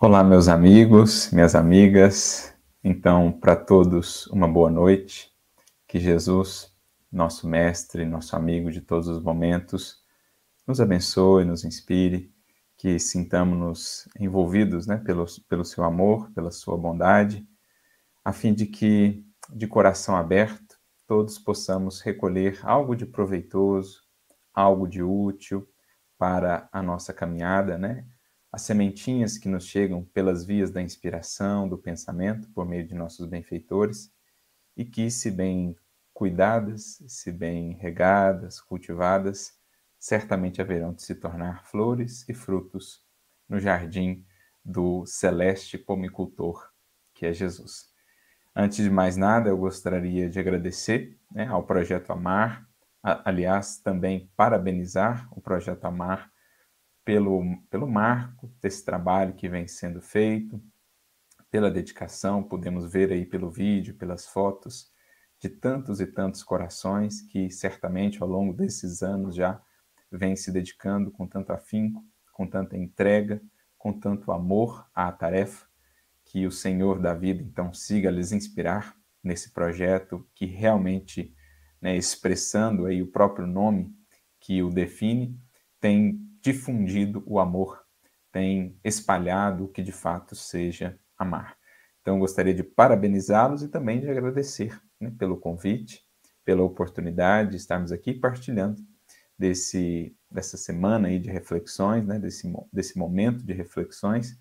Olá, 0.00 0.22
meus 0.22 0.46
amigos, 0.46 1.28
minhas 1.32 1.56
amigas. 1.56 2.54
Então, 2.84 3.32
para 3.32 3.56
todos, 3.56 4.28
uma 4.28 4.46
boa 4.46 4.70
noite. 4.70 5.28
Que 5.88 5.98
Jesus, 5.98 6.72
nosso 7.10 7.48
mestre, 7.48 8.04
nosso 8.04 8.36
amigo 8.36 8.70
de 8.70 8.80
todos 8.80 9.08
os 9.08 9.20
momentos, 9.20 10.00
nos 10.64 10.80
abençoe, 10.80 11.44
nos 11.44 11.64
inspire, 11.64 12.32
que 12.76 12.96
sintamos-nos 13.00 14.08
envolvidos 14.20 14.86
né, 14.86 14.98
pelo, 14.98 15.26
pelo 15.48 15.64
seu 15.64 15.82
amor, 15.82 16.30
pela 16.30 16.52
sua 16.52 16.76
bondade, 16.76 17.44
a 18.24 18.32
fim 18.32 18.54
de 18.54 18.66
que, 18.66 19.26
de 19.50 19.66
coração 19.66 20.16
aberto, 20.16 20.78
todos 21.08 21.40
possamos 21.40 22.00
recolher 22.00 22.60
algo 22.62 22.94
de 22.94 23.04
proveitoso, 23.04 24.04
algo 24.54 24.86
de 24.86 25.02
útil 25.02 25.68
para 26.16 26.68
a 26.72 26.84
nossa 26.84 27.12
caminhada, 27.12 27.76
né? 27.76 28.06
As 28.52 28.62
sementinhas 28.62 29.36
que 29.36 29.48
nos 29.48 29.66
chegam 29.66 30.04
pelas 30.04 30.44
vias 30.44 30.70
da 30.70 30.80
inspiração, 30.80 31.68
do 31.68 31.76
pensamento, 31.76 32.48
por 32.50 32.66
meio 32.66 32.86
de 32.86 32.94
nossos 32.94 33.26
benfeitores, 33.26 34.12
e 34.76 34.84
que, 34.84 35.10
se 35.10 35.30
bem 35.30 35.76
cuidadas, 36.14 37.02
se 37.06 37.30
bem 37.30 37.74
regadas, 37.74 38.60
cultivadas, 38.60 39.58
certamente 39.98 40.60
haverão 40.60 40.92
de 40.92 41.02
se 41.02 41.14
tornar 41.14 41.64
flores 41.66 42.28
e 42.28 42.34
frutos 42.34 43.04
no 43.48 43.58
jardim 43.58 44.24
do 44.64 45.04
celeste 45.06 45.76
pomicultor, 45.76 46.68
que 47.14 47.26
é 47.26 47.32
Jesus. 47.32 47.88
Antes 48.54 48.78
de 48.78 48.90
mais 48.90 49.16
nada, 49.16 49.48
eu 49.48 49.56
gostaria 49.56 50.28
de 50.28 50.38
agradecer 50.38 51.18
né, 51.30 51.46
ao 51.46 51.64
Projeto 51.64 52.10
Amar, 52.10 52.66
aliás, 53.02 53.78
também 53.78 54.30
parabenizar 54.36 55.28
o 55.32 55.40
Projeto 55.40 55.84
Amar 55.84 56.30
pelo, 57.08 57.42
pelo 57.70 57.88
marco 57.88 58.52
desse 58.60 58.84
trabalho 58.84 59.32
que 59.32 59.48
vem 59.48 59.66
sendo 59.66 59.98
feito, 59.98 60.62
pela 61.50 61.70
dedicação, 61.70 62.42
podemos 62.42 62.92
ver 62.92 63.10
aí 63.10 63.24
pelo 63.24 63.50
vídeo, 63.50 63.94
pelas 63.94 64.26
fotos, 64.26 64.92
de 65.40 65.48
tantos 65.48 66.02
e 66.02 66.06
tantos 66.06 66.42
corações 66.42 67.22
que 67.22 67.50
certamente 67.50 68.22
ao 68.22 68.28
longo 68.28 68.52
desses 68.52 69.02
anos 69.02 69.34
já 69.34 69.58
vêm 70.12 70.36
se 70.36 70.52
dedicando 70.52 71.10
com 71.10 71.26
tanto 71.26 71.50
afinco, 71.50 72.04
com 72.30 72.46
tanta 72.46 72.76
entrega, 72.76 73.40
com 73.78 73.90
tanto 73.90 74.30
amor 74.30 74.86
à 74.94 75.10
tarefa, 75.10 75.66
que 76.26 76.46
o 76.46 76.52
Senhor 76.52 77.00
da 77.00 77.14
vida 77.14 77.42
então 77.42 77.72
siga 77.72 78.10
lhes 78.10 78.32
inspirar 78.32 78.94
nesse 79.24 79.54
projeto 79.54 80.28
que 80.34 80.44
realmente, 80.44 81.34
né, 81.80 81.96
expressando 81.96 82.84
aí 82.84 83.00
o 83.00 83.10
próprio 83.10 83.46
nome 83.46 83.96
que 84.38 84.62
o 84.62 84.68
define, 84.68 85.40
tem 85.80 86.27
difundido 86.52 87.22
o 87.26 87.38
amor, 87.38 87.84
tem 88.32 88.78
espalhado 88.82 89.64
o 89.64 89.68
que 89.68 89.82
de 89.82 89.92
fato 89.92 90.34
seja 90.34 90.98
amar. 91.18 91.58
Então, 92.00 92.18
gostaria 92.18 92.54
de 92.54 92.62
parabenizá-los 92.62 93.62
e 93.62 93.68
também 93.68 94.00
de 94.00 94.08
agradecer 94.08 94.80
né, 94.98 95.12
pelo 95.18 95.36
convite, 95.36 96.02
pela 96.46 96.62
oportunidade 96.62 97.50
de 97.50 97.56
estarmos 97.56 97.92
aqui 97.92 98.14
partilhando 98.14 98.80
desse, 99.38 100.16
dessa 100.30 100.56
semana 100.56 101.08
aí 101.08 101.18
de 101.18 101.30
reflexões, 101.30 102.06
né, 102.06 102.18
desse, 102.18 102.50
desse 102.72 102.96
momento 102.96 103.44
de 103.44 103.52
reflexões, 103.52 104.38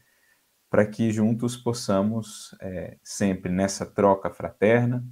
para 0.70 0.86
que 0.86 1.12
juntos 1.12 1.58
possamos, 1.58 2.56
é, 2.62 2.98
sempre 3.04 3.52
nessa 3.52 3.86
troca 3.86 4.30
fraterna, 4.30 5.06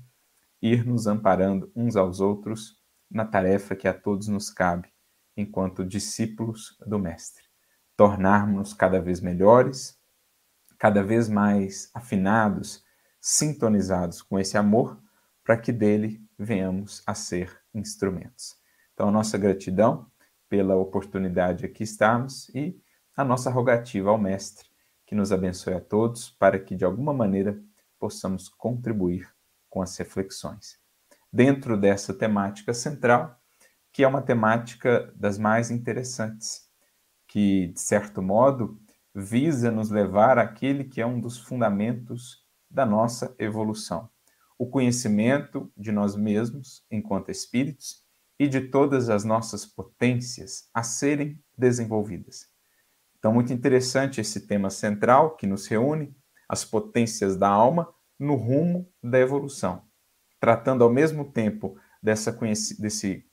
ir 0.61 0.85
nos 0.85 1.07
amparando 1.07 1.69
uns 1.75 1.97
aos 1.97 2.21
outros 2.21 2.81
na 3.11 3.25
tarefa 3.25 3.75
que 3.75 3.87
a 3.87 3.93
todos 3.93 4.29
nos 4.29 4.49
cabe 4.49 4.94
enquanto 5.35 5.85
discípulos 5.85 6.77
do 6.85 6.97
Mestre. 6.97 7.43
Tornarmos-nos 7.95 8.73
cada 8.73 8.99
vez 8.99 9.21
melhores, 9.21 9.99
cada 10.77 11.01
vez 11.03 11.29
mais 11.29 11.89
afinados, 11.93 12.83
sintonizados 13.19 14.21
com 14.21 14.37
esse 14.39 14.57
amor, 14.57 15.01
para 15.43 15.57
que 15.57 15.71
dele 15.71 16.21
venhamos 16.37 17.01
a 17.05 17.13
ser 17.13 17.61
instrumentos. 17.73 18.55
Então, 18.93 19.09
a 19.09 19.11
nossa 19.11 19.37
gratidão 19.37 20.09
pela 20.49 20.75
oportunidade 20.75 21.65
aqui 21.65 21.83
estarmos 21.83 22.49
e 22.49 22.79
a 23.15 23.23
nossa 23.23 23.49
rogativa 23.49 24.09
ao 24.09 24.17
Mestre, 24.17 24.69
que 25.05 25.15
nos 25.15 25.31
abençoe 25.31 25.73
a 25.73 25.81
todos, 25.81 26.29
para 26.31 26.59
que 26.59 26.75
de 26.75 26.83
alguma 26.83 27.13
maneira 27.13 27.59
possamos 27.99 28.49
contribuir 28.49 29.29
com 29.69 29.81
as 29.81 29.95
reflexões. 29.97 30.77
Dentro 31.31 31.77
dessa 31.77 32.13
temática 32.13 32.73
central, 32.73 33.39
que 33.95 34.03
é 34.03 34.07
uma 34.09 34.21
temática 34.21 35.09
das 35.15 35.37
mais 35.37 35.71
interessantes, 35.71 36.63
que, 37.29 37.67
de 37.67 37.79
certo 37.79 38.21
modo, 38.21 38.77
visa 39.15 39.71
nos 39.71 39.89
levar 39.89 40.37
àquele 40.37 40.83
que 40.83 40.99
é 40.99 41.05
um 41.05 41.17
dos 41.17 41.37
fundamentos 41.37 42.45
da 42.69 42.85
nossa 42.85 43.33
evolução: 43.39 44.09
o 44.59 44.69
conhecimento 44.69 45.71
de 45.77 45.93
nós 45.93 46.13
mesmos 46.13 46.83
enquanto 46.91 47.31
espíritos 47.31 48.03
e 48.37 48.49
de 48.49 48.67
todas 48.67 49.09
as 49.09 49.23
nossas 49.23 49.65
potências 49.65 50.69
a 50.73 50.83
serem 50.83 51.41
desenvolvidas. 51.57 52.49
Então, 53.17 53.31
muito 53.33 53.53
interessante 53.53 54.19
esse 54.19 54.45
tema 54.45 54.69
central 54.69 55.37
que 55.37 55.47
nos 55.47 55.67
reúne, 55.67 56.13
as 56.49 56.65
potências 56.65 57.37
da 57.37 57.47
alma 57.47 57.87
no 58.19 58.35
rumo 58.35 58.91
da 59.01 59.19
evolução, 59.19 59.83
tratando 60.37 60.83
ao 60.83 60.89
mesmo 60.91 61.31
tempo 61.31 61.77
dessa, 62.03 62.37
desse 62.77 63.25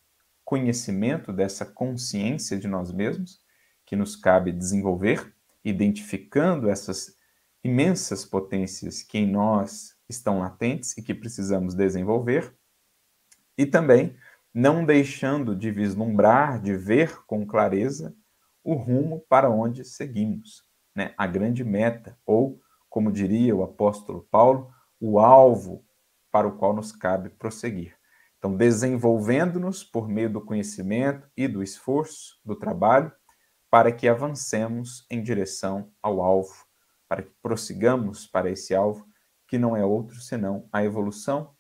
conhecimento 0.53 1.33
dessa 1.33 1.65
consciência 1.65 2.59
de 2.59 2.69
nós 2.69 2.93
mesmos, 2.93 3.41
que 3.87 3.97
nos 3.97 4.15
cabe 4.15 4.53
desenvolver, 4.53 5.35
identificando 5.65 6.69
essas 6.69 7.17
imensas 7.65 8.27
potências 8.27 9.03
que 9.03 9.17
em 9.17 9.27
nós 9.27 9.97
estão 10.07 10.41
latentes 10.41 10.95
e 10.99 11.03
que 11.03 11.15
precisamos 11.15 11.73
desenvolver, 11.73 12.55
e 13.57 13.65
também 13.65 14.15
não 14.53 14.85
deixando 14.85 15.57
de 15.57 15.71
vislumbrar, 15.71 16.61
de 16.61 16.77
ver 16.77 17.25
com 17.25 17.47
clareza 17.47 18.15
o 18.63 18.75
rumo 18.75 19.25
para 19.31 19.49
onde 19.49 19.87
seguimos, 19.87 20.67
né? 20.95 21.15
a 21.17 21.27
grande 21.27 21.65
meta, 21.65 22.19
ou, 22.27 22.61
como 22.91 23.11
diria 23.11 23.57
o 23.57 23.63
apóstolo 23.63 24.29
Paulo, 24.31 24.71
o 25.01 25.19
alvo 25.19 25.83
para 26.31 26.47
o 26.47 26.59
qual 26.59 26.75
nos 26.75 26.93
cabe 26.93 27.31
prosseguir. 27.31 27.97
Então, 28.43 28.57
desenvolvendo-nos 28.57 29.85
por 29.85 30.09
meio 30.09 30.29
do 30.29 30.41
conhecimento 30.41 31.31
e 31.37 31.47
do 31.47 31.63
esforço, 31.63 32.41
do 32.45 32.57
trabalho, 32.57 33.13
para 33.71 33.93
que 33.93 34.09
avancemos 34.09 35.07
em 35.09 35.23
direção 35.23 35.93
ao 36.03 36.21
alvo, 36.21 36.67
para 37.09 37.23
que 37.23 37.31
prossigamos 37.41 38.27
para 38.27 38.51
esse 38.51 38.75
alvo, 38.75 39.07
que 39.47 39.59
não 39.59 39.77
é 39.77 39.85
outro 39.85 40.21
senão 40.21 40.69
a 40.73 40.83
evolução, 40.83 41.55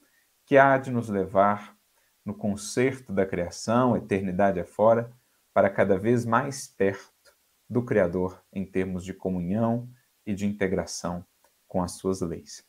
que 0.44 0.58
há 0.58 0.76
de 0.76 0.90
nos 0.90 1.08
levar 1.08 1.76
no 2.24 2.34
concerto 2.34 3.12
da 3.12 3.24
criação, 3.24 3.96
eternidade 3.96 4.58
afora, 4.58 5.12
para 5.54 5.70
cada 5.70 5.96
vez 5.96 6.24
mais 6.24 6.66
perto 6.66 7.32
do 7.70 7.84
Criador 7.84 8.42
em 8.52 8.66
termos 8.66 9.04
de 9.04 9.14
comunhão 9.14 9.88
e 10.26 10.34
de 10.34 10.46
integração 10.46 11.24
com 11.68 11.80
as 11.80 11.92
suas 11.92 12.20
leis. 12.22 12.64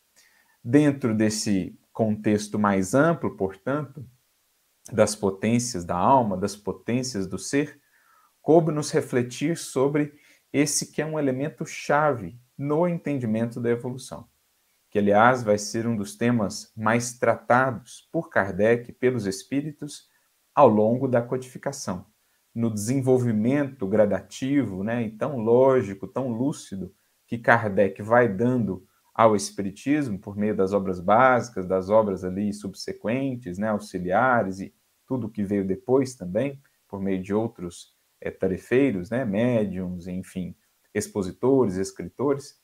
Dentro 0.63 1.15
desse 1.15 1.75
contexto 1.93 2.57
mais 2.57 2.95
amplo, 2.95 3.37
portanto, 3.37 4.05
das 4.91 5.15
potências 5.15 5.85
da 5.85 5.95
alma, 5.95 6.35
das 6.35 6.55
potências 6.55 7.27
do 7.27 7.37
ser, 7.37 7.79
coube-nos 8.41 8.91
refletir 8.91 9.55
sobre 9.55 10.13
esse 10.51 10.91
que 10.91 11.01
é 11.01 11.05
um 11.05 11.17
elemento 11.17 11.65
chave 11.65 12.37
no 12.57 12.87
entendimento 12.87 13.61
da 13.61 13.69
evolução, 13.69 14.27
que 14.89 14.99
aliás 14.99 15.43
vai 15.43 15.57
ser 15.57 15.87
um 15.87 15.95
dos 15.95 16.15
temas 16.15 16.71
mais 16.75 17.17
tratados 17.17 18.07
por 18.11 18.29
Kardec 18.29 18.91
pelos 18.93 19.25
espíritos 19.25 20.09
ao 20.53 20.67
longo 20.67 21.07
da 21.07 21.21
codificação, 21.21 22.05
no 22.53 22.71
desenvolvimento 22.71 23.87
gradativo, 23.87 24.83
né, 24.83 25.03
e 25.03 25.11
tão 25.11 25.37
lógico, 25.37 26.07
tão 26.07 26.27
lúcido 26.27 26.93
que 27.25 27.37
Kardec 27.37 28.01
vai 28.01 28.27
dando 28.27 28.85
ao 29.13 29.35
Espiritismo 29.35 30.17
por 30.17 30.35
meio 30.35 30.55
das 30.55 30.73
obras 30.73 30.99
básicas, 30.99 31.67
das 31.67 31.89
obras 31.89 32.23
ali 32.23 32.51
subsequentes, 32.51 33.57
né, 33.57 33.69
auxiliares 33.69 34.59
e 34.59 34.73
tudo 35.05 35.29
que 35.29 35.43
veio 35.43 35.65
depois 35.65 36.15
também, 36.15 36.59
por 36.87 36.99
meio 36.99 37.21
de 37.21 37.33
outros 37.33 37.95
é, 38.19 38.31
tarefeiros, 38.31 39.09
né, 39.09 39.23
médiums, 39.23 40.07
enfim, 40.07 40.55
expositores, 40.93 41.75
escritores, 41.75 42.59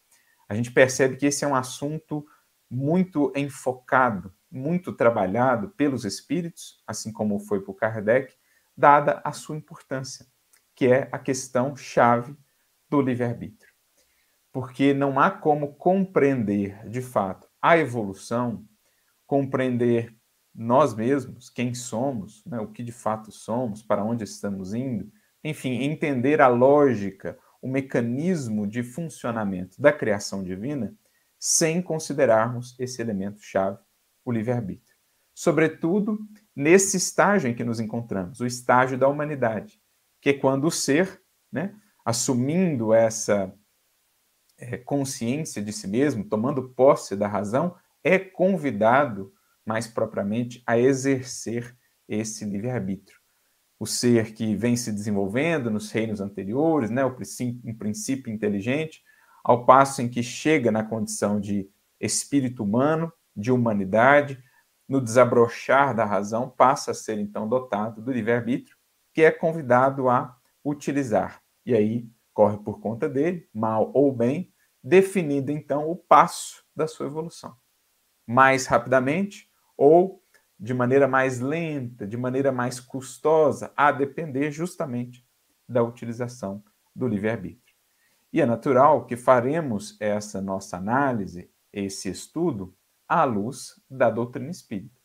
a 0.48 0.56
gente 0.56 0.72
percebe 0.72 1.16
que 1.16 1.28
esse 1.28 1.46
é 1.46 1.48
um 1.48 1.56
assunto 1.56 2.26
muito 2.70 3.32
enfocado, 3.36 4.34
muito 4.50 4.92
trabalhado 4.94 5.70
pelos 5.70 6.06
espíritos, 6.06 6.82
assim 6.88 7.12
como 7.12 7.40
foi 7.40 7.62
por 7.62 7.76
Kardec, 7.76 8.36
dada 8.76 9.22
a 9.24 9.32
sua 9.32 9.56
importância, 9.56 10.26
que 10.74 10.88
é 10.88 11.10
a 11.12 11.20
questão 11.20 11.76
chave 11.76 12.36
do 12.90 13.02
livre-arbítrio 13.02 13.69
porque 14.52 14.94
não 14.94 15.20
há 15.20 15.30
como 15.30 15.76
compreender 15.76 16.88
de 16.88 17.02
fato 17.02 17.48
a 17.62 17.78
evolução, 17.78 18.66
compreender 19.26 20.16
nós 20.54 20.94
mesmos, 20.94 21.50
quem 21.50 21.74
somos, 21.74 22.44
né, 22.46 22.60
o 22.60 22.68
que 22.68 22.84
de 22.84 22.92
fato 22.92 23.32
somos, 23.32 23.84
para 23.84 24.04
onde 24.04 24.24
estamos 24.24 24.74
indo, 24.74 25.12
enfim, 25.44 25.84
entender 25.84 26.42
a 26.42 26.48
lógica, 26.48 27.38
o 27.62 27.68
mecanismo 27.68 28.66
de 28.66 28.84
funcionamento 28.84 29.82
da 29.82 29.94
criação 29.94 30.44
divina 30.44 30.94
sem 31.38 31.82
considerarmos 31.82 32.76
esse 32.80 33.02
elemento 33.02 33.42
chave, 33.42 33.80
o 34.26 34.32
livre-arbítrio. 34.32 34.98
Sobretudo 35.34 36.20
nesse 36.54 36.98
estágio 36.98 37.50
em 37.50 37.56
que 37.56 37.64
nos 37.64 37.80
encontramos, 37.80 38.42
o 38.42 38.46
estágio 38.46 38.98
da 38.98 39.08
humanidade, 39.08 39.82
que 40.20 40.32
é 40.32 40.34
quando 40.34 40.66
o 40.66 40.72
ser, 40.72 41.22
né, 41.50 41.74
assumindo 42.04 42.94
essa 42.94 43.54
é, 44.60 44.78
consciência 44.78 45.62
de 45.62 45.72
si 45.72 45.88
mesmo, 45.88 46.24
tomando 46.24 46.70
posse 46.70 47.16
da 47.16 47.28
razão, 47.28 47.76
é 48.04 48.20
convidado, 48.20 49.34
mais 49.66 49.88
propriamente, 49.88 50.62
a 50.66 50.78
exercer 50.78 51.76
esse 52.08 52.46
livre-arbítrio. 52.46 53.18
O 53.80 53.86
ser 53.86 54.34
que 54.34 54.56
vem 54.56 54.76
se 54.76 54.92
desenvolvendo 54.92 55.72
nos 55.72 55.92
reinos 55.92 56.20
anteriores, 56.20 56.90
né, 56.90 57.06
o 57.06 57.16
princípio, 57.16 57.62
um 57.64 57.74
princípio 57.74 58.34
inteligente, 58.34 59.02
ao 59.44 59.66
passo 59.66 60.02
em 60.02 60.10
que 60.10 60.22
chega 60.22 60.72
na 60.72 60.84
condição 60.84 61.40
de 61.40 61.70
espírito 62.00 62.64
humano, 62.64 63.12
de 63.36 63.52
humanidade, 63.52 64.44
no 64.88 65.00
desabrochar 65.00 65.96
da 65.96 66.04
razão, 66.04 66.50
passa 66.50 66.92
a 66.92 66.94
ser 66.94 67.20
então 67.20 67.48
dotado 67.48 68.02
do 68.02 68.12
livre-arbítrio, 68.12 68.76
que 69.14 69.22
é 69.22 69.32
convidado 69.32 70.10
a 70.10 70.36
utilizar. 70.66 71.42
E 71.66 71.74
aí 71.76 72.10
corre 72.40 72.58
por 72.60 72.80
conta 72.80 73.10
dele, 73.10 73.50
mal 73.54 73.92
ou 73.94 74.16
bem, 74.16 74.50
definindo 74.82 75.52
então 75.52 75.92
o 75.92 75.96
passo 75.98 76.64
da 76.74 76.88
sua 76.88 77.08
evolução. 77.08 77.54
Mais 78.26 78.66
rapidamente 78.66 79.52
ou 79.76 80.24
de 80.58 80.74
maneira 80.74 81.06
mais 81.06 81.42
lenta, 81.42 82.08
de 82.08 82.16
maneira 82.16 82.50
mais 82.50 82.80
custosa, 82.80 83.74
a 83.76 83.92
depender 83.92 84.52
justamente 84.52 85.28
da 85.68 85.84
utilização 85.84 86.64
do 86.96 87.10
livre-arbítrio. 87.10 87.76
E 88.32 88.40
é 88.40 88.46
natural 88.46 89.06
que 89.06 89.18
faremos 89.18 90.00
essa 90.00 90.42
nossa 90.42 90.78
análise, 90.78 91.52
esse 91.74 92.08
estudo, 92.10 92.74
à 93.06 93.26
luz 93.26 93.84
da 93.90 94.10
doutrina 94.10 94.50
espírita, 94.50 95.02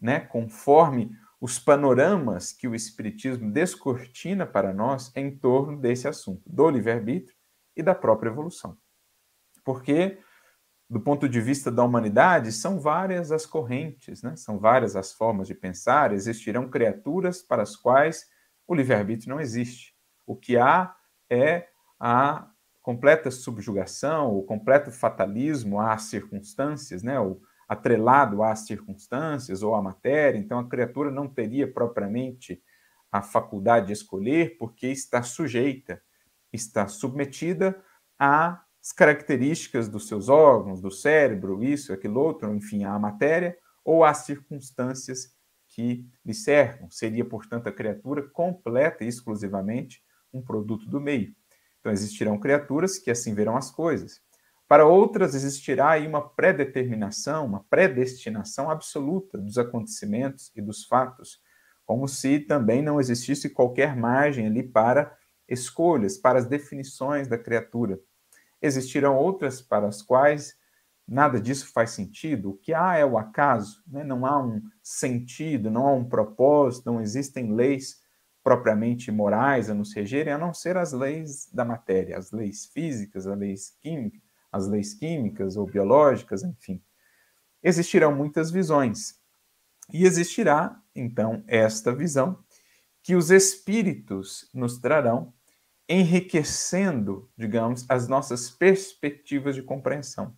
né? 0.00 0.20
conforme 0.20 1.10
os 1.40 1.58
panoramas 1.58 2.52
que 2.52 2.66
o 2.66 2.74
Espiritismo 2.74 3.52
descortina 3.52 4.46
para 4.46 4.72
nós 4.72 5.12
em 5.14 5.36
torno 5.36 5.78
desse 5.78 6.08
assunto, 6.08 6.42
do 6.46 6.68
livre-arbítrio 6.68 7.36
e 7.76 7.82
da 7.82 7.94
própria 7.94 8.30
evolução. 8.30 8.76
Porque, 9.64 10.18
do 10.90 11.00
ponto 11.00 11.28
de 11.28 11.40
vista 11.40 11.70
da 11.70 11.84
humanidade, 11.84 12.50
são 12.50 12.80
várias 12.80 13.30
as 13.30 13.46
correntes, 13.46 14.22
né? 14.22 14.34
são 14.34 14.58
várias 14.58 14.96
as 14.96 15.12
formas 15.12 15.46
de 15.46 15.54
pensar, 15.54 16.12
existirão 16.12 16.68
criaturas 16.68 17.40
para 17.40 17.62
as 17.62 17.76
quais 17.76 18.26
o 18.66 18.74
livre-arbítrio 18.74 19.30
não 19.30 19.40
existe. 19.40 19.94
O 20.26 20.34
que 20.34 20.58
há 20.58 20.94
é 21.30 21.68
a 22.00 22.50
completa 22.82 23.30
subjugação, 23.30 24.34
o 24.34 24.42
completo 24.42 24.90
fatalismo 24.90 25.80
às 25.80 26.04
circunstâncias, 26.04 27.02
né? 27.02 27.20
o 27.20 27.40
atrelado 27.68 28.42
às 28.42 28.66
circunstâncias 28.66 29.62
ou 29.62 29.74
à 29.74 29.82
matéria, 29.82 30.38
então 30.38 30.58
a 30.58 30.68
criatura 30.68 31.10
não 31.10 31.28
teria 31.28 31.70
propriamente 31.70 32.62
a 33.12 33.20
faculdade 33.20 33.88
de 33.88 33.92
escolher, 33.92 34.56
porque 34.58 34.86
está 34.86 35.22
sujeita, 35.22 36.00
está 36.52 36.88
submetida 36.88 37.78
às 38.18 38.92
características 38.96 39.88
dos 39.88 40.08
seus 40.08 40.28
órgãos, 40.28 40.80
do 40.80 40.90
cérebro, 40.90 41.62
isso, 41.62 41.92
aquilo 41.92 42.20
outro, 42.20 42.54
enfim, 42.54 42.84
à 42.84 42.98
matéria 42.98 43.56
ou 43.84 44.04
às 44.04 44.18
circunstâncias 44.18 45.34
que 45.68 46.06
lhe 46.24 46.34
cercam. 46.34 46.90
Seria, 46.90 47.24
portanto, 47.24 47.68
a 47.68 47.72
criatura 47.72 48.22
completa 48.28 49.04
e 49.04 49.08
exclusivamente 49.08 50.02
um 50.32 50.42
produto 50.42 50.88
do 50.88 51.00
meio. 51.00 51.34
Então 51.80 51.92
existirão 51.92 52.38
criaturas 52.38 52.98
que 52.98 53.10
assim 53.10 53.34
verão 53.34 53.56
as 53.56 53.70
coisas. 53.70 54.20
Para 54.68 54.84
outras, 54.84 55.34
existirá 55.34 55.92
aí 55.92 56.06
uma 56.06 56.20
predeterminação, 56.20 57.46
uma 57.46 57.64
predestinação 57.70 58.70
absoluta 58.70 59.38
dos 59.38 59.56
acontecimentos 59.56 60.52
e 60.54 60.60
dos 60.60 60.84
fatos, 60.84 61.40
como 61.86 62.06
se 62.06 62.38
também 62.40 62.82
não 62.82 63.00
existisse 63.00 63.48
qualquer 63.48 63.96
margem 63.96 64.46
ali 64.46 64.62
para 64.62 65.16
escolhas, 65.48 66.18
para 66.18 66.38
as 66.38 66.44
definições 66.44 67.26
da 67.26 67.38
criatura. 67.38 67.98
Existirão 68.60 69.16
outras 69.16 69.62
para 69.62 69.88
as 69.88 70.02
quais 70.02 70.54
nada 71.08 71.40
disso 71.40 71.72
faz 71.72 71.92
sentido. 71.92 72.50
O 72.50 72.56
que 72.58 72.74
há 72.74 72.98
é 72.98 73.06
o 73.06 73.16
acaso, 73.16 73.82
né? 73.86 74.04
não 74.04 74.26
há 74.26 74.38
um 74.38 74.60
sentido, 74.82 75.70
não 75.70 75.86
há 75.86 75.94
um 75.94 76.06
propósito, 76.06 76.92
não 76.92 77.00
existem 77.00 77.54
leis 77.54 78.02
propriamente 78.44 79.10
morais 79.10 79.70
a 79.70 79.74
nos 79.74 79.94
regerem, 79.94 80.34
a 80.34 80.38
não 80.38 80.52
ser 80.52 80.76
as 80.76 80.92
leis 80.92 81.50
da 81.50 81.64
matéria, 81.64 82.18
as 82.18 82.32
leis 82.32 82.66
físicas, 82.66 83.26
as 83.26 83.38
leis 83.38 83.70
químicas 83.80 84.27
as 84.50 84.66
leis 84.68 84.94
químicas 84.94 85.56
ou 85.56 85.66
biológicas, 85.66 86.42
enfim. 86.42 86.82
Existirão 87.62 88.14
muitas 88.14 88.50
visões. 88.50 89.18
E 89.92 90.04
existirá, 90.04 90.80
então, 90.94 91.42
esta 91.46 91.94
visão 91.94 92.42
que 93.02 93.16
os 93.16 93.30
espíritos 93.30 94.48
nos 94.52 94.78
trarão, 94.78 95.32
enriquecendo, 95.88 97.30
digamos, 97.36 97.86
as 97.88 98.06
nossas 98.06 98.50
perspectivas 98.50 99.54
de 99.54 99.62
compreensão, 99.62 100.36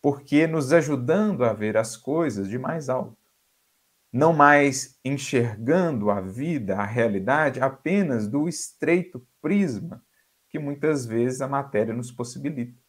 porque 0.00 0.46
nos 0.46 0.72
ajudando 0.72 1.44
a 1.44 1.52
ver 1.52 1.76
as 1.76 1.96
coisas 1.96 2.48
de 2.48 2.58
mais 2.58 2.88
alto, 2.88 3.18
não 4.10 4.32
mais 4.32 4.98
enxergando 5.04 6.10
a 6.10 6.20
vida, 6.20 6.76
a 6.76 6.86
realidade 6.86 7.60
apenas 7.60 8.26
do 8.26 8.48
estreito 8.48 9.26
prisma 9.40 10.02
que 10.48 10.58
muitas 10.58 11.06
vezes 11.06 11.40
a 11.40 11.48
matéria 11.48 11.94
nos 11.94 12.10
possibilita 12.10 12.81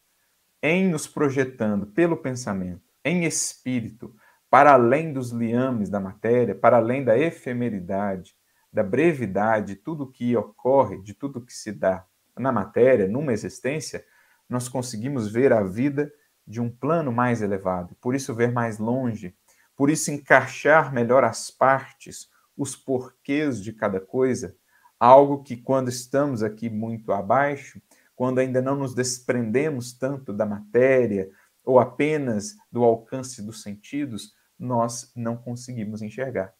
em 0.66 0.88
nos 0.88 1.06
projetando 1.06 1.84
pelo 1.84 2.16
pensamento, 2.16 2.80
em 3.04 3.26
espírito, 3.26 4.16
para 4.48 4.72
além 4.72 5.12
dos 5.12 5.30
liames 5.30 5.90
da 5.90 6.00
matéria, 6.00 6.54
para 6.54 6.78
além 6.78 7.04
da 7.04 7.18
efemeridade, 7.18 8.34
da 8.72 8.82
brevidade, 8.82 9.76
tudo 9.76 10.10
que 10.10 10.34
ocorre, 10.34 11.02
de 11.02 11.12
tudo 11.12 11.44
que 11.44 11.52
se 11.52 11.70
dá 11.70 12.06
na 12.34 12.50
matéria, 12.50 13.06
numa 13.06 13.34
existência, 13.34 14.02
nós 14.48 14.66
conseguimos 14.66 15.30
ver 15.30 15.52
a 15.52 15.62
vida 15.62 16.10
de 16.46 16.62
um 16.62 16.70
plano 16.70 17.12
mais 17.12 17.42
elevado, 17.42 17.94
por 18.00 18.14
isso 18.14 18.34
ver 18.34 18.50
mais 18.50 18.78
longe, 18.78 19.36
por 19.76 19.90
isso 19.90 20.10
encaixar 20.10 20.94
melhor 20.94 21.24
as 21.24 21.50
partes, 21.50 22.30
os 22.56 22.74
porquês 22.74 23.62
de 23.62 23.70
cada 23.70 24.00
coisa, 24.00 24.56
algo 24.98 25.42
que 25.42 25.58
quando 25.58 25.90
estamos 25.90 26.42
aqui 26.42 26.70
muito 26.70 27.12
abaixo, 27.12 27.82
quando 28.14 28.38
ainda 28.38 28.62
não 28.62 28.76
nos 28.76 28.94
desprendemos 28.94 29.92
tanto 29.92 30.32
da 30.32 30.46
matéria 30.46 31.30
ou 31.64 31.78
apenas 31.78 32.54
do 32.70 32.84
alcance 32.84 33.42
dos 33.42 33.62
sentidos, 33.62 34.32
nós 34.58 35.10
não 35.16 35.36
conseguimos 35.36 36.02
enxergar. 36.02 36.52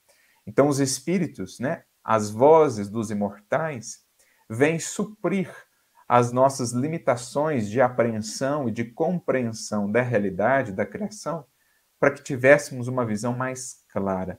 Então, 0.46 0.68
os 0.68 0.80
espíritos, 0.80 1.58
né, 1.58 1.84
as 2.02 2.30
vozes 2.30 2.88
dos 2.88 3.10
imortais, 3.10 4.04
vêm 4.48 4.78
suprir 4.78 5.50
as 6.08 6.32
nossas 6.32 6.72
limitações 6.72 7.68
de 7.68 7.80
apreensão 7.80 8.68
e 8.68 8.72
de 8.72 8.84
compreensão 8.84 9.90
da 9.90 10.02
realidade 10.02 10.72
da 10.72 10.84
criação, 10.84 11.46
para 11.98 12.10
que 12.10 12.22
tivéssemos 12.22 12.88
uma 12.88 13.06
visão 13.06 13.34
mais 13.34 13.84
clara, 13.88 14.38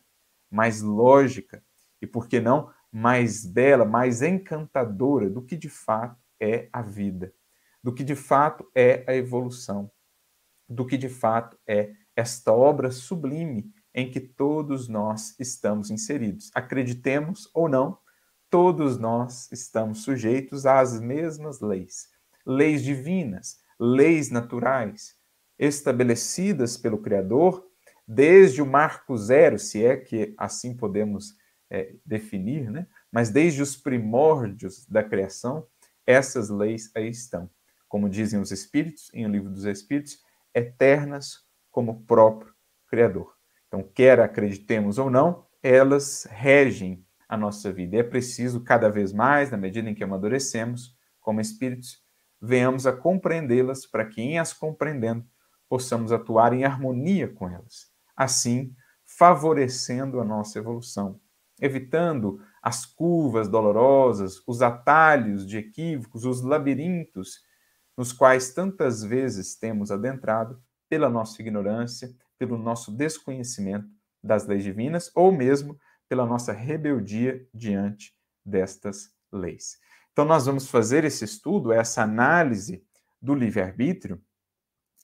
mais 0.51 0.81
lógica 0.81 1.63
e, 2.01 2.05
por 2.05 2.27
que 2.27 2.39
não, 2.39 2.71
mais 2.91 3.45
bela, 3.45 3.83
mais 3.83 4.21
encantadora 4.21 5.29
do 5.29 5.41
que 5.41 5.57
de 5.57 5.69
fato 5.69 6.24
é 6.39 6.69
a 6.71 6.81
vida, 6.81 7.33
do 7.83 7.93
que 7.93 8.03
de 8.03 8.15
fato 8.15 8.69
é 8.75 9.03
a 9.07 9.15
evolução, 9.15 9.91
do 10.67 10.85
que 10.85 10.97
de 10.97 11.09
fato 11.09 11.57
é 11.67 11.93
esta 12.15 12.51
obra 12.51 12.91
sublime 12.91 13.71
em 13.93 14.09
que 14.09 14.19
todos 14.19 14.87
nós 14.87 15.35
estamos 15.39 15.89
inseridos. 15.89 16.51
Acreditemos 16.53 17.49
ou 17.53 17.69
não, 17.69 17.97
todos 18.49 18.97
nós 18.97 19.51
estamos 19.51 20.03
sujeitos 20.03 20.65
às 20.65 20.99
mesmas 20.99 21.61
leis, 21.61 22.07
leis 22.45 22.83
divinas, 22.83 23.57
leis 23.79 24.29
naturais, 24.29 25.15
estabelecidas 25.57 26.77
pelo 26.77 26.97
Criador 26.97 27.65
desde 28.07 28.61
o 28.61 28.65
marco 28.65 29.17
zero, 29.17 29.57
se 29.57 29.83
é 29.83 29.97
que 29.97 30.33
assim 30.37 30.75
podemos 30.75 31.35
é, 31.69 31.95
definir, 32.05 32.69
né? 32.69 32.87
mas 33.11 33.29
desde 33.29 33.61
os 33.61 33.75
primórdios 33.75 34.85
da 34.87 35.03
criação, 35.03 35.65
essas 36.05 36.49
leis 36.49 36.91
aí 36.95 37.09
estão, 37.09 37.49
como 37.87 38.09
dizem 38.09 38.39
os 38.39 38.51
Espíritos, 38.51 39.09
em 39.13 39.25
O 39.25 39.29
Livro 39.29 39.49
dos 39.49 39.65
Espíritos, 39.65 40.19
eternas 40.53 41.39
como 41.71 41.91
o 41.91 42.01
próprio 42.03 42.53
Criador. 42.87 43.35
Então, 43.67 43.83
quer 43.83 44.19
acreditemos 44.19 44.97
ou 44.97 45.09
não, 45.09 45.45
elas 45.61 46.27
regem 46.29 47.05
a 47.27 47.35
nossa 47.35 47.71
vida. 47.71 47.95
E 47.95 47.99
é 47.99 48.03
preciso, 48.03 48.63
cada 48.63 48.89
vez 48.89 49.11
mais, 49.11 49.51
na 49.51 49.57
medida 49.57 49.89
em 49.89 49.95
que 49.95 50.03
amadurecemos 50.03 50.95
como 51.19 51.41
espíritos, 51.41 52.01
venhamos 52.39 52.85
a 52.85 52.93
compreendê-las 52.93 53.85
para 53.85 54.05
que, 54.05 54.21
em 54.21 54.37
as 54.37 54.53
compreendendo, 54.53 55.25
possamos 55.67 56.11
atuar 56.11 56.53
em 56.53 56.63
harmonia 56.63 57.27
com 57.27 57.49
elas. 57.49 57.91
Assim, 58.15 58.73
favorecendo 59.05 60.19
a 60.19 60.23
nossa 60.23 60.59
evolução, 60.59 61.19
evitando 61.59 62.39
as 62.65 62.83
curvas 62.83 63.47
dolorosas, 63.47 64.41
os 64.47 64.63
atalhos 64.63 65.45
de 65.45 65.55
equívocos, 65.55 66.25
os 66.25 66.41
labirintos 66.41 67.43
nos 67.95 68.11
quais 68.11 68.55
tantas 68.55 69.03
vezes 69.03 69.55
temos 69.55 69.91
adentrado 69.91 70.59
pela 70.89 71.07
nossa 71.07 71.39
ignorância, 71.43 72.11
pelo 72.39 72.57
nosso 72.57 72.91
desconhecimento 72.91 73.87
das 74.21 74.47
leis 74.47 74.63
divinas 74.63 75.11
ou 75.13 75.31
mesmo 75.31 75.79
pela 76.09 76.25
nossa 76.25 76.51
rebeldia 76.51 77.47
diante 77.53 78.15
destas 78.43 79.11
leis. 79.31 79.77
Então, 80.11 80.25
nós 80.25 80.47
vamos 80.47 80.67
fazer 80.67 81.03
esse 81.03 81.23
estudo, 81.23 81.71
essa 81.71 82.01
análise 82.01 82.83
do 83.21 83.35
livre-arbítrio 83.35 84.19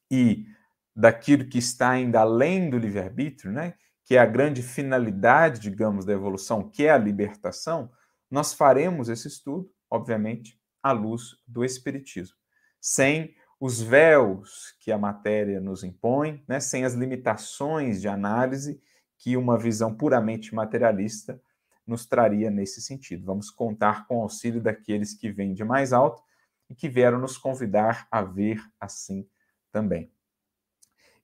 e 0.10 0.48
daquilo 0.96 1.46
que 1.46 1.60
está 1.60 1.92
ainda 1.92 2.22
além 2.22 2.72
do 2.72 2.78
livre-arbítrio, 2.80 3.52
né? 3.52 3.76
Que 4.12 4.18
é 4.18 4.20
a 4.20 4.26
grande 4.26 4.62
finalidade, 4.62 5.62
digamos, 5.62 6.04
da 6.04 6.12
evolução, 6.12 6.70
que 6.70 6.86
é 6.86 6.90
a 6.90 6.98
libertação, 6.98 7.90
nós 8.30 8.54
faremos 8.54 9.08
esse 9.08 9.30
estudo, 9.30 9.72
obviamente, 9.90 10.60
à 10.84 10.92
luz 10.92 11.38
do 11.48 11.64
Espiritismo, 11.64 12.36
sem 12.82 13.34
os 13.58 13.82
véus 13.82 14.76
que 14.82 14.92
a 14.92 14.98
matéria 14.98 15.62
nos 15.62 15.82
impõe, 15.82 16.44
né? 16.46 16.60
sem 16.60 16.84
as 16.84 16.94
limitações 16.94 18.02
de 18.02 18.10
análise 18.10 18.84
que 19.18 19.38
uma 19.38 19.58
visão 19.58 19.96
puramente 19.96 20.54
materialista 20.54 21.42
nos 21.88 22.06
traria 22.06 22.52
nesse 22.52 22.82
sentido. 22.82 23.26
Vamos 23.26 23.50
contar 23.50 24.06
com 24.08 24.18
o 24.18 24.24
auxílio 24.24 24.60
daqueles 24.60 25.14
que 25.14 25.32
vêm 25.32 25.54
de 25.54 25.64
mais 25.64 25.94
alto 25.94 26.22
e 26.70 26.76
que 26.76 26.90
vieram 26.90 27.18
nos 27.18 27.38
convidar 27.38 28.10
a 28.12 28.22
ver 28.22 28.62
assim 28.78 29.26
também. 29.72 30.12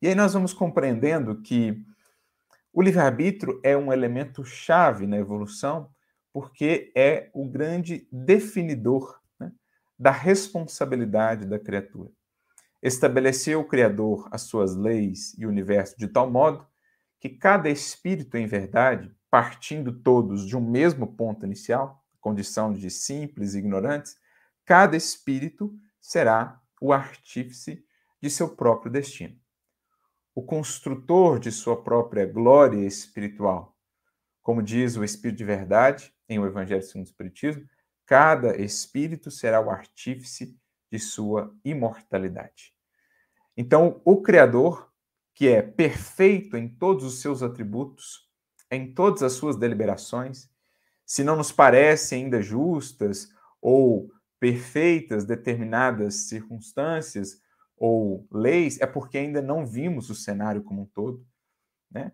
E 0.02 0.08
aí 0.08 0.16
nós 0.16 0.34
vamos 0.34 0.54
compreendendo 0.54 1.42
que 1.42 1.86
o 2.78 2.82
livre-arbítrio 2.84 3.60
é 3.64 3.76
um 3.76 3.92
elemento 3.92 4.46
chave 4.46 5.08
na 5.08 5.18
evolução, 5.18 5.90
porque 6.32 6.92
é 6.96 7.28
o 7.34 7.44
grande 7.44 8.08
definidor 8.12 9.20
né, 9.40 9.52
da 9.98 10.12
responsabilidade 10.12 11.48
da 11.48 11.58
criatura. 11.58 12.12
Estabeleceu 12.80 13.62
o 13.62 13.68
Criador 13.68 14.30
as 14.32 14.44
suas 14.44 14.76
leis 14.76 15.34
e 15.40 15.48
o 15.48 15.50
universo 15.50 15.98
de 15.98 16.08
tal 16.08 16.30
modo 16.30 16.68
que 17.20 17.30
cada 17.30 17.68
espírito, 17.68 18.38
em 18.38 18.46
verdade, 18.46 19.12
partindo 19.32 19.92
todos 19.92 20.46
de 20.46 20.56
um 20.56 20.62
mesmo 20.62 21.08
ponto 21.08 21.48
inicial, 21.48 22.06
condição 22.22 22.72
de 22.72 22.92
simples 22.92 23.56
e 23.56 23.58
ignorantes, 23.58 24.18
cada 24.64 24.96
espírito 24.96 25.76
será 26.00 26.62
o 26.80 26.94
artífice 26.94 27.84
de 28.22 28.30
seu 28.30 28.56
próprio 28.56 28.92
destino. 28.92 29.36
O 30.38 30.44
construtor 30.44 31.40
de 31.40 31.52
sua 31.52 31.82
própria 31.82 32.24
glória 32.24 32.86
espiritual. 32.86 33.76
Como 34.44 34.62
diz 34.62 34.96
o 34.96 35.04
Espírito 35.04 35.40
de 35.40 35.44
Verdade 35.44 36.14
em 36.30 36.38
o 36.38 36.46
Evangelho 36.46 36.84
segundo 36.84 37.08
o 37.08 37.10
Espiritismo, 37.10 37.68
cada 38.06 38.56
espírito 38.56 39.32
será 39.32 39.60
o 39.60 39.72
artífice 39.72 40.56
de 40.92 41.00
sua 41.00 41.52
imortalidade. 41.66 42.72
Então, 43.58 44.00
o 44.06 44.22
Criador 44.22 44.94
que 45.34 45.48
é 45.48 45.64
perfeito 45.64 46.56
em 46.56 46.70
todos 46.70 47.04
os 47.04 47.20
seus 47.20 47.42
atributos, 47.42 48.30
em 48.70 48.94
todas 48.94 49.24
as 49.24 49.34
suas 49.34 49.56
deliberações, 49.56 50.52
se 51.04 51.24
não 51.24 51.36
nos 51.36 51.52
parecem 51.52 52.26
ainda 52.26 52.44
justas 52.44 53.28
ou 53.60 54.12
perfeitas 54.40 55.26
determinadas 55.26 56.28
circunstâncias 56.28 57.42
ou 57.78 58.28
leis, 58.32 58.80
é 58.82 58.88
porque 58.88 59.18
ainda 59.18 59.42
não 59.42 59.66
vimos 59.66 60.10
o 60.10 60.16
cenário 60.16 60.64
como 60.64 60.82
um 60.82 60.86
todo, 60.86 61.26
né? 61.92 62.12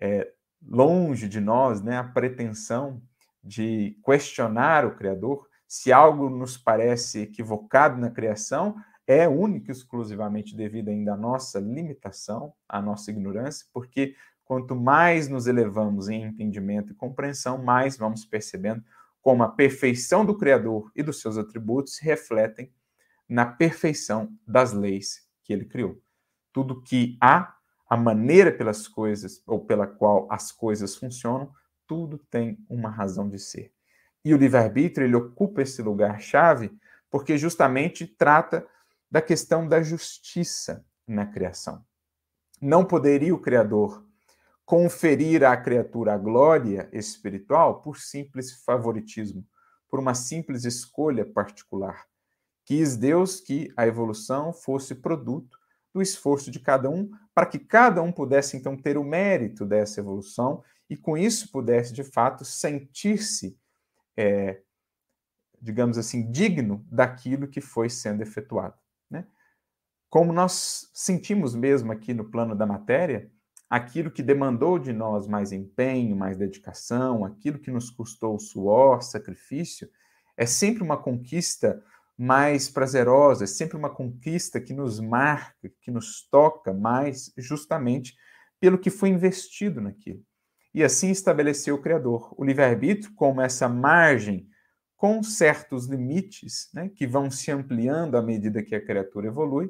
É, 0.00 0.32
longe 0.66 1.28
de 1.28 1.40
nós, 1.40 1.82
né, 1.82 1.98
a 1.98 2.04
pretensão 2.04 3.02
de 3.42 3.98
questionar 4.04 4.86
o 4.86 4.94
Criador, 4.96 5.46
se 5.68 5.92
algo 5.92 6.30
nos 6.30 6.56
parece 6.56 7.22
equivocado 7.22 8.00
na 8.00 8.10
criação, 8.10 8.76
é 9.06 9.28
única 9.28 9.70
e 9.70 9.74
exclusivamente 9.74 10.56
devido 10.56 10.88
ainda 10.88 11.14
à 11.14 11.16
nossa 11.16 11.58
limitação, 11.58 12.52
à 12.68 12.80
nossa 12.80 13.10
ignorância, 13.10 13.66
porque 13.72 14.14
quanto 14.44 14.76
mais 14.76 15.28
nos 15.28 15.46
elevamos 15.46 16.08
em 16.08 16.22
entendimento 16.22 16.92
e 16.92 16.96
compreensão, 16.96 17.58
mais 17.62 17.96
vamos 17.96 18.24
percebendo 18.24 18.84
como 19.20 19.42
a 19.42 19.48
perfeição 19.48 20.24
do 20.24 20.36
Criador 20.36 20.90
e 20.94 21.02
dos 21.02 21.20
seus 21.20 21.38
atributos 21.38 21.96
se 21.96 22.04
refletem 22.04 22.72
na 23.32 23.46
perfeição 23.46 24.30
das 24.46 24.74
leis 24.74 25.26
que 25.42 25.54
ele 25.54 25.64
criou. 25.64 25.98
Tudo 26.52 26.82
que 26.82 27.16
há, 27.18 27.56
a 27.88 27.96
maneira 27.96 28.52
pelas 28.52 28.86
coisas 28.86 29.42
ou 29.46 29.64
pela 29.64 29.86
qual 29.86 30.28
as 30.30 30.52
coisas 30.52 30.94
funcionam, 30.96 31.50
tudo 31.86 32.18
tem 32.18 32.62
uma 32.68 32.90
razão 32.90 33.30
de 33.30 33.38
ser. 33.38 33.72
E 34.22 34.34
o 34.34 34.36
livre-arbítrio 34.36 35.06
ele 35.06 35.16
ocupa 35.16 35.62
esse 35.62 35.80
lugar 35.80 36.20
chave 36.20 36.70
porque 37.10 37.38
justamente 37.38 38.06
trata 38.06 38.66
da 39.10 39.22
questão 39.22 39.66
da 39.66 39.80
justiça 39.80 40.84
na 41.06 41.24
criação. 41.24 41.82
Não 42.60 42.84
poderia 42.84 43.34
o 43.34 43.40
Criador 43.40 44.06
conferir 44.62 45.42
à 45.42 45.56
criatura 45.56 46.12
a 46.12 46.18
glória 46.18 46.86
espiritual 46.92 47.80
por 47.80 47.96
simples 47.96 48.62
favoritismo, 48.62 49.42
por 49.88 49.98
uma 49.98 50.14
simples 50.14 50.66
escolha 50.66 51.24
particular. 51.24 52.11
Quis 52.64 52.96
Deus 52.96 53.40
que 53.40 53.72
a 53.76 53.86
evolução 53.86 54.52
fosse 54.52 54.94
produto 54.94 55.58
do 55.92 56.00
esforço 56.00 56.50
de 56.50 56.58
cada 56.58 56.88
um, 56.88 57.10
para 57.34 57.46
que 57.46 57.58
cada 57.58 58.02
um 58.02 58.10
pudesse 58.10 58.56
então 58.56 58.76
ter 58.76 58.96
o 58.96 59.04
mérito 59.04 59.66
dessa 59.66 60.00
evolução 60.00 60.62
e 60.88 60.96
com 60.96 61.16
isso 61.16 61.50
pudesse 61.50 61.92
de 61.92 62.04
fato 62.04 62.44
sentir-se, 62.44 63.58
é, 64.16 64.60
digamos 65.60 65.98
assim, 65.98 66.30
digno 66.30 66.84
daquilo 66.90 67.48
que 67.48 67.60
foi 67.60 67.88
sendo 67.88 68.22
efetuado. 68.22 68.76
Né? 69.10 69.26
Como 70.08 70.32
nós 70.32 70.90
sentimos 70.92 71.54
mesmo 71.54 71.92
aqui 71.92 72.14
no 72.14 72.30
plano 72.30 72.54
da 72.54 72.66
matéria, 72.66 73.30
aquilo 73.68 74.10
que 74.10 74.22
demandou 74.22 74.78
de 74.78 74.92
nós 74.92 75.26
mais 75.26 75.50
empenho, 75.50 76.14
mais 76.14 76.36
dedicação, 76.36 77.24
aquilo 77.24 77.58
que 77.58 77.70
nos 77.70 77.88
custou 77.88 78.38
suor, 78.38 79.02
sacrifício, 79.02 79.90
é 80.36 80.44
sempre 80.44 80.82
uma 80.82 80.96
conquista 80.96 81.82
mais 82.16 82.68
prazerosa, 82.68 83.44
é 83.44 83.46
sempre 83.46 83.76
uma 83.76 83.90
conquista 83.90 84.60
que 84.60 84.72
nos 84.72 85.00
marca, 85.00 85.72
que 85.80 85.90
nos 85.90 86.28
toca 86.28 86.72
mais, 86.72 87.32
justamente 87.36 88.14
pelo 88.60 88.78
que 88.78 88.90
foi 88.90 89.08
investido 89.08 89.80
naquilo. 89.80 90.22
E 90.74 90.82
assim 90.82 91.10
estabeleceu 91.10 91.74
o 91.74 91.82
Criador 91.82 92.34
o 92.38 92.44
livre-arbítrio 92.44 93.12
como 93.14 93.40
essa 93.40 93.68
margem 93.68 94.48
com 94.96 95.22
certos 95.22 95.86
limites, 95.86 96.70
né, 96.72 96.88
que 96.88 97.06
vão 97.06 97.28
se 97.28 97.50
ampliando 97.50 98.16
à 98.16 98.22
medida 98.22 98.62
que 98.62 98.74
a 98.74 98.80
criatura 98.84 99.26
evolui, 99.26 99.68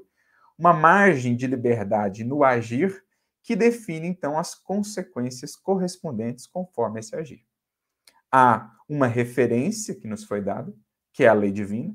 uma 0.59 0.75
margem 0.75 1.35
de 1.35 1.47
liberdade 1.47 2.23
no 2.23 2.45
agir 2.45 3.03
que 3.43 3.57
define 3.57 4.07
então 4.07 4.39
as 4.39 4.55
consequências 4.55 5.57
correspondentes 5.57 6.47
conforme 6.47 7.01
esse 7.01 7.17
agir. 7.17 7.45
Há 8.31 8.71
uma 8.89 9.07
referência 9.07 9.95
que 9.95 10.07
nos 10.07 10.25
foi 10.25 10.41
dada, 10.41 10.73
que 11.13 11.25
é 11.25 11.29
a 11.29 11.33
lei 11.33 11.51
divina, 11.51 11.95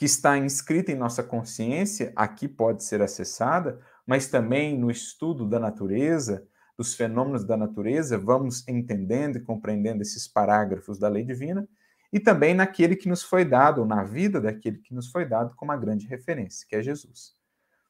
que 0.00 0.06
está 0.06 0.38
inscrita 0.38 0.90
em 0.90 0.94
nossa 0.94 1.22
consciência, 1.22 2.10
aqui 2.16 2.48
pode 2.48 2.82
ser 2.84 3.02
acessada, 3.02 3.78
mas 4.06 4.28
também 4.28 4.78
no 4.78 4.90
estudo 4.90 5.46
da 5.46 5.60
natureza, 5.60 6.48
dos 6.74 6.94
fenômenos 6.94 7.44
da 7.44 7.54
natureza, 7.54 8.16
vamos 8.16 8.66
entendendo 8.66 9.36
e 9.36 9.42
compreendendo 9.42 10.00
esses 10.00 10.26
parágrafos 10.26 10.98
da 10.98 11.06
lei 11.06 11.22
divina, 11.22 11.68
e 12.10 12.18
também 12.18 12.54
naquele 12.54 12.96
que 12.96 13.10
nos 13.10 13.22
foi 13.22 13.44
dado, 13.44 13.82
ou 13.82 13.86
na 13.86 14.02
vida 14.02 14.40
daquele 14.40 14.78
que 14.78 14.94
nos 14.94 15.10
foi 15.10 15.26
dado 15.26 15.54
como 15.54 15.70
a 15.70 15.76
grande 15.76 16.06
referência, 16.06 16.66
que 16.66 16.76
é 16.76 16.82
Jesus. 16.82 17.34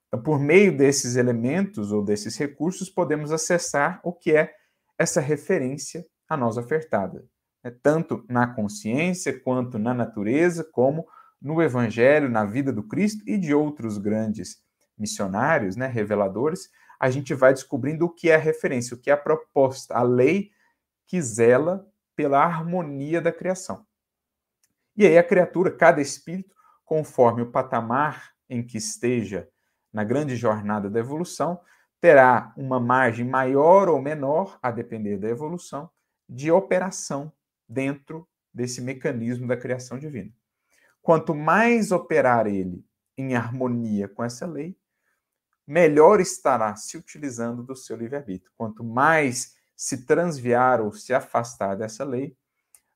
Então, 0.08 0.20
por 0.20 0.40
meio 0.40 0.76
desses 0.76 1.14
elementos 1.14 1.92
ou 1.92 2.04
desses 2.04 2.36
recursos, 2.36 2.90
podemos 2.90 3.30
acessar 3.30 4.00
o 4.02 4.12
que 4.12 4.32
é 4.32 4.52
essa 4.98 5.20
referência 5.20 6.04
a 6.28 6.36
nós 6.36 6.56
ofertada, 6.56 7.24
né? 7.62 7.72
tanto 7.80 8.24
na 8.28 8.48
consciência, 8.48 9.38
quanto 9.38 9.78
na 9.78 9.94
natureza, 9.94 10.64
como 10.64 11.06
no 11.40 11.62
Evangelho, 11.62 12.28
na 12.28 12.44
vida 12.44 12.72
do 12.72 12.82
Cristo 12.82 13.22
e 13.26 13.38
de 13.38 13.54
outros 13.54 13.98
grandes 13.98 14.62
missionários, 14.96 15.76
né, 15.76 15.86
reveladores, 15.86 16.68
a 16.98 17.08
gente 17.08 17.32
vai 17.32 17.54
descobrindo 17.54 18.04
o 18.04 18.10
que 18.10 18.28
é 18.28 18.34
a 18.34 18.38
referência, 18.38 18.94
o 18.94 19.00
que 19.00 19.10
é 19.10 19.14
a 19.14 19.16
proposta, 19.16 19.94
a 19.94 20.02
lei 20.02 20.50
que 21.06 21.20
zela 21.22 21.88
pela 22.14 22.44
harmonia 22.44 23.20
da 23.20 23.32
criação. 23.32 23.86
E 24.94 25.06
aí 25.06 25.16
a 25.16 25.24
criatura, 25.24 25.70
cada 25.70 26.02
espírito, 26.02 26.54
conforme 26.84 27.40
o 27.40 27.50
patamar 27.50 28.32
em 28.48 28.62
que 28.62 28.76
esteja 28.76 29.48
na 29.90 30.04
grande 30.04 30.36
jornada 30.36 30.90
da 30.90 31.00
evolução, 31.00 31.58
terá 32.00 32.52
uma 32.56 32.78
margem 32.78 33.24
maior 33.24 33.88
ou 33.88 34.00
menor, 34.00 34.58
a 34.62 34.70
depender 34.70 35.16
da 35.16 35.28
evolução, 35.28 35.90
de 36.28 36.50
operação 36.50 37.32
dentro 37.68 38.28
desse 38.52 38.80
mecanismo 38.80 39.46
da 39.46 39.56
criação 39.56 39.98
divina. 39.98 40.32
Quanto 41.02 41.34
mais 41.34 41.92
operar 41.92 42.46
ele 42.46 42.84
em 43.16 43.34
harmonia 43.34 44.08
com 44.08 44.22
essa 44.22 44.46
lei, 44.46 44.76
melhor 45.66 46.20
estará 46.20 46.74
se 46.76 46.96
utilizando 46.96 47.62
do 47.62 47.76
seu 47.76 47.96
livre-arbítrio. 47.96 48.50
Quanto 48.56 48.82
mais 48.82 49.54
se 49.76 50.04
transviar 50.04 50.80
ou 50.80 50.92
se 50.92 51.14
afastar 51.14 51.76
dessa 51.76 52.04
lei, 52.04 52.36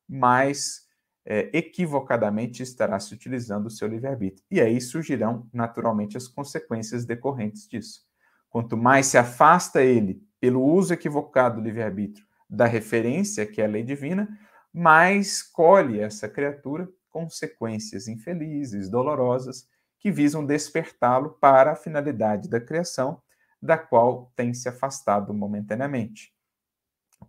mais 0.07 0.85
é, 1.25 1.49
equivocadamente 1.57 2.61
estará 2.61 2.99
se 2.99 3.13
utilizando 3.13 3.65
o 3.65 3.71
seu 3.71 3.87
livre-arbítrio. 3.87 4.45
E 4.51 4.61
aí 4.61 4.79
surgirão 4.79 5.49
naturalmente 5.51 6.15
as 6.15 6.27
consequências 6.27 7.05
decorrentes 7.05 7.67
disso. 7.67 8.05
Quanto 8.49 8.77
mais 8.77 9.07
se 9.07 9.17
afasta 9.17 9.81
ele 9.81 10.21
pelo 10.39 10.63
uso 10.63 10.93
equivocado 10.93 11.55
do 11.55 11.63
livre-arbítrio 11.63 12.25
da 12.47 12.65
referência, 12.65 13.45
que 13.45 13.61
é 13.61 13.65
a 13.65 13.69
lei 13.69 13.83
divina, 13.83 14.29
mais 14.71 15.41
colhe 15.41 15.99
essa 15.99 16.29
criatura 16.29 16.87
consequências 17.15 18.09
infelizes, 18.09 18.89
dolorosas, 18.89 19.69
que 19.97 20.11
visam 20.11 20.45
despertá-lo 20.45 21.29
para 21.39 21.71
a 21.71 21.75
finalidade 21.75 22.49
da 22.49 22.59
criação, 22.59 23.21
da 23.61 23.77
qual 23.77 24.33
tem 24.35 24.53
se 24.53 24.67
afastado 24.67 25.33
momentaneamente. 25.33 26.33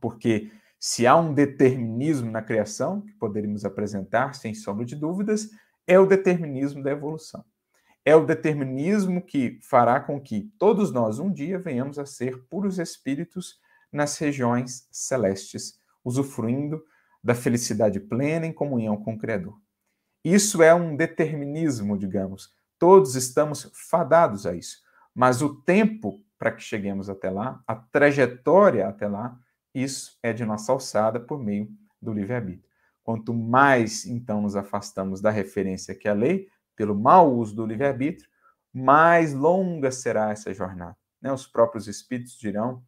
Porque 0.01 0.51
se 0.77 1.07
há 1.07 1.15
um 1.15 1.33
determinismo 1.33 2.33
na 2.33 2.43
criação, 2.43 3.01
que 3.01 3.13
poderíamos 3.13 3.65
apresentar 3.65 4.35
sem 4.35 4.53
sombra 4.55 4.85
de 4.85 4.97
dúvidas, 4.97 5.51
é 5.87 6.01
o 6.01 6.05
determinismo 6.05 6.83
da 6.83 6.91
evolução. 6.91 7.45
É 8.05 8.17
o 8.17 8.27
determinismo 8.27 9.23
que 9.23 9.61
fará 9.63 10.01
com 10.01 10.21
que 10.21 10.53
todos 10.59 10.91
nós 10.91 11.21
um 11.21 11.33
dia 11.33 11.61
venhamos 11.61 11.97
a 11.97 12.05
ser 12.05 12.43
puros 12.49 12.81
espíritos 12.81 13.61
nas 13.93 14.19
regiões 14.19 14.89
celestes, 14.91 15.79
usufruindo 16.05 16.83
da 17.23 17.37
felicidade 17.37 18.01
plena 18.01 18.47
em 18.47 18.53
comunhão 18.53 18.97
com 18.97 19.15
o 19.15 19.19
Criador. 19.19 19.57
Isso 20.29 20.61
é 20.61 20.75
um 20.75 20.97
determinismo, 20.97 21.97
digamos. 21.97 22.53
Todos 22.81 23.15
estamos 23.15 23.71
fadados 23.73 24.45
a 24.45 24.57
isso. 24.57 24.83
Mas 25.15 25.41
o 25.41 25.63
tempo 25.63 26.21
para 26.37 26.51
que 26.51 26.65
cheguemos 26.65 27.09
até 27.09 27.31
lá, 27.31 27.63
a 27.65 27.77
trajetória 27.77 28.89
até 28.89 29.07
lá, 29.07 29.39
isso 29.73 30.19
é 30.25 30.33
de 30.33 30.45
nossa 30.45 30.73
alçada 30.73 31.21
por 31.21 31.39
meio 31.39 31.71
do 32.03 32.13
livre-arbítrio. 32.13 32.69
Quanto 33.05 33.33
mais, 33.33 34.05
então, 34.05 34.43
nos 34.43 34.57
afastamos 34.57 35.21
da 35.21 35.31
referência 35.31 35.95
que 35.95 36.09
é 36.09 36.11
a 36.11 36.15
lei, 36.15 36.49
pelo 36.75 36.97
mau 36.97 37.33
uso 37.33 37.55
do 37.55 37.65
livre-arbítrio, 37.65 38.29
mais 38.75 39.33
longa 39.33 39.93
será 39.93 40.33
essa 40.33 40.53
jornada. 40.53 40.97
Né? 41.23 41.33
Os 41.33 41.47
próprios 41.47 41.87
espíritos 41.87 42.37
dirão, 42.37 42.83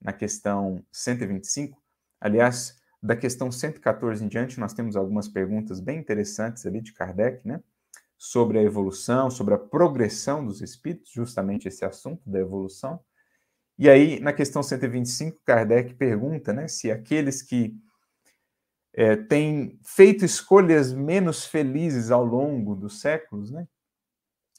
na 0.00 0.12
questão 0.12 0.80
125, 0.92 1.76
aliás, 2.20 2.80
da 3.04 3.14
questão 3.14 3.52
114 3.52 4.24
em 4.24 4.28
diante, 4.28 4.58
nós 4.58 4.72
temos 4.72 4.96
algumas 4.96 5.28
perguntas 5.28 5.78
bem 5.78 5.98
interessantes 5.98 6.64
ali 6.64 6.80
de 6.80 6.94
Kardec, 6.94 7.46
né? 7.46 7.62
Sobre 8.16 8.58
a 8.58 8.62
evolução, 8.62 9.30
sobre 9.30 9.52
a 9.52 9.58
progressão 9.58 10.42
dos 10.42 10.62
espíritos, 10.62 11.12
justamente 11.12 11.68
esse 11.68 11.84
assunto 11.84 12.22
da 12.24 12.40
evolução. 12.40 12.98
E 13.78 13.90
aí, 13.90 14.18
na 14.20 14.32
questão 14.32 14.62
125, 14.62 15.38
Kardec 15.44 15.92
pergunta 15.96 16.50
né, 16.54 16.66
se 16.66 16.90
aqueles 16.90 17.42
que 17.42 17.76
é, 18.94 19.16
têm 19.16 19.78
feito 19.84 20.24
escolhas 20.24 20.90
menos 20.90 21.44
felizes 21.44 22.10
ao 22.10 22.24
longo 22.24 22.74
dos 22.74 23.02
séculos, 23.02 23.50
né, 23.50 23.68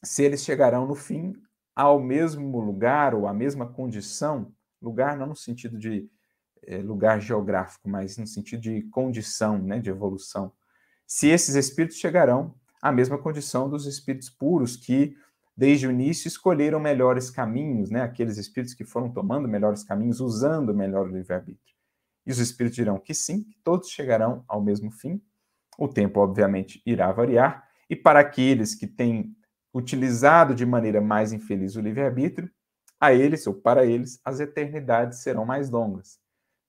se 0.04 0.22
eles 0.22 0.44
chegarão 0.44 0.86
no 0.86 0.94
fim 0.94 1.34
ao 1.75 2.00
mesmo 2.00 2.60
lugar 2.60 3.16
ou 3.16 3.25
à 3.25 3.34
mesma 3.34 3.66
condição, 3.66 4.54
lugar 4.80 5.18
não 5.18 5.25
no 5.25 5.36
sentido 5.36 5.80
de 5.80 6.08
é, 6.68 6.78
lugar 6.78 7.22
geográfico, 7.22 7.90
mas 7.90 8.18
no 8.18 8.28
sentido 8.28 8.62
de 8.62 8.84
condição, 8.84 9.58
né, 9.58 9.80
de 9.80 9.90
evolução, 9.90 10.52
se 11.08 11.28
esses 11.28 11.56
espíritos 11.56 11.98
chegarão 11.98 12.54
à 12.82 12.92
mesma 12.92 13.18
condição 13.18 13.70
dos 13.70 13.86
espíritos 13.86 14.30
puros 14.30 14.76
que 14.76 15.16
desde 15.56 15.88
o 15.88 15.92
início 15.92 16.28
escolheram 16.28 16.80
melhores 16.80 17.30
caminhos, 17.30 17.90
né? 17.90 18.02
Aqueles 18.02 18.38
espíritos 18.38 18.74
que 18.74 18.84
foram 18.84 19.10
tomando 19.10 19.48
melhores 19.48 19.84
caminhos, 19.84 20.20
usando 20.20 20.74
melhor 20.74 21.08
o 21.08 21.16
livre-arbítrio. 21.16 21.76
E 22.26 22.32
os 22.32 22.40
espíritos 22.40 22.76
dirão 22.76 22.98
que 22.98 23.14
sim, 23.14 23.44
que 23.44 23.58
todos 23.64 23.90
chegarão 23.90 24.44
ao 24.48 24.62
mesmo 24.62 24.92
fim. 24.92 25.22
O 25.78 25.88
tempo, 25.88 26.20
obviamente, 26.20 26.82
irá 26.86 27.12
variar, 27.12 27.68
e 27.90 27.96
para 27.96 28.20
aqueles 28.20 28.74
que 28.76 28.88
têm 28.88 29.36
utilizado 29.74 30.56
de 30.56 30.66
maneira 30.66 31.00
mais 31.02 31.32
infeliz 31.32 31.76
o 31.76 31.82
livre-arbítrio, 31.82 32.50
a 33.00 33.14
eles, 33.14 33.46
ou 33.46 33.54
para 33.54 33.86
eles, 33.86 34.20
as 34.24 34.40
eternidades 34.40 35.20
serão 35.20 35.46
mais 35.46 35.70
longas. 35.70 36.20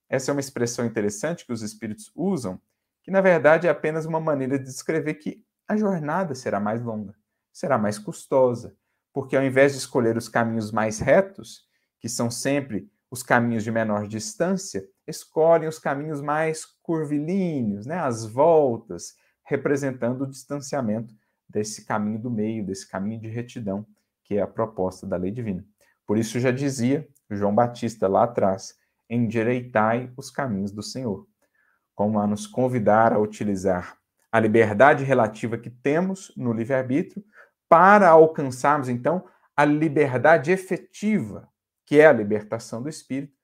Essa 0.09 0.31
é 0.31 0.33
uma 0.33 0.41
expressão 0.41 0.85
interessante 0.85 1.45
que 1.45 1.53
os 1.53 1.63
espíritos 1.63 2.11
usam, 2.15 2.61
que 3.03 3.11
na 3.11 3.21
verdade 3.21 3.67
é 3.67 3.71
apenas 3.71 4.07
uma 4.07 4.21
maneira 4.21 4.59
de 4.59 4.65
descrever 4.65 5.15
que 5.15 5.45
a 5.67 5.77
jornada 5.77 6.35
será 6.35 6.61
mais 6.61 6.83
longa 6.83 7.15
será 7.57 7.79
mais 7.79 7.99
custosa, 7.99 8.77
porque 9.15 9.35
ao 9.35 9.43
invés 9.43 9.73
de 9.73 9.79
escolher 9.79 10.15
os 10.15 10.29
caminhos 10.29 10.71
mais 10.71 10.99
retos, 10.99 11.67
que 11.99 12.07
são 12.07 12.31
sempre 12.31 12.87
os 13.11 13.23
caminhos 13.23 13.65
de 13.65 13.71
menor 13.71 14.07
distância, 14.07 14.87
escolhem 15.07 15.67
os 15.67 15.79
caminhos 15.79 16.21
mais 16.21 16.67
curvilíneos, 16.83 17.87
né, 17.87 17.99
as 17.99 18.27
voltas, 18.27 19.15
representando 19.43 20.25
o 20.25 20.27
distanciamento 20.27 21.15
desse 21.49 21.87
caminho 21.87 22.19
do 22.19 22.31
meio, 22.31 22.67
desse 22.67 22.87
caminho 22.87 23.19
de 23.19 23.29
retidão, 23.29 23.87
que 24.23 24.35
é 24.35 24.43
a 24.43 24.47
proposta 24.47 25.07
da 25.07 25.17
lei 25.17 25.31
divina. 25.31 25.65
Por 26.07 26.19
isso 26.19 26.39
já 26.39 26.51
dizia 26.51 27.09
João 27.31 27.55
Batista 27.55 28.07
lá 28.07 28.25
atrás: 28.25 28.75
endireitai 29.09 30.13
os 30.17 30.31
caminhos 30.31 30.73
do 30.73 30.83
Senhor, 30.83 31.27
como 31.95 32.19
a 32.19 32.27
nos 32.27 32.47
convidar 32.47 33.13
a 33.13 33.19
utilizar 33.19 33.97
a 34.31 34.41
liberdade 34.41 35.05
relativa 35.05 35.57
que 35.57 35.71
temos 35.71 36.33
no 36.37 36.53
livre-arbítrio 36.53 37.25
para 37.69 38.09
alcançarmos, 38.09 38.89
então, 38.89 39.25
a 39.57 39.65
liberdade 39.65 40.53
efetiva, 40.53 41.49
que 41.87 41.99
é 41.99 42.07
a 42.07 42.13
libertação 42.13 42.83
do 42.83 42.89
espírito, 42.89 43.35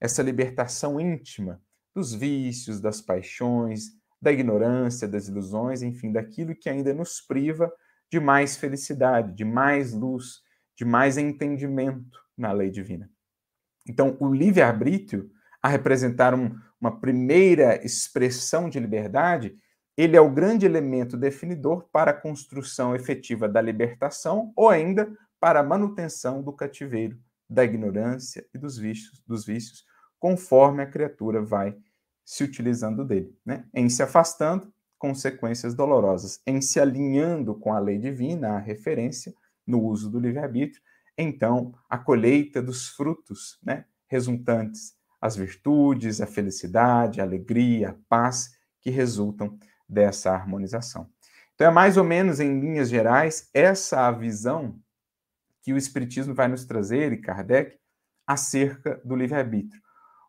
essa 0.00 0.22
libertação 0.22 1.00
íntima 1.00 1.60
dos 1.94 2.14
vícios, 2.14 2.80
das 2.80 3.00
paixões, 3.00 3.90
da 4.20 4.32
ignorância, 4.32 5.06
das 5.06 5.28
ilusões, 5.28 5.82
enfim, 5.82 6.12
daquilo 6.12 6.54
que 6.54 6.68
ainda 6.68 6.94
nos 6.94 7.20
priva 7.20 7.72
de 8.10 8.18
mais 8.18 8.56
felicidade, 8.56 9.34
de 9.34 9.44
mais 9.44 9.92
luz, 9.92 10.40
de 10.76 10.84
mais 10.84 11.18
entendimento 11.18 12.18
na 12.36 12.52
lei 12.52 12.70
divina. 12.70 13.10
Então, 13.88 14.16
o 14.20 14.32
livre-arbítrio, 14.32 15.30
a 15.62 15.68
representar 15.68 16.34
um, 16.34 16.54
uma 16.80 17.00
primeira 17.00 17.84
expressão 17.84 18.68
de 18.68 18.78
liberdade, 18.78 19.56
ele 19.96 20.16
é 20.16 20.20
o 20.20 20.30
grande 20.30 20.64
elemento 20.64 21.16
definidor 21.16 21.88
para 21.90 22.12
a 22.12 22.14
construção 22.14 22.94
efetiva 22.94 23.48
da 23.48 23.60
libertação 23.60 24.52
ou 24.54 24.68
ainda 24.68 25.10
para 25.40 25.60
a 25.60 25.64
manutenção 25.64 26.42
do 26.42 26.52
cativeiro, 26.52 27.18
da 27.48 27.64
ignorância 27.64 28.46
e 28.54 28.58
dos 28.58 28.78
vícios, 28.78 29.20
dos 29.26 29.44
vícios 29.44 29.84
conforme 30.18 30.82
a 30.82 30.86
criatura 30.86 31.40
vai 31.40 31.76
se 32.24 32.44
utilizando 32.44 33.04
dele, 33.04 33.34
né? 33.44 33.64
Em 33.72 33.88
se 33.88 34.02
afastando, 34.02 34.72
consequências 34.98 35.74
dolorosas, 35.74 36.40
em 36.46 36.60
se 36.60 36.80
alinhando 36.80 37.54
com 37.54 37.72
a 37.72 37.78
lei 37.78 37.98
divina, 37.98 38.56
a 38.56 38.58
referência 38.58 39.32
no 39.66 39.82
uso 39.82 40.10
do 40.10 40.18
livre-arbítrio, 40.18 40.82
então 41.18 41.74
a 41.90 41.98
colheita 41.98 42.62
dos 42.62 42.88
frutos, 42.88 43.58
né, 43.62 43.84
resultantes, 44.06 44.96
as 45.20 45.34
virtudes, 45.36 46.20
a 46.20 46.26
felicidade, 46.26 47.20
a 47.20 47.24
alegria, 47.24 47.90
a 47.90 47.96
paz 48.08 48.56
que 48.80 48.88
resultam 48.88 49.58
dessa 49.88 50.30
harmonização. 50.30 51.10
Então, 51.54 51.66
é 51.66 51.70
mais 51.70 51.96
ou 51.96 52.04
menos, 52.04 52.38
em 52.38 52.60
linhas 52.60 52.88
gerais, 52.88 53.50
essa 53.52 54.06
a 54.06 54.12
visão 54.12 54.78
que 55.60 55.72
o 55.72 55.76
Espiritismo 55.76 56.32
vai 56.32 56.46
nos 56.46 56.64
trazer, 56.64 57.12
e 57.12 57.16
Kardec, 57.16 57.76
acerca 58.24 59.00
do 59.04 59.16
livre-arbítrio, 59.16 59.82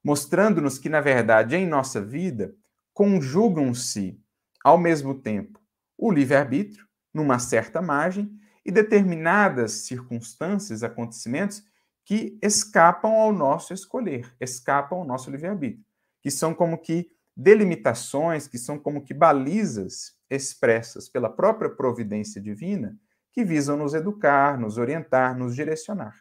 mostrando-nos 0.04 0.80
que, 0.80 0.90
na 0.90 1.02
verdade, 1.02 1.56
em 1.56 1.68
nossa 1.68 2.02
vida, 2.02 2.56
conjugam-se, 2.94 4.20
ao 4.64 4.78
mesmo 4.78 5.14
tempo, 5.14 5.60
o 5.96 6.12
livre-arbítrio, 6.12 6.88
numa 7.14 7.38
certa 7.38 7.82
margem, 7.82 8.39
e 8.66 8.72
determinadas 8.72 9.72
circunstâncias, 9.72 10.84
acontecimentos 10.84 11.64
que 12.04 12.38
escapam 12.42 13.14
ao 13.14 13.32
nosso 13.32 13.74
escolher, 13.74 14.34
escapam 14.40 15.00
ao 15.00 15.06
nosso 15.06 15.30
livre-arbítrio, 15.30 15.86
que 16.22 16.32
são 16.32 16.54
como 16.54 16.78
que 16.78 17.12
delimitações 17.36 18.50
que 18.50 18.58
são 18.58 18.78
como 18.78 19.02
que 19.02 19.14
balizas 19.14 20.14
expressas 20.30 21.08
pela 21.08 21.30
própria 21.30 21.70
providência 21.70 22.42
divina 22.42 22.98
que 23.32 23.46
visam 23.46 23.78
nos 23.78 23.94
educar, 23.94 24.60
nos 24.60 24.78
orientar, 24.78 25.38
nos 25.38 25.56
direcionar. 25.56 26.16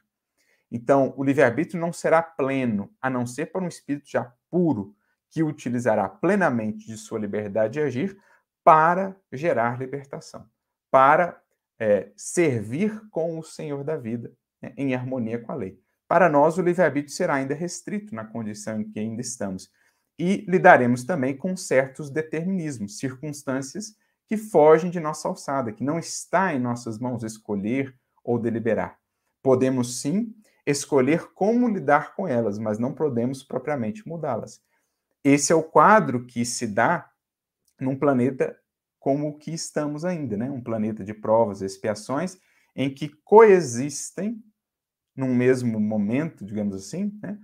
Então, 0.71 1.13
o 1.17 1.25
livre-arbítrio 1.25 1.81
não 1.81 1.93
será 1.93 2.23
pleno, 2.23 2.89
a 3.01 3.11
não 3.11 3.27
ser 3.27 3.47
para 3.47 3.65
um 3.65 3.69
espírito 3.69 4.09
já 4.09 4.33
puro, 4.49 4.95
que 5.31 5.43
utilizará 5.43 6.09
plenamente 6.09 6.87
de 6.87 6.97
sua 6.97 7.19
liberdade 7.19 7.75
de 7.75 7.81
agir 7.81 8.17
para 8.63 9.17
gerar 9.33 9.79
libertação, 9.79 10.47
para 10.91 11.43
é, 11.79 12.11
servir 12.17 13.01
com 13.11 13.39
o 13.39 13.43
Senhor 13.43 13.85
da 13.85 13.97
vida, 13.97 14.33
né, 14.61 14.73
em 14.77 14.95
harmonia 14.95 15.39
com 15.39 15.53
a 15.53 15.55
lei. 15.55 15.79
Para 16.07 16.29
nós, 16.29 16.57
o 16.59 16.63
livre-arbítrio 16.63 17.15
será 17.15 17.35
ainda 17.35 17.55
restrito 17.55 18.15
na 18.15 18.25
condição 18.25 18.81
em 18.81 18.91
que 18.91 18.99
ainda 18.99 19.21
estamos, 19.21 19.71
e 20.19 20.45
lidaremos 20.49 21.05
também 21.05 21.37
com 21.37 21.57
certos 21.57 22.11
determinismos, 22.11 22.99
circunstâncias 22.99 23.95
que 24.27 24.37
fogem 24.37 24.91
de 24.91 24.99
nossa 24.99 25.29
alçada, 25.29 25.73
que 25.73 25.85
não 25.85 25.99
está 25.99 26.53
em 26.53 26.59
nossas 26.59 26.99
mãos 26.99 27.23
escolher 27.23 27.95
ou 28.25 28.39
deliberar. 28.39 28.99
Podemos 29.43 30.01
sim 30.01 30.35
escolher 30.67 31.33
como 31.33 31.69
lidar 31.69 32.15
com 32.15 32.27
elas, 32.29 32.59
mas 32.59 32.79
não 32.79 32.93
podemos 32.93 33.43
propriamente 33.43 34.07
mudá-las. 34.07 34.61
Esse 35.25 35.53
é 35.53 35.55
o 35.55 35.63
quadro 35.63 36.27
que 36.27 36.45
se 36.45 36.67
dá 36.67 37.11
num 37.81 37.97
planeta 37.97 38.59
como 39.09 39.29
o 39.29 39.39
que 39.39 39.51
estamos 39.51 40.05
ainda, 40.05 40.37
né? 40.37 40.51
Um 40.51 40.61
planeta 40.61 41.03
de 41.03 41.15
provas 41.15 41.63
e 41.63 41.65
expiações 41.65 42.37
em 42.77 42.93
que 42.93 43.09
coexistem 43.25 44.39
num 45.17 45.35
mesmo 45.35 45.81
momento, 45.81 46.45
digamos 46.45 46.77
assim, 46.77 47.19
né? 47.23 47.39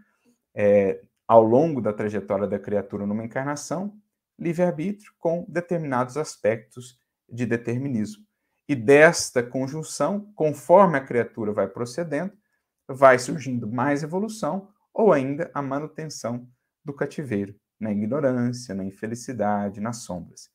É, 0.55 1.01
ao 1.27 1.43
longo 1.43 1.81
da 1.81 1.91
trajetória 1.91 2.47
da 2.47 2.59
criatura 2.59 3.07
numa 3.07 3.25
encarnação, 3.25 3.99
livre-arbítrio 4.39 5.11
com 5.19 5.47
determinados 5.49 6.19
aspectos 6.19 6.99
de 7.27 7.47
determinismo. 7.47 8.23
E 8.69 8.75
desta 8.75 9.43
conjunção, 9.43 10.31
conforme 10.35 10.99
a 10.99 11.01
criatura 11.03 11.51
vai 11.51 11.67
procedendo, 11.67 12.35
vai 12.87 13.19
surgindo 13.19 13.67
mais 13.67 14.03
evolução 14.03 14.69
ou 14.93 15.15
ainda 15.15 15.51
a 15.55 15.63
manutenção 15.63 16.47
do 16.85 16.93
cativeiro, 16.93 17.55
na 17.81 17.91
ignorância, 17.91 18.75
na 18.75 18.85
infelicidade, 18.85 19.81
nas 19.81 20.03
sombras. 20.03 20.53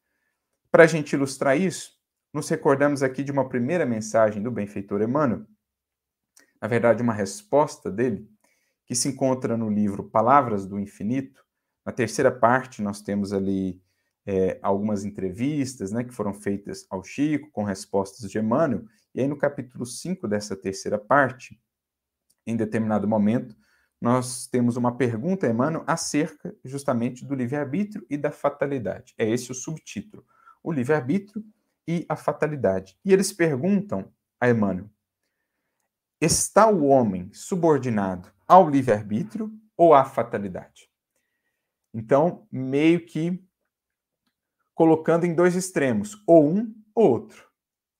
Para 0.71 0.83
a 0.83 0.87
gente 0.87 1.13
ilustrar 1.13 1.59
isso, 1.59 1.91
nos 2.33 2.47
recordamos 2.47 3.01
aqui 3.01 3.23
de 3.23 3.31
uma 3.31 3.49
primeira 3.49 3.85
mensagem 3.85 4.41
do 4.41 4.51
benfeitor 4.51 5.01
Emmanuel, 5.01 5.45
na 6.61 6.67
verdade, 6.67 7.01
uma 7.01 7.13
resposta 7.13 7.89
dele, 7.89 8.29
que 8.85 8.93
se 8.93 9.07
encontra 9.07 9.55
no 9.55 9.69
livro 9.69 10.09
Palavras 10.09 10.65
do 10.65 10.79
Infinito. 10.79 11.43
Na 11.85 11.91
terceira 11.91 12.31
parte, 12.31 12.81
nós 12.81 13.01
temos 13.01 13.31
ali 13.31 13.81
é, 14.25 14.59
algumas 14.61 15.05
entrevistas 15.05 15.91
né, 15.91 16.03
que 16.03 16.13
foram 16.13 16.33
feitas 16.33 16.85
ao 16.89 17.03
Chico, 17.03 17.49
com 17.51 17.63
respostas 17.63 18.29
de 18.29 18.37
Emmanuel. 18.37 18.83
E 19.15 19.21
aí, 19.21 19.27
no 19.27 19.37
capítulo 19.37 19.85
5 19.85 20.27
dessa 20.27 20.55
terceira 20.55 20.97
parte, 20.97 21.59
em 22.45 22.57
determinado 22.57 23.07
momento, 23.07 23.55
nós 24.01 24.47
temos 24.47 24.75
uma 24.75 24.95
pergunta 24.95 25.47
Emmanuel 25.47 25.83
acerca 25.87 26.55
justamente 26.63 27.25
do 27.25 27.35
livre-arbítrio 27.35 28.05
e 28.09 28.17
da 28.17 28.31
fatalidade. 28.31 29.13
É 29.17 29.29
esse 29.29 29.51
o 29.51 29.55
subtítulo: 29.55 30.25
o 30.63 30.71
livre-arbítrio 30.71 31.43
e 31.87 32.05
a 32.07 32.15
fatalidade. 32.15 32.97
E 33.03 33.11
eles 33.13 33.33
perguntam 33.33 34.11
a 34.39 34.49
Emmanuel: 34.49 34.89
está 36.21 36.67
o 36.69 36.85
homem 36.85 37.31
subordinado 37.33 38.31
ao 38.47 38.69
livre-arbítrio 38.69 39.51
ou 39.75 39.93
à 39.93 40.05
fatalidade? 40.05 40.89
Então, 41.93 42.47
meio 42.51 43.05
que 43.05 43.43
colocando 44.79 45.25
em 45.25 45.33
dois 45.33 45.55
extremos, 45.55 46.23
ou 46.25 46.49
um 46.49 46.73
ou 46.95 47.11
outro. 47.11 47.49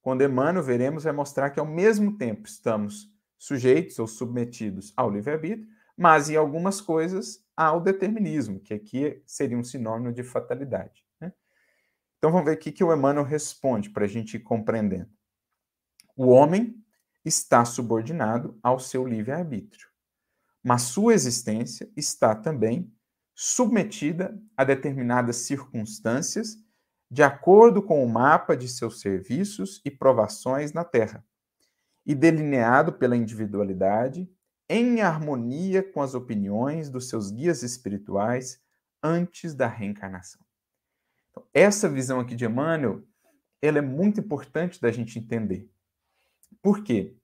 Quando 0.01 0.23
Emmanuel, 0.23 0.63
veremos, 0.63 1.03
vai 1.03 1.11
mostrar 1.11 1.49
que 1.49 1.59
ao 1.59 1.65
mesmo 1.65 2.17
tempo 2.17 2.47
estamos 2.47 3.11
sujeitos 3.37 3.99
ou 3.99 4.07
submetidos 4.07 4.93
ao 4.95 5.11
livre-arbítrio, 5.11 5.67
mas 5.97 6.29
em 6.29 6.37
algumas 6.37 6.79
coisas 6.79 7.43
ao 7.55 7.81
determinismo, 7.81 8.61
que 8.61 8.73
aqui 8.73 9.21
seria 9.25 9.57
um 9.57 9.63
sinônimo 9.63 10.13
de 10.13 10.23
fatalidade. 10.23 11.05
Então 12.19 12.31
vamos 12.31 12.45
ver 12.45 12.57
o 12.57 12.59
que 12.59 12.83
o 12.83 12.93
Emmanuel 12.93 13.25
responde 13.25 13.89
para 13.89 14.03
a 14.03 14.07
gente 14.07 14.35
ir 14.35 14.41
compreendendo. 14.41 15.09
O 16.17 16.27
homem 16.27 16.75
está 17.23 17.63
subordinado 17.63 18.59
ao 18.61 18.77
seu 18.77 19.07
livre-arbítrio, 19.07 19.87
mas 20.61 20.81
sua 20.81 21.13
existência 21.13 21.89
está 21.95 22.35
também 22.35 22.93
submetida 23.33 24.37
a 24.57 24.65
determinadas 24.65 25.37
circunstâncias 25.37 26.57
de 27.09 27.23
acordo 27.23 27.81
com 27.81 28.03
o 28.03 28.09
mapa 28.09 28.55
de 28.55 28.67
seus 28.67 28.99
serviços 28.99 29.81
e 29.85 29.89
provações 29.89 30.73
na 30.73 30.83
Terra, 30.83 31.25
e 32.05 32.13
delineado 32.13 32.91
pela 32.91 33.15
individualidade, 33.15 34.29
em 34.67 35.01
harmonia 35.01 35.81
com 35.81 36.01
as 36.01 36.13
opiniões 36.13 36.89
dos 36.89 37.07
seus 37.07 37.31
guias 37.31 37.63
espirituais 37.63 38.61
antes 39.01 39.55
da 39.55 39.67
reencarnação. 39.67 40.48
Essa 41.53 41.89
visão 41.89 42.19
aqui 42.19 42.35
de 42.35 42.45
Emmanuel, 42.45 43.03
ela 43.61 43.77
é 43.77 43.81
muito 43.81 44.19
importante 44.19 44.81
da 44.81 44.91
gente 44.91 45.19
entender. 45.19 45.69
Por 46.61 46.83
quê? 46.83 47.15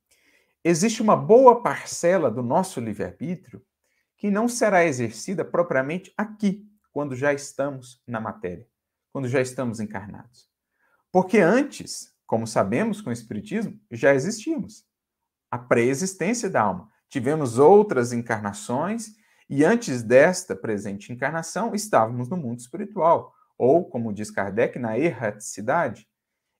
Existe 0.63 1.01
uma 1.01 1.15
boa 1.15 1.61
parcela 1.61 2.31
do 2.31 2.41
nosso 2.41 2.79
livre-arbítrio 2.79 3.63
que 4.17 4.31
não 4.31 4.47
será 4.47 4.85
exercida 4.85 5.45
propriamente 5.45 6.11
aqui, 6.17 6.67
quando 6.91 7.15
já 7.15 7.33
estamos 7.33 8.01
na 8.07 8.19
matéria, 8.19 8.67
quando 9.11 9.27
já 9.27 9.41
estamos 9.41 9.79
encarnados. 9.79 10.49
Porque 11.11 11.39
antes, 11.39 12.13
como 12.25 12.47
sabemos 12.47 13.01
com 13.01 13.09
o 13.09 13.13
Espiritismo, 13.13 13.79
já 13.91 14.15
existíamos. 14.15 14.85
A 15.51 15.57
pré-existência 15.57 16.49
da 16.49 16.61
alma. 16.61 16.89
Tivemos 17.09 17.59
outras 17.59 18.11
encarnações 18.13 19.09
e 19.49 19.63
antes 19.63 20.01
desta 20.01 20.55
presente 20.55 21.13
encarnação 21.13 21.75
estávamos 21.75 22.27
no 22.27 22.37
mundo 22.37 22.59
espiritual, 22.59 23.34
ou, 23.57 23.85
como 23.85 24.13
diz 24.13 24.29
Kardec, 24.31 24.77
na 24.79 24.97
erraticidade. 24.97 26.07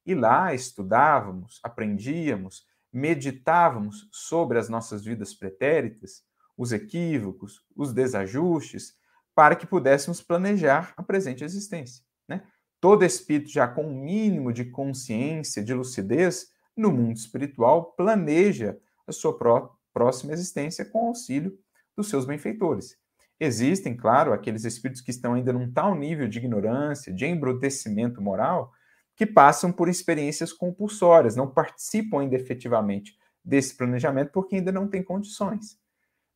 E 0.06 0.14
lá 0.14 0.54
estudávamos, 0.54 1.60
aprendíamos, 1.64 2.66
meditávamos 2.92 4.08
sobre 4.12 4.58
as 4.60 4.70
nossas 4.70 5.04
vidas 5.04 5.34
pretéritas, 5.34 6.24
os 6.58 6.72
equívocos, 6.72 7.64
os 7.76 7.94
desajustes, 7.94 8.96
para 9.34 9.56
que 9.56 9.68
pudéssemos 9.68 10.22
planejar 10.22 10.94
a 10.96 11.04
presente 11.04 11.44
existência. 11.44 12.04
Né? 12.28 12.42
Todo 12.80 13.04
espírito, 13.04 13.50
já 13.50 13.68
com 13.68 13.84
um 13.84 14.04
mínimo 14.04 14.54
de 14.54 14.66
consciência, 14.66 15.64
de 15.64 15.74
lucidez, 15.74 16.54
no 16.76 16.92
mundo 16.92 17.18
espiritual, 17.18 17.94
planeja 17.94 18.78
a 19.08 19.12
sua 19.12 19.38
pró 19.38 19.76
próxima 19.94 20.34
existência 20.34 20.84
com 20.84 21.08
auxílio 21.08 21.58
dos 21.96 22.10
seus 22.10 22.26
benfeitores. 22.26 22.98
Existem, 23.40 23.96
claro, 23.96 24.34
aqueles 24.34 24.64
espíritos 24.64 25.02
que 25.02 25.12
estão 25.12 25.34
ainda 25.34 25.52
num 25.52 25.72
tal 25.72 25.94
nível 25.94 26.28
de 26.28 26.38
ignorância, 26.38 27.14
de 27.14 27.26
embrutecimento 27.26 28.22
moral, 28.22 28.72
que 29.16 29.26
passam 29.26 29.72
por 29.72 29.90
experiências 29.90 30.54
compulsórias, 30.54 31.36
não 31.36 31.50
participam 31.50 32.22
ainda 32.22 32.36
efetivamente 32.36 33.18
desse 33.44 33.76
planejamento 33.76 34.32
porque 34.32 34.56
ainda 34.56 34.72
não 34.72 34.88
têm 34.88 35.04
condições. 35.04 35.78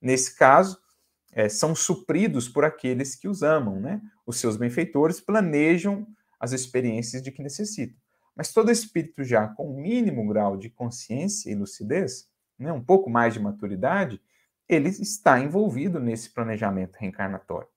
Nesse 0.02 0.38
caso, 0.38 0.78
é, 1.32 1.48
são 1.48 1.76
supridos 1.76 2.48
por 2.50 2.66
aqueles 2.66 3.16
que 3.16 3.28
os 3.28 3.44
amam, 3.44 3.80
né? 3.80 4.02
Os 4.26 4.38
seus 4.38 4.58
benfeitores 4.58 5.20
planejam 5.20 6.08
as 6.40 6.54
experiências 6.54 7.22
de 7.22 7.32
que 7.32 7.44
necessitam. 7.44 7.98
Mas 8.36 8.54
todo 8.54 8.72
espírito 8.72 9.24
já 9.24 9.48
com 9.48 9.70
um 9.70 9.82
mínimo 9.82 10.26
grau 10.28 10.56
de 10.56 10.70
consciência 10.70 11.52
e 11.52 11.56
lucidez, 11.56 12.30
né, 12.58 12.72
um 12.72 12.82
pouco 12.82 13.10
mais 13.10 13.34
de 13.34 13.40
maturidade, 13.40 14.22
ele 14.70 14.90
está 14.90 15.40
envolvido 15.40 16.00
nesse 16.00 16.30
planejamento 16.30 16.96
reencarnatório. 16.96 17.68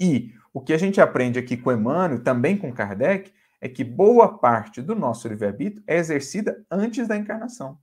E 0.00 0.32
o 0.52 0.60
que 0.60 0.72
a 0.72 0.78
gente 0.78 1.00
aprende 1.00 1.38
aqui 1.38 1.56
com 1.56 1.70
Emmanuel, 1.70 2.24
também 2.24 2.56
com 2.56 2.72
Kardec, 2.72 3.32
é 3.60 3.68
que 3.68 3.84
boa 3.84 4.38
parte 4.38 4.82
do 4.82 4.94
nosso 4.96 5.28
livre-arbítrio 5.28 5.84
é 5.86 5.98
exercida 5.98 6.64
antes 6.70 7.06
da 7.06 7.16
encarnação. 7.16 7.78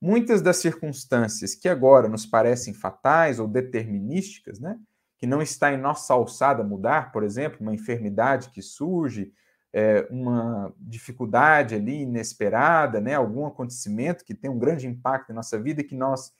Muitas 0.00 0.42
das 0.42 0.58
circunstâncias 0.58 1.54
que 1.54 1.68
agora 1.68 2.08
nos 2.08 2.26
parecem 2.26 2.74
fatais 2.74 3.40
ou 3.40 3.48
determinísticas, 3.48 4.60
né, 4.60 4.78
que 5.18 5.26
não 5.26 5.40
está 5.40 5.72
em 5.72 5.78
nossa 5.78 6.12
alçada 6.12 6.62
mudar, 6.62 7.10
por 7.10 7.24
exemplo, 7.24 7.58
uma 7.60 7.74
enfermidade 7.74 8.50
que 8.50 8.60
surge, 8.60 9.32
é, 9.72 10.06
uma 10.10 10.72
dificuldade 10.78 11.74
ali 11.74 12.02
inesperada, 12.02 13.00
né, 13.00 13.14
algum 13.14 13.46
acontecimento 13.46 14.24
que 14.24 14.34
tem 14.34 14.50
um 14.50 14.58
grande 14.58 14.86
impacto 14.86 15.32
em 15.32 15.34
nossa 15.34 15.58
vida 15.58 15.80
e 15.80 15.84
que 15.84 15.96
nós 15.96 16.30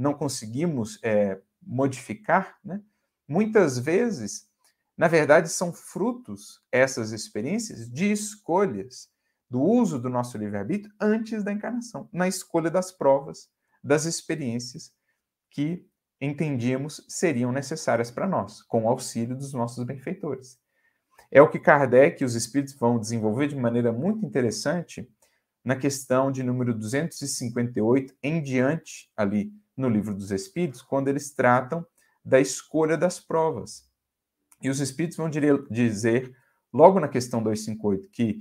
não 0.00 0.14
conseguimos 0.14 0.98
é, 1.02 1.40
modificar, 1.62 2.56
né, 2.64 2.80
muitas 3.28 3.78
vezes 3.78 4.50
na 5.00 5.08
verdade, 5.08 5.48
são 5.48 5.72
frutos, 5.72 6.60
essas 6.70 7.10
experiências, 7.10 7.90
de 7.90 8.12
escolhas, 8.12 9.08
do 9.48 9.58
uso 9.58 9.98
do 9.98 10.10
nosso 10.10 10.36
livre-arbítrio 10.36 10.92
antes 11.00 11.42
da 11.42 11.50
encarnação, 11.50 12.06
na 12.12 12.28
escolha 12.28 12.70
das 12.70 12.92
provas, 12.92 13.48
das 13.82 14.04
experiências 14.04 14.92
que 15.50 15.88
entendíamos 16.20 17.02
seriam 17.08 17.50
necessárias 17.50 18.10
para 18.10 18.28
nós, 18.28 18.60
com 18.60 18.84
o 18.84 18.88
auxílio 18.90 19.34
dos 19.34 19.54
nossos 19.54 19.86
benfeitores. 19.86 20.58
É 21.30 21.40
o 21.40 21.48
que 21.48 21.58
Kardec 21.58 22.22
e 22.22 22.26
os 22.26 22.34
espíritos 22.34 22.74
vão 22.74 23.00
desenvolver 23.00 23.48
de 23.48 23.56
maneira 23.56 23.94
muito 23.94 24.26
interessante 24.26 25.10
na 25.64 25.76
questão 25.76 26.30
de 26.30 26.42
número 26.42 26.74
258 26.74 28.14
em 28.22 28.42
diante, 28.42 29.10
ali 29.16 29.50
no 29.80 29.88
Livro 29.88 30.14
dos 30.14 30.30
Espíritos, 30.30 30.82
quando 30.82 31.08
eles 31.08 31.32
tratam 31.32 31.84
da 32.24 32.38
escolha 32.40 32.96
das 32.96 33.18
provas. 33.18 33.88
E 34.62 34.68
os 34.68 34.78
espíritos 34.80 35.16
vão 35.16 35.30
dizer, 35.70 36.36
logo 36.72 37.00
na 37.00 37.08
questão 37.08 37.42
258, 37.42 38.10
que 38.10 38.40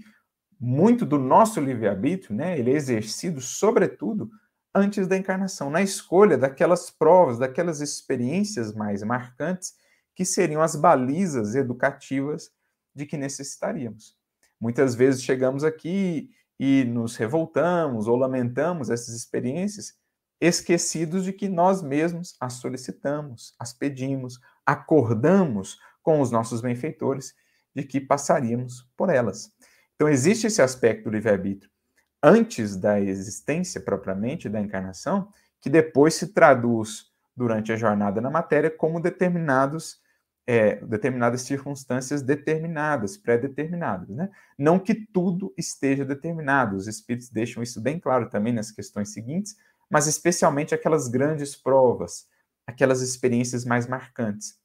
muito 0.59 1.05
do 1.05 1.17
nosso 1.17 1.61
livre-arbítrio, 1.61 2.35
né, 2.35 2.59
ele 2.59 2.71
é 2.71 2.75
exercido, 2.75 3.39
sobretudo, 3.39 4.29
antes 4.75 5.07
da 5.07 5.17
encarnação, 5.17 5.69
na 5.69 5.81
escolha 5.81 6.37
daquelas 6.37 6.91
provas, 6.91 7.39
daquelas 7.39 7.79
experiências 7.79 8.73
mais 8.73 9.01
marcantes, 9.01 9.73
que 10.13 10.25
seriam 10.25 10.61
as 10.61 10.75
balizas 10.75 11.55
educativas 11.55 12.51
de 12.93 13.05
que 13.05 13.17
necessitaríamos. 13.17 14.17
Muitas 14.59 14.93
vezes 14.93 15.23
chegamos 15.23 15.63
aqui 15.63 16.29
e 16.59 16.83
nos 16.83 17.15
revoltamos 17.15 18.07
ou 18.07 18.17
lamentamos 18.17 18.89
essas 18.89 19.15
experiências 19.15 19.93
esquecidos 20.39 21.23
de 21.23 21.33
que 21.33 21.49
nós 21.49 21.81
mesmos 21.81 22.35
as 22.39 22.53
solicitamos, 22.53 23.53
as 23.59 23.73
pedimos, 23.73 24.39
acordamos 24.65 25.77
com 26.01 26.21
os 26.21 26.31
nossos 26.31 26.61
benfeitores 26.61 27.33
de 27.75 27.83
que 27.83 27.99
passaríamos 27.99 28.89
por 28.95 29.09
elas. 29.09 29.51
Então, 29.95 30.07
existe 30.07 30.47
esse 30.47 30.61
aspecto 30.61 31.05
do 31.05 31.11
livre-arbítrio 31.11 31.69
antes 32.21 32.75
da 32.75 32.99
existência 32.99 33.81
propriamente 33.81 34.49
da 34.49 34.59
encarnação, 34.59 35.29
que 35.61 35.69
depois 35.69 36.15
se 36.15 36.33
traduz 36.33 37.07
durante 37.35 37.71
a 37.71 37.77
jornada 37.77 38.19
na 38.21 38.29
matéria 38.29 38.69
como 38.69 38.99
determinados 38.99 40.01
é, 40.49 40.77
determinadas 40.77 41.43
circunstâncias 41.43 42.23
determinadas, 42.23 43.15
pré-determinadas. 43.15 44.09
Né? 44.09 44.31
Não 44.57 44.79
que 44.79 44.95
tudo 44.95 45.53
esteja 45.55 46.03
determinado, 46.03 46.75
os 46.75 46.87
espíritos 46.87 47.29
deixam 47.29 47.61
isso 47.61 47.79
bem 47.79 47.99
claro 47.99 48.31
também 48.31 48.51
nas 48.51 48.71
questões 48.71 49.13
seguintes, 49.13 49.55
mas 49.89 50.07
especialmente 50.07 50.73
aquelas 50.73 51.07
grandes 51.07 51.55
provas, 51.55 52.27
aquelas 52.65 53.01
experiências 53.01 53.65
mais 53.65 53.87
marcantes. 53.87 54.57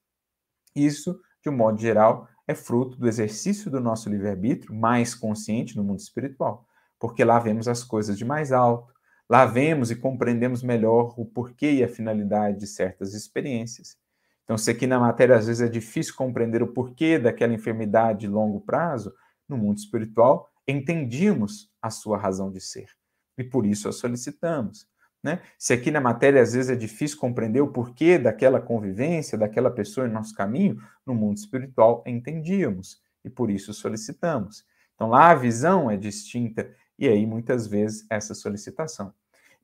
Isso, 0.75 1.19
de 1.43 1.49
um 1.49 1.57
modo 1.57 1.81
geral, 1.81 2.29
é 2.47 2.55
fruto 2.55 2.99
do 2.99 3.09
exercício 3.09 3.71
do 3.71 3.81
nosso 3.81 4.09
livre-arbítrio 4.11 4.75
mais 4.75 5.15
consciente 5.15 5.77
no 5.77 5.85
mundo 5.85 6.01
espiritual, 6.01 6.67
porque 6.99 7.25
lá 7.25 7.39
vemos 7.39 7.69
as 7.69 7.83
coisas 7.83 8.19
de 8.19 8.25
mais 8.25 8.53
alto, 8.53 8.93
lá 9.29 9.47
vemos 9.47 9.91
e 9.91 9.97
compreendemos 9.97 10.63
melhor 10.63 11.15
o 11.19 11.25
porquê 11.25 11.73
e 11.73 11.85
a 11.85 11.89
finalidade 11.89 12.59
de 12.59 12.67
certas 12.67 13.15
experiências. 13.15 13.97
Então, 14.45 14.59
se 14.59 14.71
aqui 14.71 14.87
na 14.87 15.01
matéria 15.01 15.37
às 15.37 15.47
vezes 15.47 15.63
é 15.63 15.69
difícil 15.69 16.15
compreender 16.15 16.63
o 16.63 16.73
porquê 16.73 17.19
daquela 17.19 17.55
enfermidade 17.55 18.21
de 18.21 18.29
longo 18.29 18.61
prazo, 18.61 19.15
no 19.49 19.57
mundo 19.57 19.79
espiritual 19.79 20.51
entendíamos 20.67 21.71
a 21.81 21.91
sua 21.91 22.17
razão 22.17 22.51
de 22.51 22.61
ser 22.61 22.89
e 23.37 23.45
por 23.45 23.67
isso 23.67 23.89
a 23.89 23.93
solicitamos. 23.93 24.87
Né? 25.25 25.41
Se 25.59 25.73
aqui 25.73 25.91
na 25.91 26.03
matéria 26.03 26.43
às 26.43 26.53
vezes 26.53 26.71
é 26.71 26.77
difícil 26.77 27.19
compreender 27.19 27.63
o 27.63 27.73
porquê 27.73 28.19
daquela 28.19 28.61
convivência, 28.61 29.39
daquela 29.39 29.71
pessoa 29.71 30.07
em 30.07 30.13
nosso 30.13 30.35
caminho, 30.35 30.77
no 31.07 31.15
mundo 31.15 31.39
espiritual 31.39 32.05
entendíamos 32.07 33.01
e 33.25 33.31
por 33.31 33.51
isso 33.51 33.73
solicitamos. 33.73 34.67
Então 34.95 35.09
lá 35.09 35.31
a 35.31 35.35
visão 35.35 35.91
é 35.91 35.97
distinta 35.97 36.71
e 36.99 37.09
aí 37.09 37.25
muitas 37.25 37.67
vezes 37.67 38.07
essa 38.11 38.35
solicitação. 38.35 39.15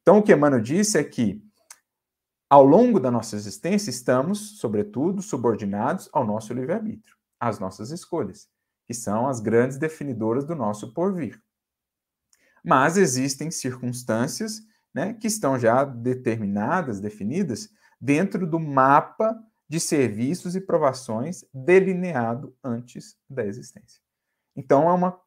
Então 0.01 0.16
o 0.16 0.23
que 0.23 0.33
Emmanuel 0.33 0.62
disse 0.62 0.96
é 0.96 1.05
que 1.05 1.44
ao 2.49 2.64
longo 2.64 2.99
da 2.99 3.11
nossa 3.11 3.37
existência, 3.37 3.90
estamos, 3.90 4.59
sobretudo, 4.59 5.20
subordinados 5.20 6.09
ao 6.11 6.27
nosso 6.27 6.55
livre-arbítrio, 6.55 7.14
às 7.38 7.61
nossas 7.61 7.90
escolhas, 7.90 8.49
que 8.87 8.94
são 8.94 9.29
as 9.29 9.40
grandes 9.40 9.77
definidoras 9.77 10.44
do 10.44 10.57
nosso 10.57 10.92
porvir. 10.94 11.40
Mas 12.64 12.96
existem 12.96 13.51
circunstâncias 13.51 14.62
né, 14.94 15.14
que 15.14 15.26
estão 15.26 15.59
já 15.59 15.85
determinadas, 15.85 17.00
definidas, 17.00 17.70
dentro 18.00 18.46
do 18.46 18.59
mapa 18.59 19.38
de 19.68 19.79
serviços 19.79 20.57
e 20.57 20.61
provações 20.61 21.44
delineado 21.55 22.57
antes 22.62 23.16
da 23.29 23.46
existência. 23.46 24.00
Então, 24.57 24.88
é 24.88 24.92
uma 24.92 25.20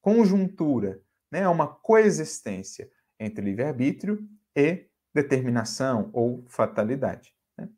conjuntura, 0.00 1.00
né, 1.30 1.40
é 1.40 1.48
uma 1.48 1.66
coexistência 1.66 2.88
entre 3.18 3.44
livre-arbítrio 3.44 4.26
e 4.54 4.86
determinação 5.12 6.10
ou 6.12 6.44
fatalidade. 6.48 7.34
Né? 7.56 7.68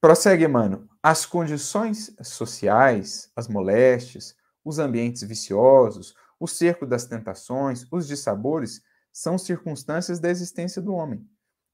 Prossegue, 0.00 0.46
mano. 0.46 0.88
As 1.02 1.24
condições 1.24 2.14
sociais, 2.22 3.32
as 3.34 3.48
moléstias, 3.48 4.36
os 4.62 4.78
ambientes 4.78 5.22
viciosos, 5.22 6.14
o 6.38 6.46
cerco 6.46 6.84
das 6.84 7.06
tentações, 7.06 7.86
os 7.90 8.06
dissabores, 8.06 8.82
são 9.18 9.36
circunstâncias 9.36 10.20
da 10.20 10.30
existência 10.30 10.80
do 10.80 10.94
homem. 10.94 11.28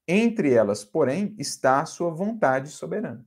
Entre 0.07 0.51
elas, 0.51 0.83
porém, 0.83 1.35
está 1.37 1.79
a 1.81 1.85
sua 1.85 2.09
vontade 2.09 2.69
soberana. 2.69 3.23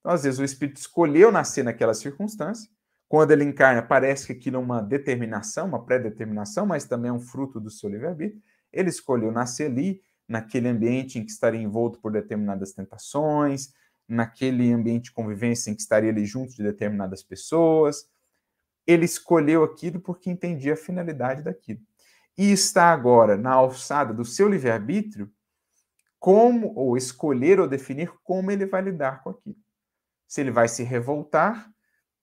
Então, 0.00 0.10
às 0.10 0.24
vezes, 0.24 0.40
o 0.40 0.44
espírito 0.44 0.78
escolheu 0.78 1.30
nascer 1.30 1.62
naquela 1.62 1.94
circunstância. 1.94 2.68
Quando 3.08 3.30
ele 3.30 3.44
encarna, 3.44 3.80
parece 3.80 4.26
que 4.26 4.32
aquilo 4.32 4.56
é 4.56 4.58
uma 4.58 4.82
determinação, 4.82 5.68
uma 5.68 5.84
pré-determinação, 5.84 6.66
mas 6.66 6.84
também 6.84 7.10
é 7.10 7.12
um 7.12 7.20
fruto 7.20 7.60
do 7.60 7.70
seu 7.70 7.88
livre-arbítrio. 7.88 8.42
Ele 8.72 8.88
escolheu 8.88 9.30
nascer 9.30 9.70
ali, 9.70 10.02
naquele 10.26 10.66
ambiente 10.66 11.16
em 11.16 11.24
que 11.24 11.30
estaria 11.30 11.62
envolto 11.62 12.00
por 12.00 12.10
determinadas 12.10 12.72
tentações, 12.72 13.72
naquele 14.08 14.72
ambiente 14.72 15.04
de 15.04 15.12
convivência 15.12 15.70
em 15.70 15.76
que 15.76 15.80
estaria 15.80 16.10
ali 16.10 16.26
junto 16.26 16.56
de 16.56 16.62
determinadas 16.64 17.22
pessoas. 17.22 18.04
Ele 18.84 19.04
escolheu 19.04 19.62
aquilo 19.62 20.00
porque 20.00 20.28
entendia 20.28 20.72
a 20.72 20.76
finalidade 20.76 21.42
daquilo. 21.42 21.80
E 22.38 22.52
está 22.52 22.92
agora 22.92 23.36
na 23.36 23.50
alçada 23.50 24.14
do 24.14 24.24
seu 24.24 24.48
livre-arbítrio 24.48 25.28
como, 26.20 26.72
ou 26.76 26.96
escolher 26.96 27.58
ou 27.58 27.66
definir 27.66 28.12
como 28.22 28.52
ele 28.52 28.64
vai 28.64 28.80
lidar 28.80 29.24
com 29.24 29.30
aquilo. 29.30 29.56
Se 30.26 30.40
ele 30.40 30.52
vai 30.52 30.68
se 30.68 30.84
revoltar, 30.84 31.68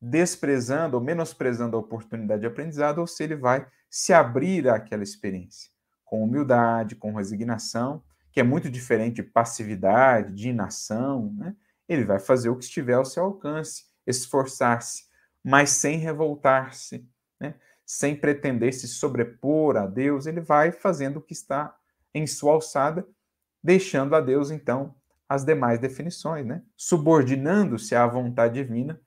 desprezando 0.02 0.96
ou 0.96 1.04
menosprezando 1.04 1.76
a 1.76 1.80
oportunidade 1.80 2.42
de 2.42 2.48
aprendizado, 2.48 3.00
ou 3.00 3.08
se 3.08 3.24
ele 3.24 3.36
vai 3.36 3.68
se 3.90 4.14
abrir 4.14 4.70
àquela 4.70 5.04
experiência 5.04 5.70
com 6.06 6.24
humildade, 6.24 6.96
com 6.96 7.14
resignação, 7.14 8.02
que 8.32 8.40
é 8.40 8.44
muito 8.44 8.70
diferente 8.70 9.16
de 9.16 9.24
passividade, 9.24 10.34
de 10.34 10.50
inação, 10.50 11.34
né? 11.38 11.56
Ele 11.90 12.06
vai 12.06 12.20
fazer 12.20 12.50
o 12.50 12.56
que 12.56 12.64
estiver 12.64 12.94
ao 12.94 13.06
seu 13.06 13.24
alcance, 13.24 13.86
esforçar-se, 14.06 15.06
mas 15.44 15.72
sem 15.72 15.98
revoltar-se, 15.98 17.08
né? 17.40 17.56
Sem 17.86 18.16
pretender 18.16 18.74
se 18.74 18.88
sobrepor 18.88 19.78
a 19.78 19.86
Deus, 19.86 20.26
ele 20.26 20.42
vai 20.42 20.72
fazendo 20.72 21.18
o 21.18 21.22
que 21.22 21.34
está 21.34 21.76
em 22.14 22.26
sua 22.26 22.54
alçada, 22.54 23.08
deixando 23.64 24.16
a 24.16 24.22
Deus, 24.22 24.50
então, 24.50 24.96
as 25.28 25.44
demais 25.44 25.80
definições, 25.80 26.46
né? 26.46 26.64
subordinando-se 26.76 27.96
à 27.96 28.06
vontade 28.08 28.56
divina 28.56 29.00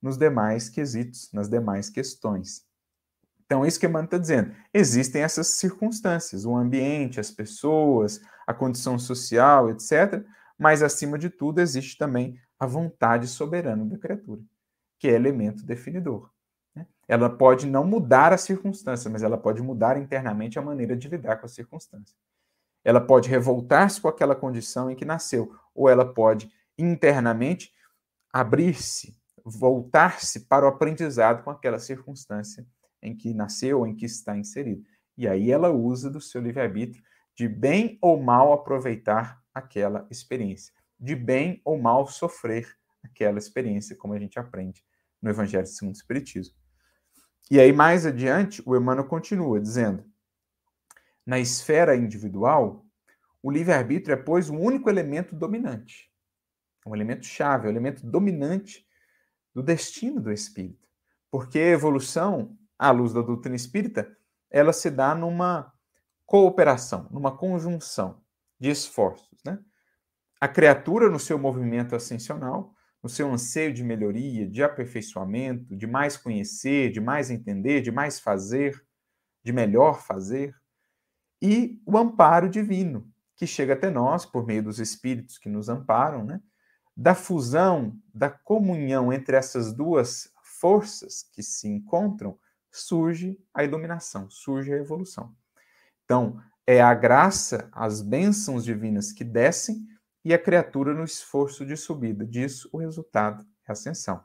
nos 0.00 0.18
demais 0.18 0.68
quesitos, 0.68 1.30
nas 1.32 1.48
demais 1.48 1.88
questões. 1.88 2.64
Então, 3.44 3.64
isso 3.64 3.78
que 3.78 3.86
Emmanuel 3.86 4.06
está 4.06 4.18
dizendo. 4.18 4.54
Existem 4.74 5.22
essas 5.22 5.48
circunstâncias, 5.48 6.44
o 6.44 6.56
ambiente, 6.56 7.20
as 7.20 7.30
pessoas, 7.30 8.20
a 8.46 8.52
condição 8.52 8.98
social, 8.98 9.70
etc. 9.70 10.24
Mas, 10.58 10.82
acima 10.82 11.18
de 11.18 11.30
tudo, 11.30 11.60
existe 11.60 11.96
também 11.96 12.40
a 12.58 12.66
vontade 12.66 13.28
soberana 13.28 13.84
da 13.84 13.98
criatura, 13.98 14.42
que 14.98 15.08
é 15.08 15.12
elemento 15.12 15.64
definidor. 15.64 16.30
Né? 16.76 16.86
Ela 17.08 17.30
pode 17.30 17.66
não 17.66 17.84
mudar 17.84 18.32
a 18.32 18.38
circunstância, 18.38 19.10
mas 19.10 19.22
ela 19.22 19.38
pode 19.38 19.62
mudar 19.62 19.96
internamente 19.96 20.58
a 20.58 20.62
maneira 20.62 20.94
de 20.94 21.08
lidar 21.08 21.38
com 21.38 21.46
a 21.46 21.48
circunstância. 21.48 22.14
Ela 22.84 23.00
pode 23.00 23.28
revoltar-se 23.28 24.00
com 24.00 24.06
aquela 24.06 24.36
condição 24.36 24.90
em 24.90 24.94
que 24.94 25.04
nasceu, 25.04 25.52
ou 25.74 25.88
ela 25.88 26.04
pode 26.04 26.48
internamente 26.78 27.72
abrir-se, 28.32 29.18
voltar-se 29.44 30.40
para 30.40 30.66
o 30.66 30.68
aprendizado 30.68 31.42
com 31.42 31.50
aquela 31.50 31.78
circunstância 31.78 32.66
em 33.02 33.16
que 33.16 33.32
nasceu 33.32 33.80
ou 33.80 33.86
em 33.86 33.94
que 33.94 34.04
está 34.04 34.36
inserido. 34.36 34.84
E 35.16 35.26
aí 35.26 35.50
ela 35.50 35.70
usa 35.70 36.10
do 36.10 36.20
seu 36.20 36.40
livre-arbítrio 36.40 37.02
de 37.34 37.48
bem 37.48 37.98
ou 38.00 38.22
mal 38.22 38.52
aproveitar 38.52 39.42
aquela 39.54 40.06
experiência, 40.10 40.72
de 40.98 41.14
bem 41.14 41.60
ou 41.64 41.78
mal 41.78 42.06
sofrer 42.06 42.68
aquela 43.02 43.38
experiência, 43.38 43.96
como 43.96 44.14
a 44.14 44.18
gente 44.18 44.38
aprende 44.38 44.84
no 45.20 45.30
Evangelho 45.30 45.66
segundo 45.66 45.94
o 45.94 45.98
Espiritismo. 45.98 46.54
E 47.50 47.60
aí, 47.60 47.72
mais 47.72 48.04
adiante, 48.04 48.62
o 48.66 48.76
Emmanuel 48.76 49.06
continua 49.06 49.60
dizendo: 49.60 50.04
na 51.24 51.38
esfera 51.38 51.96
individual, 51.96 52.84
o 53.42 53.50
livre-arbítrio 53.50 54.14
é, 54.14 54.16
pois, 54.16 54.50
o 54.50 54.54
único 54.54 54.90
elemento 54.90 55.34
dominante, 55.34 56.10
um 56.86 56.94
elemento 56.94 57.24
chave, 57.24 57.66
o 57.66 57.66
um 57.68 57.70
elemento 57.70 58.04
dominante 58.04 58.86
do 59.54 59.62
destino 59.62 60.20
do 60.20 60.32
espírito. 60.32 60.88
Porque 61.30 61.58
a 61.58 61.68
evolução 61.68 62.56
à 62.78 62.90
luz 62.90 63.12
da 63.12 63.22
doutrina 63.22 63.56
espírita, 63.56 64.16
ela 64.50 64.72
se 64.72 64.90
dá 64.90 65.14
numa 65.14 65.72
cooperação, 66.26 67.08
numa 67.10 67.36
conjunção 67.36 68.22
de 68.58 68.70
esforços. 68.70 69.42
Né? 69.44 69.58
A 70.40 70.48
criatura, 70.48 71.08
no 71.08 71.18
seu 71.18 71.38
movimento 71.38 71.94
ascensional, 71.94 72.74
no 73.06 73.10
seu 73.10 73.32
anseio 73.32 73.72
de 73.72 73.84
melhoria, 73.84 74.48
de 74.48 74.64
aperfeiçoamento, 74.64 75.76
de 75.76 75.86
mais 75.86 76.16
conhecer, 76.16 76.90
de 76.90 77.00
mais 77.00 77.30
entender, 77.30 77.80
de 77.80 77.92
mais 77.92 78.18
fazer, 78.18 78.84
de 79.44 79.52
melhor 79.52 80.02
fazer, 80.02 80.52
e 81.40 81.80
o 81.86 81.96
amparo 81.96 82.50
divino, 82.50 83.08
que 83.36 83.46
chega 83.46 83.74
até 83.74 83.90
nós 83.90 84.26
por 84.26 84.44
meio 84.44 84.64
dos 84.64 84.80
espíritos 84.80 85.38
que 85.38 85.48
nos 85.48 85.68
amparam, 85.68 86.24
né? 86.24 86.40
da 86.96 87.14
fusão, 87.14 87.96
da 88.12 88.28
comunhão 88.28 89.12
entre 89.12 89.36
essas 89.36 89.72
duas 89.72 90.28
forças 90.42 91.22
que 91.32 91.44
se 91.44 91.68
encontram, 91.68 92.36
surge 92.72 93.38
a 93.54 93.62
iluminação, 93.62 94.28
surge 94.28 94.72
a 94.72 94.78
evolução. 94.78 95.32
Então, 96.04 96.42
é 96.66 96.82
a 96.82 96.92
graça, 96.92 97.68
as 97.70 98.02
bênçãos 98.02 98.64
divinas 98.64 99.12
que 99.12 99.22
descem 99.22 99.86
e 100.26 100.34
a 100.34 100.38
criatura 100.40 100.92
no 100.92 101.04
esforço 101.04 101.64
de 101.64 101.76
subida. 101.76 102.26
Disso, 102.26 102.68
o 102.72 102.78
resultado 102.78 103.46
é 103.64 103.70
a 103.70 103.72
ascensão. 103.74 104.20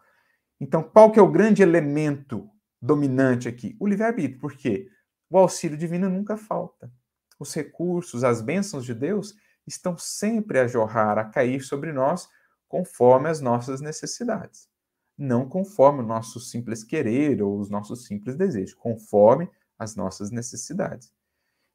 Então, 0.60 0.82
qual 0.82 1.12
que 1.12 1.20
é 1.20 1.22
o 1.22 1.32
grande 1.32 1.62
elemento 1.62 2.50
dominante 2.82 3.48
aqui? 3.48 3.78
O 3.80 3.86
livre-arbítrio. 3.86 4.40
porque 4.40 4.90
O 5.30 5.38
auxílio 5.38 5.78
divino 5.78 6.10
nunca 6.10 6.36
falta. 6.36 6.92
Os 7.40 7.54
recursos, 7.54 8.24
as 8.24 8.42
bênçãos 8.42 8.84
de 8.84 8.96
Deus 8.96 9.36
estão 9.68 9.96
sempre 9.96 10.58
a 10.58 10.66
jorrar, 10.66 11.20
a 11.20 11.26
cair 11.26 11.62
sobre 11.62 11.94
nós, 11.94 12.28
conforme 12.68 13.30
as 13.30 13.40
nossas 13.40 13.80
necessidades. 13.80 14.68
Não 15.16 15.48
conforme 15.48 16.00
o 16.00 16.08
nosso 16.08 16.40
simples 16.40 16.84
querer 16.84 17.44
ou 17.44 17.60
os 17.60 17.70
nossos 17.70 18.08
simples 18.08 18.36
desejos, 18.36 18.74
conforme 18.74 19.48
as 19.78 19.96
nossas 19.96 20.32
necessidades. 20.32 21.14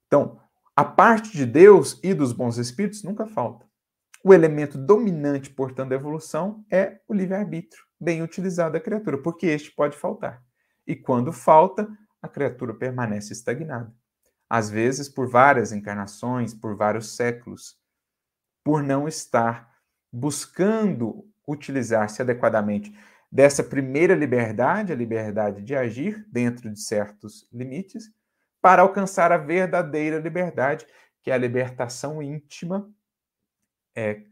Então, 0.08 0.40
a 0.74 0.84
parte 0.84 1.30
de 1.30 1.46
Deus 1.46 2.00
e 2.02 2.12
dos 2.12 2.32
bons 2.32 2.58
espíritos 2.58 3.04
nunca 3.04 3.24
falta. 3.24 3.65
O 4.28 4.34
elemento 4.34 4.76
dominante, 4.76 5.50
portanto, 5.50 5.90
da 5.90 5.94
evolução 5.94 6.66
é 6.68 6.98
o 7.06 7.14
livre-arbítrio, 7.14 7.80
bem 8.00 8.24
utilizado 8.24 8.72
da 8.72 8.80
criatura, 8.80 9.22
porque 9.22 9.46
este 9.46 9.70
pode 9.70 9.96
faltar. 9.96 10.42
E 10.84 10.96
quando 10.96 11.32
falta, 11.32 11.88
a 12.20 12.26
criatura 12.26 12.74
permanece 12.74 13.32
estagnada. 13.32 13.94
Às 14.50 14.68
vezes, 14.68 15.08
por 15.08 15.30
várias 15.30 15.70
encarnações, 15.70 16.52
por 16.52 16.76
vários 16.76 17.14
séculos, 17.14 17.78
por 18.64 18.82
não 18.82 19.06
estar 19.06 19.72
buscando 20.12 21.24
utilizar-se 21.46 22.20
adequadamente 22.20 22.92
dessa 23.30 23.62
primeira 23.62 24.16
liberdade, 24.16 24.92
a 24.92 24.96
liberdade 24.96 25.62
de 25.62 25.76
agir 25.76 26.26
dentro 26.32 26.68
de 26.68 26.80
certos 26.80 27.48
limites, 27.52 28.10
para 28.60 28.82
alcançar 28.82 29.30
a 29.30 29.36
verdadeira 29.36 30.18
liberdade, 30.18 30.84
que 31.22 31.30
é 31.30 31.34
a 31.34 31.38
libertação 31.38 32.20
íntima 32.20 32.92
é, 33.96 34.22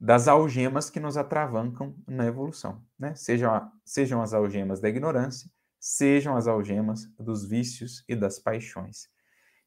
das 0.00 0.26
algemas 0.26 0.90
que 0.90 0.98
nos 0.98 1.16
atravancam 1.16 1.94
na 2.08 2.26
evolução. 2.26 2.82
Né? 2.98 3.14
Sejam, 3.14 3.70
sejam 3.84 4.20
as 4.20 4.34
algemas 4.34 4.80
da 4.80 4.88
ignorância, 4.88 5.48
sejam 5.78 6.36
as 6.36 6.48
algemas 6.48 7.06
dos 7.18 7.48
vícios 7.48 8.04
e 8.08 8.16
das 8.16 8.38
paixões. 8.38 9.08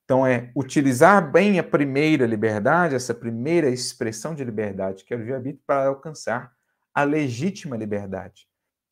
Então, 0.04 0.26
é 0.26 0.52
utilizar 0.56 1.32
bem 1.32 1.58
a 1.58 1.64
primeira 1.64 2.28
liberdade, 2.28 2.96
essa 2.96 3.14
primeira 3.14 3.70
expressão 3.70 4.36
de 4.36 4.44
liberdade, 4.44 5.04
que 5.04 5.14
é 5.14 5.18
o 5.18 5.20
livre-arbítrio, 5.20 5.64
para 5.66 5.88
alcançar 5.88 6.54
a 6.94 7.04
legítima 7.04 7.76
liberdade, 7.76 8.48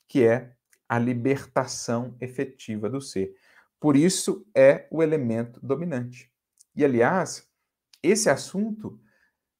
que 0.08 0.26
é 0.26 0.54
a 0.89 0.98
libertação 0.98 2.18
efetiva 2.20 2.89
do 2.89 3.00
ser. 3.00 3.34
Por 3.80 3.96
isso, 3.96 4.46
é 4.56 4.88
o 4.89 5.04
elemento 5.04 5.60
dominante. 5.62 6.32
E, 6.76 6.84
aliás, 6.84 7.48
esse 8.02 8.30
assunto 8.30 9.00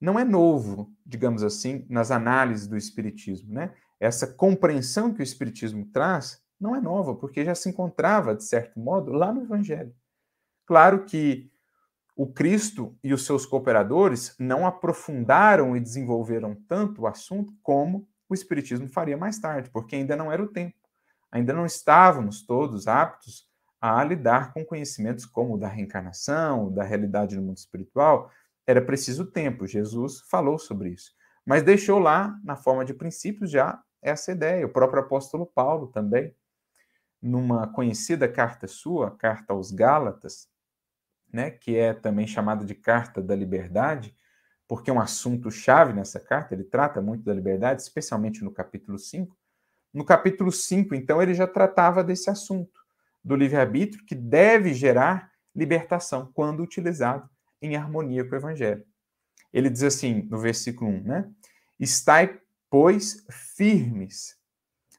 não 0.04 0.20
é 0.20 0.26
novo, 0.26 0.94
digamos 1.06 1.44
assim, 1.44 1.86
nas 1.90 2.12
análises 2.12 2.68
do 2.68 2.76
Espiritismo. 2.76 3.54
Né? 3.54 3.74
Essa 4.02 4.28
compreensão 4.28 5.14
que 5.14 5.22
o 5.22 5.24
Espiritismo 5.24 5.86
traz 5.94 6.44
não 6.60 6.76
é 6.76 6.82
nova, 6.82 7.16
porque 7.16 7.46
já 7.46 7.56
se 7.56 7.70
encontrava, 7.70 8.36
de 8.36 8.44
certo 8.44 8.78
modo, 8.78 9.14
lá 9.14 9.32
no 9.32 9.44
Evangelho. 9.44 9.96
Claro 10.66 11.06
que 11.06 11.50
o 12.18 12.28
Cristo 12.28 12.98
e 13.02 13.14
os 13.14 13.26
seus 13.26 13.46
cooperadores 13.46 14.36
não 14.38 14.68
aprofundaram 14.68 15.74
e 15.74 15.80
desenvolveram 15.80 16.54
tanto 16.68 17.04
o 17.04 17.08
assunto 17.08 17.54
como 17.64 18.06
o 18.28 18.34
Espiritismo 18.34 18.90
faria 18.90 19.16
mais 19.16 19.40
tarde, 19.40 19.70
porque 19.70 19.96
ainda 19.96 20.18
não 20.18 20.30
era 20.30 20.44
o 20.44 20.50
tempo. 20.50 20.76
Ainda 21.32 21.54
não 21.54 21.66
estávamos 21.66 22.46
todos 22.46 22.90
aptos 22.90 23.48
a 23.80 24.04
lidar 24.04 24.54
com 24.54 24.66
conhecimentos 24.66 25.26
como 25.26 25.56
o 25.56 25.58
da 25.58 25.70
reencarnação, 25.70 26.70
da 26.74 26.84
realidade 26.84 27.38
no 27.38 27.42
mundo 27.42 27.58
espiritual, 27.58 28.30
era 28.66 28.82
preciso 28.82 29.26
tempo. 29.26 29.68
Jesus 29.68 30.22
falou 30.30 30.58
sobre 30.58 30.90
isso. 30.90 31.14
Mas 31.46 31.64
deixou 31.64 32.00
lá, 32.00 32.40
na 32.44 32.56
forma 32.56 32.86
de 32.86 32.94
princípios, 32.94 33.52
já 33.52 33.82
essa 34.02 34.32
ideia. 34.32 34.66
O 34.66 34.70
próprio 34.70 35.02
apóstolo 35.02 35.46
Paulo 35.46 35.88
também, 35.88 36.36
numa 37.22 37.68
conhecida 37.68 38.28
carta 38.28 38.68
sua, 38.68 39.12
carta 39.12 39.54
aos 39.54 39.72
Gálatas, 39.72 40.48
né, 41.32 41.50
que 41.50 41.76
é 41.76 41.94
também 41.94 42.28
chamada 42.28 42.64
de 42.64 42.76
Carta 42.76 43.22
da 43.22 43.36
Liberdade, 43.36 44.16
porque 44.68 44.90
é 44.90 44.94
um 44.94 45.00
assunto 45.00 45.50
chave 45.50 45.94
nessa 45.94 46.20
carta, 46.20 46.54
ele 46.54 46.64
trata 46.64 47.02
muito 47.02 47.24
da 47.24 47.34
liberdade, 47.34 47.82
especialmente 47.82 48.44
no 48.44 48.52
capítulo 48.52 49.00
5. 49.00 49.36
No 49.94 50.06
capítulo 50.06 50.52
5, 50.52 50.96
então, 50.96 51.22
ele 51.22 51.34
já 51.34 51.48
tratava 51.48 52.04
desse 52.04 52.30
assunto, 52.30 52.80
do 53.24 53.36
livre-arbítrio, 53.36 54.06
que 54.06 54.16
deve 54.16 54.74
gerar 54.74 55.32
libertação 55.56 56.32
quando 56.34 56.62
utilizado 56.62 57.30
em 57.64 57.78
harmonia 57.78 58.26
com 58.26 58.36
o 58.36 58.38
Evangelho. 58.38 58.86
Ele 59.52 59.70
diz 59.70 59.84
assim, 59.84 60.24
no 60.24 60.38
versículo 60.38 60.92
1, 60.92 61.04
né? 61.04 61.32
Estai, 61.80 62.42
pois, 62.70 63.26
firmes 63.56 64.38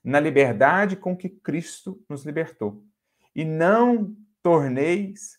na 0.02 0.18
liberdade 0.18 0.96
com 0.96 1.16
que 1.16 1.28
Cristo 1.28 2.02
nos 2.08 2.24
libertou, 2.24 2.84
e 3.34 3.44
não 3.44 4.14
torneis 4.42 5.38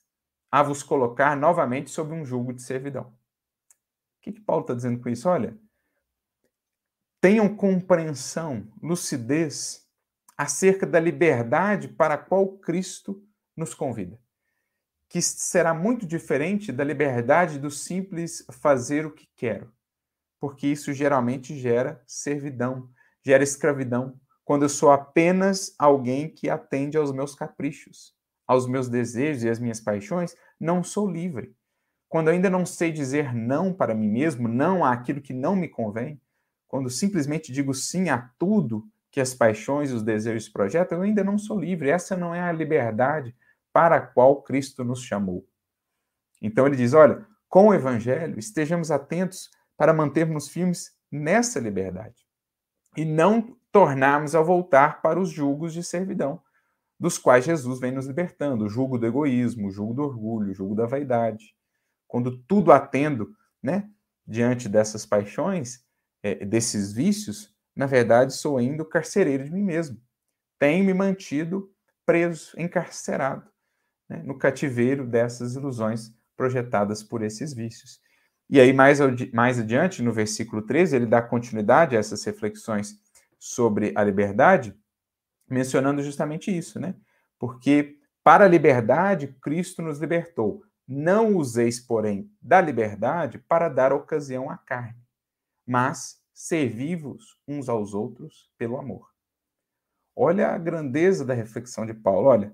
a 0.52 0.64
vos 0.64 0.82
colocar 0.82 1.36
novamente 1.36 1.92
sob 1.92 2.14
um 2.14 2.26
jugo 2.26 2.54
de 2.54 2.62
servidão. 2.62 3.04
O 3.04 4.22
que, 4.22 4.34
que 4.34 4.42
Paulo 4.42 4.62
está 4.62 4.74
dizendo 4.74 5.00
com 5.00 5.10
isso? 5.10 5.30
Olha, 5.30 5.56
tenham 7.22 7.56
compreensão, 7.56 8.68
lucidez 8.82 9.88
acerca 10.36 10.86
da 10.86 11.00
liberdade 11.00 11.88
para 11.88 12.16
a 12.16 12.18
qual 12.18 12.58
Cristo 12.58 13.24
nos 13.56 13.74
convida 13.74 14.20
que 15.16 15.22
será 15.22 15.74
muito 15.74 16.06
diferente 16.06 16.74
da 16.74 16.84
liberdade 16.84 17.58
do 17.58 17.72
simples 17.72 18.46
fazer 18.52 19.06
o 19.06 19.12
que 19.14 19.30
quero, 19.34 19.72
porque 20.42 20.68
isso 20.68 20.92
geralmente 20.92 21.58
gera 21.58 22.04
servidão, 22.06 22.90
gera 23.26 23.42
escravidão, 23.42 24.20
quando 24.44 24.64
eu 24.64 24.70
sou 24.70 24.92
apenas 24.92 25.74
alguém 25.80 26.28
que 26.28 26.50
atende 26.50 26.98
aos 26.98 27.14
meus 27.14 27.34
caprichos, 27.34 28.14
aos 28.46 28.68
meus 28.68 28.90
desejos 28.90 29.44
e 29.44 29.50
às 29.50 29.58
minhas 29.58 29.80
paixões, 29.80 30.36
não 30.60 30.84
sou 30.84 31.10
livre. 31.10 31.56
Quando 32.10 32.28
ainda 32.28 32.50
não 32.50 32.66
sei 32.66 32.92
dizer 32.92 33.34
não 33.34 33.72
para 33.72 33.96
mim 33.96 34.10
mesmo, 34.10 34.50
não 34.50 34.84
àquilo 34.84 35.22
que 35.22 35.34
não 35.34 35.56
me 35.56 35.70
convém, 35.70 36.20
quando 36.68 36.90
simplesmente 36.90 37.54
digo 37.54 37.74
sim 37.74 38.10
a 38.10 38.30
tudo 38.38 38.86
que 39.10 39.22
as 39.22 39.34
paixões 39.34 39.94
os 39.94 40.04
desejos 40.04 40.50
projetam, 40.50 40.98
eu 40.98 41.06
ainda 41.06 41.24
não 41.24 41.38
sou 41.38 41.58
livre. 41.58 41.90
Essa 41.90 42.18
não 42.18 42.36
é 42.36 42.42
a 42.42 42.52
liberdade 42.52 43.34
para 43.76 43.98
a 43.98 44.02
qual 44.02 44.42
Cristo 44.42 44.86
nos 44.86 45.02
chamou. 45.02 45.46
Então 46.42 46.66
ele 46.66 46.78
diz: 46.78 46.94
olha, 46.94 47.28
com 47.50 47.68
o 47.68 47.74
Evangelho, 47.74 48.40
estejamos 48.40 48.90
atentos 48.90 49.50
para 49.76 49.94
mantermos 49.94 50.48
firmes 50.48 50.96
nessa 51.12 51.60
liberdade 51.60 52.26
e 52.96 53.04
não 53.04 53.58
tornarmos 53.74 54.34
a 54.34 54.42
voltar 54.42 55.02
para 55.02 55.20
os 55.20 55.30
julgos 55.30 55.74
de 55.74 55.84
servidão, 55.84 56.42
dos 56.98 57.18
quais 57.18 57.44
Jesus 57.44 57.82
vem 57.82 57.92
nos 57.92 58.08
libertando: 58.08 58.64
o 58.64 58.70
julgo 58.70 58.98
do 58.98 59.06
egoísmo, 59.06 59.68
o 59.68 59.72
julgo 59.72 59.94
do 59.94 60.04
orgulho, 60.04 60.52
o 60.52 60.56
julgo 60.56 60.74
da 60.74 60.86
vaidade. 60.86 61.54
Quando 62.08 62.38
tudo 62.44 62.72
atendo, 62.72 63.36
né, 63.62 63.90
diante 64.26 64.70
dessas 64.70 65.06
paixões, 65.06 65.84
é, 66.24 66.46
desses 66.46 66.94
vícios, 66.94 67.54
na 67.76 67.88
verdade 67.88 68.34
sou 68.34 68.58
ainda 68.58 68.84
o 68.84 68.88
carcereiro 68.88 69.44
de 69.44 69.52
mim 69.52 69.64
mesmo. 69.64 70.02
Tenho 70.58 70.86
me 70.86 70.94
mantido 70.94 71.70
preso, 72.06 72.54
encarcerado 72.58 73.54
né, 74.10 74.22
no 74.24 74.38
cativeiro 74.38 75.06
dessas 75.06 75.56
ilusões 75.56 76.14
projetadas 76.36 77.04
por 77.04 77.22
esses 77.22 77.54
vícios. 77.54 78.00
E 78.50 78.60
aí, 78.60 78.72
mais, 78.72 79.00
mais 79.34 79.60
adiante, 79.60 80.04
no 80.04 80.12
versículo 80.12 80.62
13, 80.62 80.96
ele 80.96 81.06
dá 81.06 81.22
continuidade 81.22 81.96
a 81.96 82.00
essas 82.00 82.24
reflexões 82.24 83.00
sobre 83.40 83.92
a 83.96 84.04
liberdade, 84.04 84.76
mencionando 85.50 86.04
justamente 86.04 86.56
isso, 86.56 86.80
né? 86.80 86.96
Porque 87.40 87.98
para 88.24 88.46
a 88.46 88.48
liberdade 88.48 89.28
Cristo 89.42 89.82
nos 89.82 90.00
libertou. 90.00 90.64
Não 90.88 91.36
useis, 91.36 91.80
porém, 91.80 92.32
da 92.40 92.62
liberdade 92.62 93.40
para 93.40 93.70
dar 93.70 93.92
ocasião 93.92 94.50
à 94.50 94.58
carne, 94.58 95.02
mas 95.66 96.22
servi-vos 96.32 97.40
uns 97.48 97.70
aos 97.70 97.94
outros 97.94 98.52
pelo 98.58 98.78
amor. 98.78 99.10
Olha 100.16 100.50
a 100.50 100.58
grandeza 100.58 101.26
da 101.26 101.34
reflexão 101.34 101.86
de 101.86 101.94
Paulo. 101.94 102.28
Olha, 102.28 102.54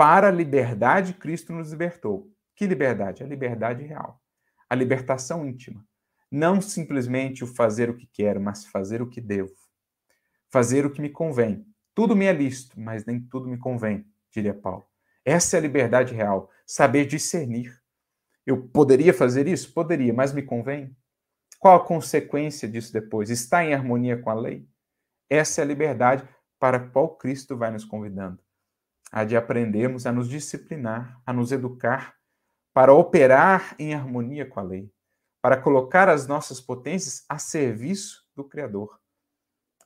para 0.00 0.28
a 0.28 0.30
liberdade, 0.30 1.12
Cristo 1.12 1.52
nos 1.52 1.72
libertou. 1.72 2.32
Que 2.56 2.66
liberdade? 2.66 3.22
A 3.22 3.26
liberdade 3.26 3.84
real. 3.84 4.18
A 4.66 4.74
libertação 4.74 5.46
íntima. 5.46 5.86
Não 6.30 6.58
simplesmente 6.58 7.44
o 7.44 7.46
fazer 7.46 7.90
o 7.90 7.94
que 7.94 8.06
quero, 8.06 8.40
mas 8.40 8.64
fazer 8.64 9.02
o 9.02 9.06
que 9.10 9.20
devo. 9.20 9.52
Fazer 10.48 10.86
o 10.86 10.90
que 10.90 11.02
me 11.02 11.10
convém. 11.10 11.66
Tudo 11.94 12.16
me 12.16 12.24
é 12.24 12.32
lícito, 12.32 12.80
mas 12.80 13.04
nem 13.04 13.20
tudo 13.20 13.46
me 13.46 13.58
convém, 13.58 14.06
diria 14.30 14.54
Paulo. 14.54 14.86
Essa 15.22 15.58
é 15.58 15.58
a 15.58 15.62
liberdade 15.62 16.14
real. 16.14 16.50
Saber 16.66 17.04
discernir. 17.04 17.78
Eu 18.46 18.68
poderia 18.68 19.12
fazer 19.12 19.46
isso? 19.46 19.70
Poderia, 19.70 20.14
mas 20.14 20.32
me 20.32 20.40
convém? 20.40 20.96
Qual 21.58 21.76
a 21.76 21.84
consequência 21.84 22.66
disso 22.66 22.90
depois? 22.90 23.28
Está 23.28 23.62
em 23.62 23.74
harmonia 23.74 24.16
com 24.16 24.30
a 24.30 24.34
lei? 24.34 24.66
Essa 25.28 25.60
é 25.60 25.64
a 25.64 25.66
liberdade 25.66 26.26
para 26.58 26.78
a 26.78 26.88
qual 26.88 27.18
Cristo 27.18 27.54
vai 27.54 27.70
nos 27.70 27.84
convidando 27.84 28.42
a 29.10 29.24
de 29.24 29.36
aprendermos 29.36 30.06
a 30.06 30.12
nos 30.12 30.28
disciplinar, 30.28 31.20
a 31.26 31.32
nos 31.32 31.52
educar, 31.52 32.14
para 32.72 32.94
operar 32.94 33.74
em 33.78 33.94
harmonia 33.94 34.46
com 34.46 34.60
a 34.60 34.62
lei, 34.62 34.92
para 35.42 35.60
colocar 35.60 36.08
as 36.08 36.26
nossas 36.26 36.60
potências 36.60 37.24
a 37.28 37.38
serviço 37.38 38.24
do 38.34 38.44
Criador, 38.44 39.00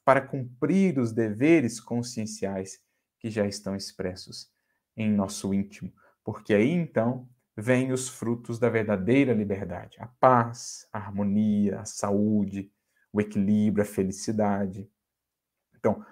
para 0.04 0.20
cumprir 0.20 0.98
os 0.98 1.12
deveres 1.12 1.80
conscienciais 1.80 2.78
que 3.18 3.30
já 3.30 3.46
estão 3.46 3.74
expressos 3.74 4.52
em 4.96 5.10
nosso 5.10 5.54
íntimo, 5.54 5.92
porque 6.22 6.52
aí 6.52 6.70
então 6.70 7.28
vêm 7.56 7.92
os 7.92 8.08
frutos 8.08 8.58
da 8.58 8.68
verdadeira 8.68 9.32
liberdade: 9.32 9.96
a 9.98 10.06
paz, 10.06 10.86
a 10.92 10.98
harmonia, 10.98 11.80
a 11.80 11.84
saúde, 11.84 12.70
o 13.12 13.20
equilíbrio, 13.20 13.82
a 13.82 13.86
felicidade. 13.86 14.90
Então, 15.74 16.04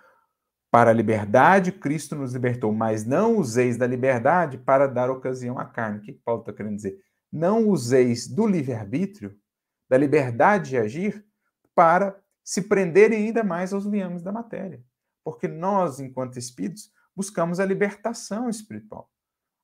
para 0.73 0.91
a 0.91 0.95
liberdade, 0.95 1.71
Cristo 1.71 2.17
nos 2.17 2.33
libertou, 2.33 2.73
mas 2.73 3.05
não 3.05 3.37
useis 3.37 3.77
da 3.77 3.87
liberdade 3.87 4.57
para 4.57 4.87
dar 4.89 5.11
ocasião 5.11 5.59
à 5.59 5.67
carne. 5.67 5.99
O 5.99 6.01
que 6.01 6.13
Paulo 6.15 6.41
está 6.41 6.51
querendo 6.51 6.77
dizer? 6.77 6.99
Não 7.31 7.69
useis 7.69 8.27
do 8.27 8.47
livre-arbítrio, 8.47 9.39
da 9.87 9.99
liberdade 9.99 10.71
de 10.71 10.79
agir, 10.79 11.27
para 11.75 12.19
se 12.43 12.63
prenderem 12.63 13.27
ainda 13.27 13.45
mais 13.45 13.75
aos 13.75 13.85
liames 13.85 14.23
da 14.23 14.33
matéria. 14.33 14.83
Porque 15.23 15.47
nós, 15.47 16.01
enquanto 16.01 16.39
espíritos, 16.39 16.91
buscamos 17.15 17.61
a 17.61 17.67
libertação 17.67 18.49
espiritual. 18.49 19.11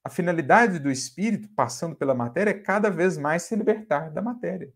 A 0.05 0.11
finalidade 0.11 0.79
do 0.79 0.91
espírito, 0.91 1.49
passando 1.57 1.97
pela 1.97 2.15
matéria, 2.15 2.51
é 2.51 2.55
cada 2.55 2.91
vez 2.91 3.17
mais 3.17 3.45
se 3.45 3.57
libertar 3.57 4.11
da 4.11 4.21
matéria. 4.21 4.71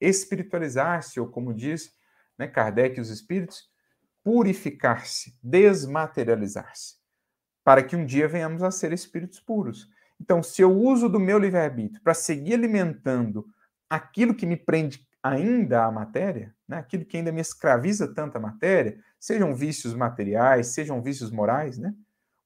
Espiritualizar-se, 0.00 1.20
ou 1.20 1.28
como 1.28 1.52
diz 1.52 1.92
né, 2.38 2.48
Kardec 2.48 2.96
e 2.96 3.02
os 3.02 3.10
espíritos, 3.10 3.68
purificar-se, 4.22 5.38
desmaterializar-se, 5.42 6.96
para 7.64 7.82
que 7.82 7.96
um 7.96 8.04
dia 8.04 8.28
venhamos 8.28 8.62
a 8.62 8.70
ser 8.70 8.92
espíritos 8.92 9.40
puros. 9.40 9.88
Então, 10.20 10.42
se 10.42 10.62
eu 10.62 10.76
uso 10.76 11.08
do 11.08 11.20
meu 11.20 11.38
livre-arbítrio 11.38 12.02
para 12.02 12.14
seguir 12.14 12.54
alimentando 12.54 13.46
aquilo 13.88 14.34
que 14.34 14.46
me 14.46 14.56
prende 14.56 15.06
ainda 15.22 15.84
à 15.84 15.90
matéria, 15.90 16.54
né, 16.66 16.78
aquilo 16.78 17.04
que 17.04 17.16
ainda 17.16 17.32
me 17.32 17.40
escraviza 17.40 18.12
tanto 18.12 18.36
à 18.36 18.40
matéria, 18.40 18.98
sejam 19.18 19.54
vícios 19.54 19.94
materiais, 19.94 20.68
sejam 20.68 21.02
vícios 21.02 21.30
morais, 21.30 21.78
né? 21.78 21.94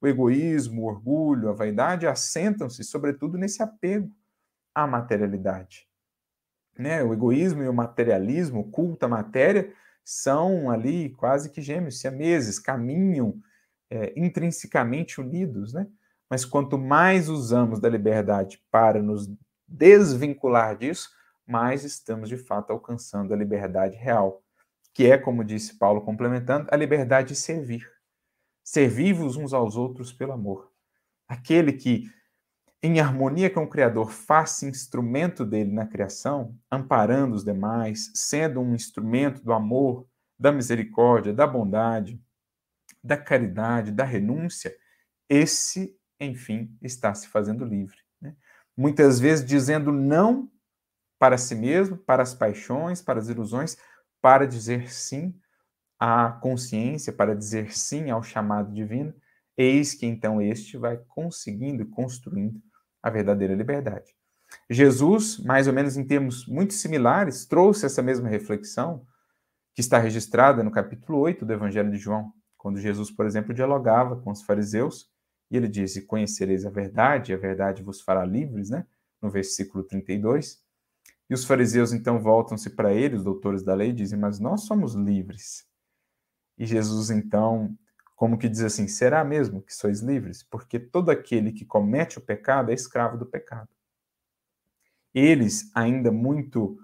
O 0.01 0.07
egoísmo, 0.09 0.83
o 0.83 0.87
orgulho, 0.87 1.49
a 1.49 1.53
vaidade 1.53 2.07
assentam-se, 2.07 2.83
sobretudo, 2.83 3.39
nesse 3.39 3.63
apego 3.63 4.11
à 4.75 4.87
materialidade. 4.87 5.87
Né? 6.77 7.03
O 7.05 7.13
egoísmo 7.13 7.63
e 7.63 7.69
o 7.69 7.73
materialismo, 7.73 8.61
o 8.61 8.71
culto 8.71 9.07
à 9.07 9.09
matéria, 9.09 9.73
são 10.05 10.71
ali 10.71 11.11
quase 11.11 11.51
que 11.51 11.63
gêmeos, 11.63 12.01
siameses, 12.01 12.59
caminham 12.59 13.41
é, 13.91 14.13
intrinsecamente 14.17 15.21
unidos, 15.21 15.73
né? 15.73 15.87
Mas 16.29 16.45
quanto 16.45 16.79
mais 16.79 17.29
usamos 17.29 17.79
da 17.79 17.89
liberdade 17.89 18.63
para 18.71 19.03
nos 19.03 19.31
desvincular 19.69 20.77
disso, 20.77 21.11
mais 21.47 21.85
estamos 21.85 22.29
de 22.29 22.37
fato 22.37 22.73
alcançando 22.73 23.35
a 23.35 23.37
liberdade 23.37 23.97
real, 23.97 24.43
que 24.95 25.11
é, 25.11 25.19
como 25.19 25.45
disse 25.45 25.79
Paulo 25.79 26.01
complementando, 26.01 26.69
a 26.71 26.77
liberdade 26.77 27.29
de 27.29 27.37
servir. 27.37 27.87
Servir-vos 28.65 29.37
uns 29.37 29.53
aos 29.53 29.77
outros 29.77 30.13
pelo 30.13 30.33
amor. 30.33 30.71
Aquele 31.29 31.73
que, 31.73 32.11
em 32.83 32.99
harmonia 32.99 33.49
com 33.49 33.63
o 33.63 33.69
Criador, 33.69 34.11
faça 34.11 34.67
instrumento 34.67 35.45
dele 35.45 35.71
na 35.71 35.87
criação, 35.87 36.59
amparando 36.69 37.37
os 37.37 37.45
demais, 37.45 38.11
sendo 38.13 38.61
um 38.61 38.75
instrumento 38.75 39.43
do 39.45 39.53
amor, 39.53 40.07
da 40.37 40.51
misericórdia, 40.51 41.33
da 41.33 41.47
bondade, 41.47 42.21
da 43.03 43.17
caridade, 43.17 43.93
da 43.93 44.05
renúncia, 44.05 44.75
esse, 45.29 45.97
enfim, 46.19 46.77
está 46.83 47.15
se 47.15 47.29
fazendo 47.29 47.65
livre. 47.65 47.97
Né? 48.21 48.35
Muitas 48.77 49.21
vezes 49.21 49.45
dizendo 49.45 49.93
não 49.93 50.51
para 51.21 51.39
si 51.39 51.55
mesmo, 51.55 51.97
para 51.97 52.25
as 52.25 52.35
paixões, 52.35 53.01
para 53.01 53.21
as 53.21 53.29
ilusões, 53.29 53.77
para 54.21 54.45
dizer 54.45 54.93
sim 54.93 55.39
à 56.01 56.33
consciência, 56.33 57.13
para 57.13 57.37
dizer 57.37 57.73
sim 57.73 58.11
ao 58.11 58.25
chamado 58.25 58.75
divino, 58.75 59.15
eis 59.57 59.95
que 59.95 60.05
então 60.05 60.43
este 60.43 60.77
vai 60.77 60.97
conseguindo, 60.97 61.87
construindo 61.87 62.61
a 63.03 63.11
verdadeira 63.11 63.55
liberdade. 63.55 64.15
Jesus, 64.69 65.39
mais 65.39 65.67
ou 65.67 65.73
menos 65.73 65.97
em 65.97 66.05
termos 66.05 66.47
muito 66.47 66.75
similares, 66.75 67.47
trouxe 67.47 67.87
essa 67.87 68.03
mesma 68.03 68.29
reflexão, 68.29 69.07
que 69.75 69.81
está 69.81 69.99
registrada 69.99 70.63
no 70.63 70.71
capítulo 70.71 71.19
8 71.19 71.45
do 71.45 71.53
Evangelho 71.53 71.91
de 71.91 71.97
João, 71.97 72.33
quando 72.57 72.79
Jesus, 72.79 73.11
por 73.11 73.27
exemplo, 73.27 73.55
dialogava 73.55 74.17
com 74.17 74.31
os 74.31 74.43
fariseus, 74.43 75.11
e 75.51 75.57
ele 75.57 75.69
disse: 75.69 76.03
Conhecereis 76.03 76.65
a 76.65 76.71
verdade, 76.71 77.33
e 77.33 77.35
a 77.35 77.39
verdade 77.39 77.83
vos 77.83 78.01
fará 78.01 78.25
livres, 78.25 78.71
né? 78.71 78.87
No 79.21 79.31
versículo 79.31 79.83
32. 79.85 80.63
E 81.29 81.35
os 81.35 81.45
fariseus 81.45 81.93
então 81.93 82.21
voltam-se 82.21 82.71
para 82.71 82.93
ele, 82.93 83.17
os 83.17 83.25
doutores 83.25 83.63
da 83.63 83.75
lei, 83.75 83.91
e 83.91 83.95
dizem: 83.95 84.19
Mas 84.19 84.39
nós 84.39 84.63
somos 84.63 84.95
livres. 84.95 85.67
E 86.59 86.67
Jesus 86.67 87.11
então, 87.11 87.77
como 88.17 88.39
que 88.39 88.49
diz 88.49 88.63
assim: 88.63 88.87
Será 88.89 89.25
mesmo 89.25 89.63
que 89.63 89.75
sois 89.75 90.01
livres? 90.01 90.43
Porque 90.43 90.79
todo 90.79 91.11
aquele 91.11 91.53
que 91.53 91.65
comete 91.65 92.19
o 92.19 92.21
pecado 92.21 92.71
é 92.71 92.75
escravo 92.75 93.17
do 93.17 93.27
pecado. 93.27 93.69
Eles, 95.15 95.71
ainda 95.75 96.11
muito, 96.11 96.79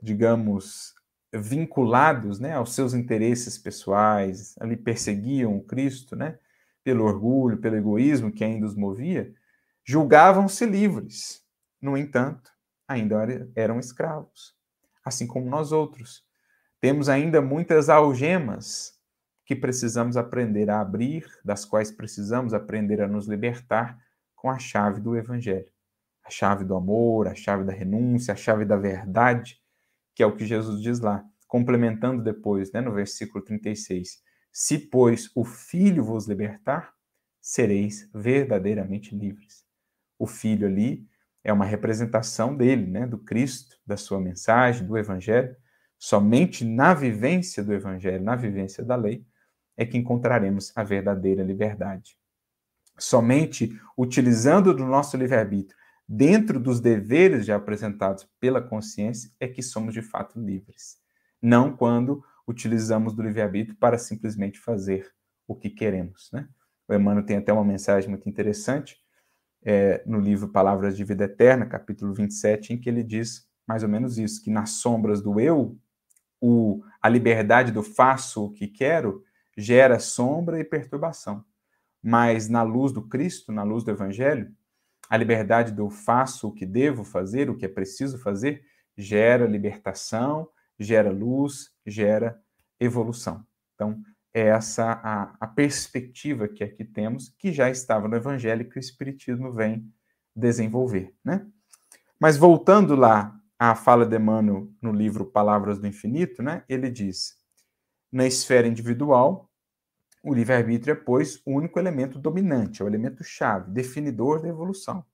digamos, 0.00 0.94
vinculados 1.32 2.40
né, 2.40 2.54
aos 2.54 2.74
seus 2.74 2.94
interesses 2.94 3.58
pessoais, 3.58 4.54
ali 4.58 4.76
perseguiam 4.76 5.56
o 5.56 5.62
Cristo, 5.62 6.16
né, 6.16 6.38
pelo 6.82 7.04
orgulho, 7.04 7.58
pelo 7.58 7.76
egoísmo 7.76 8.32
que 8.32 8.42
ainda 8.42 8.66
os 8.66 8.74
movia, 8.74 9.34
julgavam-se 9.84 10.64
livres. 10.64 11.44
No 11.80 11.96
entanto, 11.96 12.50
ainda 12.86 13.16
eram 13.54 13.78
escravos, 13.78 14.54
assim 15.04 15.26
como 15.26 15.48
nós 15.48 15.70
outros. 15.70 16.24
Temos 16.80 17.08
ainda 17.08 17.42
muitas 17.42 17.88
algemas 17.88 18.97
que 19.48 19.56
precisamos 19.56 20.18
aprender 20.18 20.68
a 20.68 20.78
abrir, 20.78 21.26
das 21.42 21.64
quais 21.64 21.90
precisamos 21.90 22.52
aprender 22.52 23.00
a 23.00 23.08
nos 23.08 23.26
libertar 23.26 23.98
com 24.36 24.50
a 24.50 24.58
chave 24.58 25.00
do 25.00 25.16
Evangelho. 25.16 25.72
A 26.22 26.28
chave 26.28 26.66
do 26.66 26.76
amor, 26.76 27.26
a 27.26 27.34
chave 27.34 27.64
da 27.64 27.72
renúncia, 27.72 28.34
a 28.34 28.36
chave 28.36 28.66
da 28.66 28.76
verdade, 28.76 29.58
que 30.14 30.22
é 30.22 30.26
o 30.26 30.36
que 30.36 30.44
Jesus 30.44 30.82
diz 30.82 31.00
lá, 31.00 31.24
complementando 31.46 32.22
depois, 32.22 32.70
né, 32.72 32.82
no 32.82 32.92
versículo 32.92 33.42
36. 33.42 34.22
Se, 34.52 34.78
pois, 34.78 35.30
o 35.34 35.46
Filho 35.46 36.04
vos 36.04 36.28
libertar, 36.28 36.92
sereis 37.40 38.06
verdadeiramente 38.12 39.16
livres. 39.16 39.64
O 40.18 40.26
Filho 40.26 40.66
ali 40.66 41.08
é 41.42 41.50
uma 41.50 41.64
representação 41.64 42.54
dele, 42.54 42.86
né, 42.86 43.06
do 43.06 43.16
Cristo, 43.16 43.78
da 43.86 43.96
sua 43.96 44.20
mensagem, 44.20 44.86
do 44.86 44.98
Evangelho. 44.98 45.56
Somente 45.98 46.66
na 46.66 46.92
vivência 46.92 47.64
do 47.64 47.72
Evangelho, 47.72 48.22
na 48.22 48.36
vivência 48.36 48.84
da 48.84 48.94
lei, 48.94 49.26
é 49.78 49.86
que 49.86 49.96
encontraremos 49.96 50.72
a 50.76 50.82
verdadeira 50.82 51.42
liberdade. 51.42 52.18
Somente 52.98 53.80
utilizando 53.96 54.74
do 54.74 54.84
nosso 54.84 55.16
livre-arbítrio 55.16 55.78
dentro 56.06 56.58
dos 56.58 56.80
deveres 56.80 57.46
já 57.46 57.56
apresentados 57.56 58.28
pela 58.40 58.60
consciência 58.60 59.30
é 59.38 59.46
que 59.46 59.62
somos 59.62 59.94
de 59.94 60.02
fato 60.02 60.40
livres. 60.40 60.96
Não 61.40 61.76
quando 61.76 62.24
utilizamos 62.46 63.14
do 63.14 63.22
livre-arbítrio 63.22 63.76
para 63.76 63.96
simplesmente 63.96 64.58
fazer 64.58 65.08
o 65.46 65.54
que 65.54 65.70
queremos. 65.70 66.28
Né? 66.32 66.48
O 66.88 66.94
Emmanuel 66.94 67.24
tem 67.24 67.36
até 67.36 67.52
uma 67.52 67.64
mensagem 67.64 68.10
muito 68.10 68.28
interessante 68.28 68.96
é, 69.62 70.02
no 70.04 70.18
livro 70.18 70.48
Palavras 70.48 70.96
de 70.96 71.04
Vida 71.04 71.24
Eterna, 71.24 71.66
capítulo 71.66 72.12
27, 72.12 72.72
em 72.72 72.80
que 72.80 72.88
ele 72.88 73.04
diz 73.04 73.46
mais 73.66 73.82
ou 73.82 73.88
menos 73.88 74.18
isso, 74.18 74.42
que 74.42 74.50
nas 74.50 74.70
sombras 74.70 75.20
do 75.20 75.38
eu, 75.38 75.78
o, 76.40 76.82
a 77.02 77.08
liberdade 77.08 77.70
do 77.70 77.82
faço 77.82 78.46
o 78.46 78.50
que 78.50 78.66
quero 78.66 79.22
gera 79.58 79.98
sombra 79.98 80.60
e 80.60 80.64
perturbação. 80.64 81.44
Mas 82.00 82.48
na 82.48 82.62
luz 82.62 82.92
do 82.92 83.02
Cristo, 83.02 83.50
na 83.50 83.64
luz 83.64 83.82
do 83.82 83.90
Evangelho, 83.90 84.54
a 85.10 85.16
liberdade 85.16 85.72
do 85.72 85.90
faço 85.90 86.46
o 86.46 86.52
que 86.52 86.64
devo 86.64 87.02
fazer, 87.02 87.50
o 87.50 87.56
que 87.56 87.64
é 87.64 87.68
preciso 87.68 88.18
fazer, 88.18 88.64
gera 88.96 89.46
libertação, 89.46 90.48
gera 90.78 91.10
luz, 91.10 91.72
gera 91.84 92.40
evolução. 92.78 93.44
Então, 93.74 94.00
é 94.32 94.42
essa 94.42 94.92
a, 95.02 95.34
a 95.40 95.46
perspectiva 95.48 96.46
que 96.46 96.62
aqui 96.62 96.84
temos, 96.84 97.28
que 97.28 97.52
já 97.52 97.68
estava 97.68 98.06
no 98.06 98.14
Evangelho 98.14 98.68
que 98.68 98.78
o 98.78 98.80
Espiritismo 98.80 99.52
vem 99.52 99.92
desenvolver. 100.36 101.12
Né? 101.24 101.44
Mas 102.20 102.36
voltando 102.36 102.94
lá 102.94 103.36
à 103.58 103.74
fala 103.74 104.06
de 104.06 104.14
Emmanuel 104.14 104.68
no 104.80 104.92
livro 104.92 105.24
Palavras 105.24 105.80
do 105.80 105.86
Infinito, 105.86 106.44
né, 106.44 106.62
ele 106.68 106.88
diz: 106.88 107.38
na 108.12 108.26
esfera 108.26 108.66
individual, 108.66 109.47
o 110.22 110.34
livre-arbítrio 110.34 110.92
é, 110.92 110.94
pois, 110.94 111.40
o 111.44 111.52
único 111.52 111.78
elemento 111.78 112.18
dominante, 112.18 112.82
é 112.82 112.84
o 112.84 112.88
elemento 112.88 113.22
chave, 113.24 113.70
definidor 113.70 114.42
da 114.42 114.48
evolução. 114.48 115.04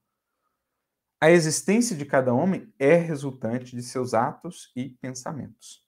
A 1.19 1.31
existência 1.31 1.95
de 1.95 2.05
cada 2.05 2.33
homem 2.33 2.73
é 2.77 2.95
resultante 2.95 3.75
de 3.75 3.81
seus 3.81 4.13
atos 4.13 4.71
e 4.75 4.89
pensamentos 5.01 5.85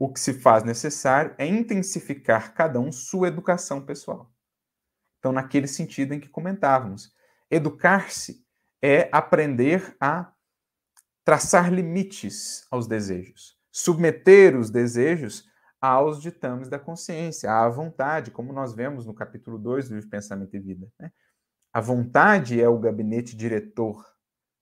o 0.00 0.10
que 0.10 0.18
se 0.18 0.32
faz 0.32 0.64
necessário 0.64 1.34
é 1.36 1.46
intensificar 1.46 2.54
cada 2.54 2.80
um 2.80 2.90
sua 2.90 3.28
educação 3.28 3.84
pessoal. 3.84 4.32
Então, 5.18 5.30
naquele 5.30 5.66
sentido 5.66 6.14
em 6.14 6.20
que 6.20 6.30
comentávamos, 6.30 7.14
educar-se 7.50 8.42
é 8.80 9.10
aprender 9.12 9.94
a 10.00 10.32
traçar 11.22 11.70
limites 11.70 12.66
aos 12.70 12.86
desejos, 12.86 13.58
submeter 13.70 14.58
os 14.58 14.70
desejos 14.70 15.46
aos 15.80 16.20
ditames 16.20 16.68
da 16.68 16.78
consciência, 16.78 17.50
à 17.50 17.68
vontade, 17.68 18.30
como 18.30 18.52
nós 18.52 18.74
vemos 18.74 19.06
no 19.06 19.14
capítulo 19.14 19.58
2 19.58 19.88
do 19.88 19.94
livro 19.94 20.10
Pensamento 20.10 20.54
e 20.54 20.60
Vida. 20.60 20.92
Né? 20.98 21.10
A 21.72 21.80
vontade 21.80 22.60
é 22.60 22.68
o 22.68 22.78
gabinete 22.78 23.34
diretor 23.34 24.04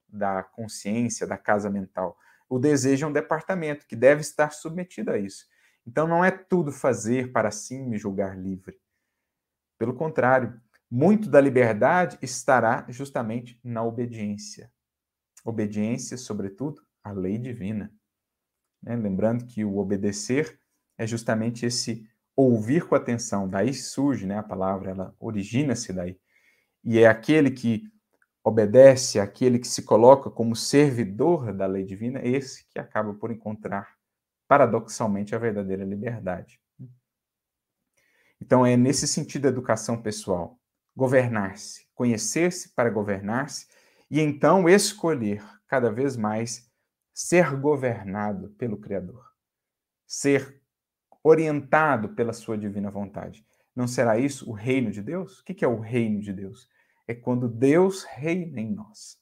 da 0.08 0.42
consciência, 0.42 1.26
da 1.26 1.36
casa 1.36 1.68
mental. 1.68 2.16
O 2.48 2.58
desejo 2.58 3.04
é 3.04 3.08
um 3.08 3.12
departamento 3.12 3.86
que 3.86 3.96
deve 3.96 4.20
estar 4.20 4.52
submetido 4.52 5.10
a 5.10 5.18
isso. 5.18 5.46
Então 5.86 6.06
não 6.06 6.24
é 6.24 6.30
tudo 6.30 6.70
fazer 6.70 7.32
para 7.32 7.48
assim 7.48 7.84
me 7.84 7.98
julgar 7.98 8.38
livre. 8.38 8.78
Pelo 9.76 9.94
contrário, 9.94 10.60
muito 10.90 11.28
da 11.28 11.40
liberdade 11.40 12.18
estará 12.22 12.86
justamente 12.88 13.60
na 13.62 13.82
obediência. 13.82 14.72
Obediência, 15.44 16.16
sobretudo, 16.16 16.82
à 17.02 17.10
lei 17.10 17.38
divina. 17.38 17.92
Né? 18.82 18.96
Lembrando 18.96 19.46
que 19.46 19.64
o 19.64 19.78
obedecer 19.78 20.58
é 20.98 21.06
justamente 21.06 21.64
esse 21.64 22.06
ouvir 22.36 22.86
com 22.86 22.94
atenção. 22.94 23.48
Daí 23.48 23.72
surge 23.72 24.26
né, 24.26 24.38
a 24.38 24.42
palavra, 24.42 24.90
ela 24.90 25.14
origina-se 25.18 25.92
daí. 25.92 26.18
E 26.84 26.98
é 26.98 27.06
aquele 27.06 27.50
que 27.50 27.84
obedece, 28.44 29.18
aquele 29.18 29.58
que 29.58 29.68
se 29.68 29.82
coloca 29.82 30.30
como 30.30 30.56
servidor 30.56 31.52
da 31.52 31.66
lei 31.66 31.84
divina, 31.84 32.20
esse 32.22 32.66
que 32.70 32.78
acaba 32.78 33.14
por 33.14 33.30
encontrar, 33.30 33.94
paradoxalmente, 34.46 35.34
a 35.34 35.38
verdadeira 35.38 35.84
liberdade. 35.84 36.60
Então, 38.40 38.64
é 38.64 38.76
nesse 38.76 39.06
sentido 39.06 39.46
a 39.46 39.50
educação 39.50 40.00
pessoal 40.00 40.58
governar-se, 40.96 41.86
conhecer-se 41.94 42.74
para 42.74 42.90
governar-se 42.90 43.66
e 44.10 44.20
então 44.20 44.68
escolher 44.68 45.44
cada 45.66 45.92
vez 45.92 46.16
mais 46.16 46.68
ser 47.12 47.54
governado 47.56 48.50
pelo 48.50 48.78
Criador, 48.78 49.24
ser 50.06 50.57
orientado 51.22 52.10
pela 52.10 52.32
sua 52.32 52.56
divina 52.56 52.90
vontade. 52.90 53.44
Não 53.74 53.86
será 53.86 54.18
isso 54.18 54.48
o 54.50 54.52
reino 54.52 54.90
de 54.90 55.02
Deus? 55.02 55.40
O 55.40 55.44
que 55.44 55.64
é 55.64 55.68
o 55.68 55.80
reino 55.80 56.20
de 56.20 56.32
Deus? 56.32 56.68
É 57.06 57.14
quando 57.14 57.48
Deus 57.48 58.04
reina 58.04 58.60
em 58.60 58.72
nós. 58.72 59.18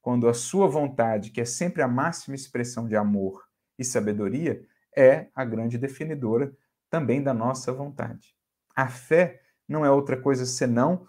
Quando 0.00 0.28
a 0.28 0.34
sua 0.34 0.66
vontade, 0.66 1.30
que 1.30 1.40
é 1.40 1.44
sempre 1.44 1.82
a 1.82 1.88
máxima 1.88 2.34
expressão 2.34 2.88
de 2.88 2.96
amor 2.96 3.44
e 3.78 3.84
sabedoria, 3.84 4.64
é 4.96 5.28
a 5.34 5.44
grande 5.44 5.78
definidora 5.78 6.52
também 6.90 7.22
da 7.22 7.34
nossa 7.34 7.72
vontade. 7.72 8.34
A 8.74 8.88
fé 8.88 9.42
não 9.68 9.84
é 9.84 9.90
outra 9.90 10.16
coisa 10.16 10.46
senão 10.46 11.06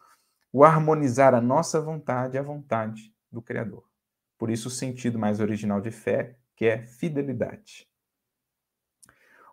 o 0.52 0.64
harmonizar 0.64 1.34
a 1.34 1.42
nossa 1.42 1.80
vontade 1.80 2.38
à 2.38 2.42
vontade 2.42 3.14
do 3.32 3.42
Criador. 3.42 3.84
Por 4.38 4.50
isso, 4.50 4.68
o 4.68 4.72
sentido 4.72 5.18
mais 5.20 5.40
original 5.40 5.80
de 5.80 5.92
fé, 5.92 6.38
que 6.56 6.66
é 6.66 6.82
fidelidade. 6.82 7.89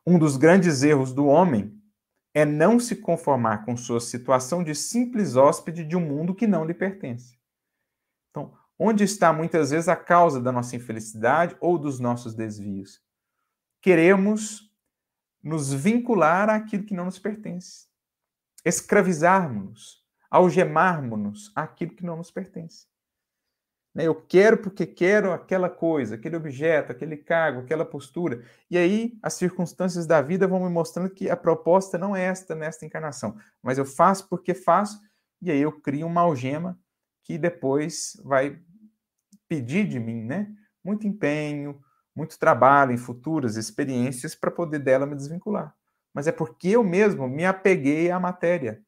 Um 0.07 0.19
dos 0.19 0.37
grandes 0.37 0.83
erros 0.83 1.13
do 1.13 1.27
homem 1.27 1.77
é 2.33 2.45
não 2.45 2.79
se 2.79 2.97
conformar 2.97 3.65
com 3.65 3.77
sua 3.77 3.99
situação 3.99 4.63
de 4.63 4.75
simples 4.75 5.37
hóspede 5.37 5.85
de 5.85 5.97
um 5.97 6.01
mundo 6.01 6.35
que 6.35 6.47
não 6.47 6.65
lhe 6.65 6.75
pertence. 6.75 7.39
Então, 8.31 8.57
onde 8.79 9.05
está 9.05 9.33
muitas 9.33 9.71
vezes 9.71 9.89
a 9.89 9.97
causa 9.97 10.41
da 10.41 10.53
nossa 10.53 10.77
infelicidade 10.77 11.57
ou 11.61 11.79
dos 11.79 11.99
nossos 11.99 12.35
desvios? 12.35 13.03
Queremos 13.81 14.71
nos 15.43 15.73
vincular 15.73 16.51
àquilo 16.51 16.85
que 16.85 16.95
não 16.95 17.07
nos 17.07 17.19
pertence, 17.19 17.87
escravizarmos-nos 18.65 20.07
algemarmos-nos 20.31 21.53
àquilo 21.55 21.95
que 21.95 22.05
não 22.05 22.17
nos 22.17 22.31
pertence. 22.31 22.87
Né, 23.97 24.07
eu 24.07 24.15
quero 24.15 24.59
porque 24.59 24.85
quero 24.85 25.33
aquela 25.33 25.71
coisa, 25.71 26.17
aquele 26.17 26.37
objeto, 26.37 26.93
aquele 26.93 27.17
cargo, 27.17 27.61
aquela 27.61 27.83
postura. 27.83 28.45
E 28.71 28.77
aí 28.77 29.19
as 29.23 29.33
circunstâncias 29.33 30.07
da 30.07 30.21
vida 30.21 30.47
vão 30.47 30.63
me 30.63 30.69
mostrando 30.69 31.09
que 31.09 31.31
a 31.31 31.37
proposta 31.37 31.97
não 31.97 32.15
é 32.15 32.25
esta 32.25 32.55
nesta 32.55 32.85
encarnação, 32.85 33.39
mas 33.63 33.79
eu 33.79 33.87
faço 33.87 34.29
porque 34.29 34.53
faço, 34.53 35.01
e 35.41 35.51
aí 35.51 35.63
eu 35.63 35.73
crio 35.73 36.07
uma 36.07 36.21
algema 36.21 36.79
que 37.25 37.39
depois 37.39 38.21
vai 38.23 38.61
pedir 39.49 39.89
de 39.89 39.99
mim, 39.99 40.25
né? 40.25 40.55
Muito 40.85 41.07
empenho, 41.07 41.83
muito 42.15 42.39
trabalho 42.39 42.93
em 42.93 42.99
futuras 42.99 43.57
experiências 43.57 44.35
para 44.35 44.51
poder 44.51 44.81
dela 44.81 45.07
me 45.07 45.17
desvincular. 45.17 45.75
Mas 46.13 46.27
é 46.27 46.33
porque 46.33 46.69
eu 46.69 46.85
mesmo 46.85 47.27
me 47.27 47.47
apeguei 47.47 48.11
à 48.11 48.21
matéria, 48.21 48.83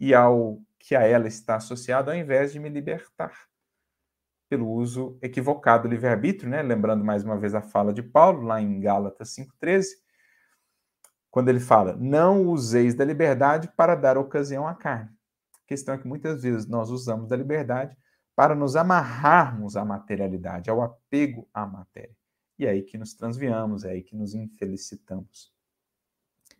e 0.00 0.12
ao 0.12 0.60
que 0.76 0.96
a 0.96 1.02
ela 1.02 1.28
está 1.28 1.54
associado, 1.54 2.10
ao 2.10 2.16
invés 2.16 2.52
de 2.52 2.58
me 2.58 2.68
libertar 2.68 3.53
pelo 4.48 4.68
uso 4.68 5.18
equivocado 5.22 5.84
do 5.84 5.90
livre-arbítrio, 5.90 6.50
né? 6.50 6.62
Lembrando 6.62 7.04
mais 7.04 7.24
uma 7.24 7.38
vez 7.38 7.54
a 7.54 7.62
fala 7.62 7.92
de 7.92 8.02
Paulo 8.02 8.42
lá 8.42 8.60
em 8.60 8.80
Gálatas 8.80 9.30
5:13, 9.30 9.96
quando 11.30 11.48
ele 11.48 11.60
fala: 11.60 11.96
"Não 11.96 12.46
useis 12.48 12.94
da 12.94 13.04
liberdade 13.04 13.70
para 13.76 13.94
dar 13.94 14.18
ocasião 14.18 14.66
à 14.66 14.74
carne". 14.74 15.10
A 15.64 15.66
questão 15.66 15.94
é 15.94 15.98
que 15.98 16.06
muitas 16.06 16.42
vezes 16.42 16.66
nós 16.66 16.90
usamos 16.90 17.28
da 17.28 17.36
liberdade 17.36 17.96
para 18.36 18.54
nos 18.54 18.76
amarrarmos 18.76 19.76
à 19.76 19.84
materialidade, 19.84 20.68
ao 20.68 20.82
apego 20.82 21.48
à 21.54 21.64
matéria. 21.64 22.14
E 22.58 22.66
é 22.66 22.70
aí 22.70 22.82
que 22.82 22.98
nos 22.98 23.14
transviamos, 23.14 23.84
é 23.84 23.92
aí 23.92 24.02
que 24.02 24.16
nos 24.16 24.34
infelicitamos. 24.34 25.52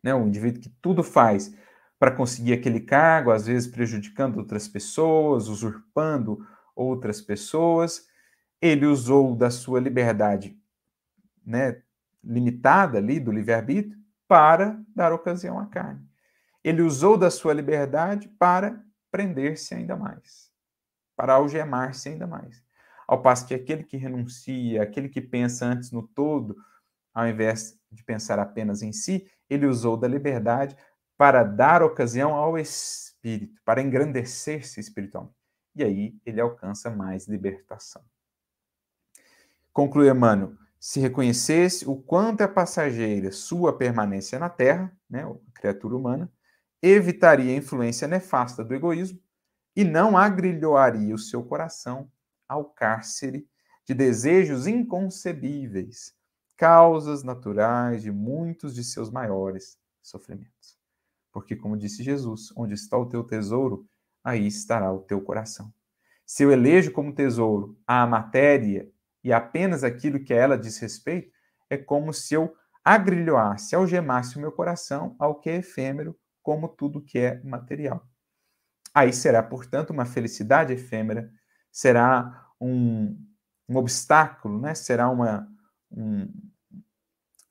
Né? 0.03 0.15
O 0.15 0.27
indivíduo 0.27 0.61
que 0.61 0.69
tudo 0.81 1.03
faz 1.03 1.55
para 1.99 2.11
conseguir 2.11 2.53
aquele 2.53 2.81
cargo, 2.81 3.31
às 3.31 3.47
vezes 3.47 3.69
prejudicando 3.69 4.39
outras 4.39 4.69
pessoas, 4.69 5.49
usurpando 5.49 6.47
outras 6.75 7.21
pessoas. 7.21 8.07
Ele 8.61 8.87
usou 8.87 9.35
da 9.35 9.51
sua 9.51 9.81
liberdade 9.81 10.59
né, 11.45 11.83
limitada 12.23 12.99
ali, 12.99 13.21
do 13.21 13.31
livre-arbítrio, 13.31 13.99
para 14.27 14.81
dar 14.95 15.13
ocasião 15.13 15.59
à 15.59 15.67
carne. 15.67 16.07
Ele 16.63 16.81
usou 16.81 17.19
da 17.19 17.31
sua 17.31 17.53
liberdade 17.53 18.29
para 18.29 18.83
prender-se 19.11 19.75
ainda 19.75 19.97
mais, 19.97 20.51
para 21.15 21.35
algemar-se 21.35 22.09
ainda 22.09 22.27
mais. 22.27 22.65
Ao 23.07 23.21
passo 23.21 23.47
que 23.47 23.55
aquele 23.55 23.85
que 23.85 23.99
renuncia, 23.99 24.83
aquele 24.83 25.11
que 25.11 25.21
pensa 25.21 25.67
antes 25.67 25.91
no 25.93 26.03
todo, 26.03 26.57
ao 27.13 27.29
invés 27.29 27.79
de 27.93 28.03
pensar 28.03 28.39
apenas 28.39 28.83
em 28.83 28.93
si, 28.93 29.31
ele 29.49 29.67
usou 29.67 29.97
da 29.97 30.09
liberdade 30.09 30.75
para 31.17 31.45
dar 31.45 31.83
ocasião 31.83 32.35
ao 32.35 32.59
espírito, 32.59 33.61
para 33.65 33.83
engrandecer-se 33.83 34.81
espiritualmente. 34.81 35.37
E 35.75 35.83
aí 35.83 36.17
ele 36.25 36.41
alcança 36.41 36.91
mais 36.91 37.27
libertação. 37.27 38.03
Conclui 39.73 40.09
Emmanuel, 40.09 40.55
se 40.79 41.01
reconhecesse 41.01 41.89
o 41.89 41.97
quanto 41.97 42.43
é 42.43 42.47
passageira 42.47 43.33
sua 43.33 43.77
permanência 43.77 44.39
na 44.39 44.49
Terra, 44.49 44.97
né, 45.09 45.25
a 45.25 45.59
criatura 45.59 45.97
humana, 45.97 46.31
evitaria 46.83 47.53
a 47.53 47.57
influência 47.57 48.07
nefasta 48.07 48.63
do 48.63 48.75
egoísmo 48.75 49.19
e 49.75 49.83
não 49.83 50.17
agrilhoaria 50.17 51.15
o 51.15 51.19
seu 51.19 51.43
coração 51.43 52.11
ao 52.47 52.67
cárcere 52.67 53.49
de 53.85 53.95
desejos 53.95 54.67
inconcebíveis, 54.67 56.15
causas 56.57 57.23
naturais 57.23 58.03
de 58.03 58.13
muitos 58.13 58.75
de 58.75 58.85
seus 58.85 59.11
maiores 59.11 59.79
sofrimentos. 60.03 60.79
Porque, 61.33 61.57
como 61.57 61.77
disse 61.77 62.03
Jesus, 62.03 62.53
onde 62.57 62.75
está 62.75 62.97
o 62.97 63.07
teu 63.07 63.25
tesouro, 63.25 63.89
aí 64.25 64.47
estará 64.47 64.91
o 64.91 65.01
teu 65.01 65.21
coração. 65.21 65.73
Se 66.27 66.43
eu 66.43 66.51
elejo 66.51 66.91
como 66.91 67.15
tesouro 67.15 67.79
a 67.87 68.07
matéria 68.07 68.91
e 69.23 69.33
apenas 69.33 69.85
aquilo 69.85 70.25
que 70.25 70.33
a 70.33 70.37
ela 70.37 70.59
diz 70.59 70.79
respeito, 70.79 71.31
é 71.69 71.77
como 71.77 72.13
se 72.13 72.35
eu 72.35 72.57
agrilhoasse, 72.83 73.75
algemasse 73.75 74.37
o 74.37 74.41
meu 74.41 74.51
coração 74.51 75.15
ao 75.19 75.39
que 75.39 75.51
é 75.51 75.57
efêmero, 75.57 76.19
como 76.43 76.69
tudo 76.69 77.03
que 77.03 77.19
é 77.19 77.43
material. 77.43 78.07
Aí 78.95 79.13
será, 79.13 79.43
portanto, 79.43 79.91
uma 79.91 80.05
felicidade 80.05 80.73
efêmera, 80.73 81.31
será 81.73 82.49
um, 82.61 83.19
um 83.69 83.77
obstáculo, 83.77 84.61
né? 84.61 84.75
será 84.75 85.09
uma, 85.09 85.49
um, 85.91 86.29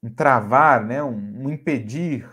um 0.01 0.13
travar, 0.13 0.85
né? 0.85 1.03
um, 1.03 1.45
um 1.45 1.49
impedir 1.49 2.29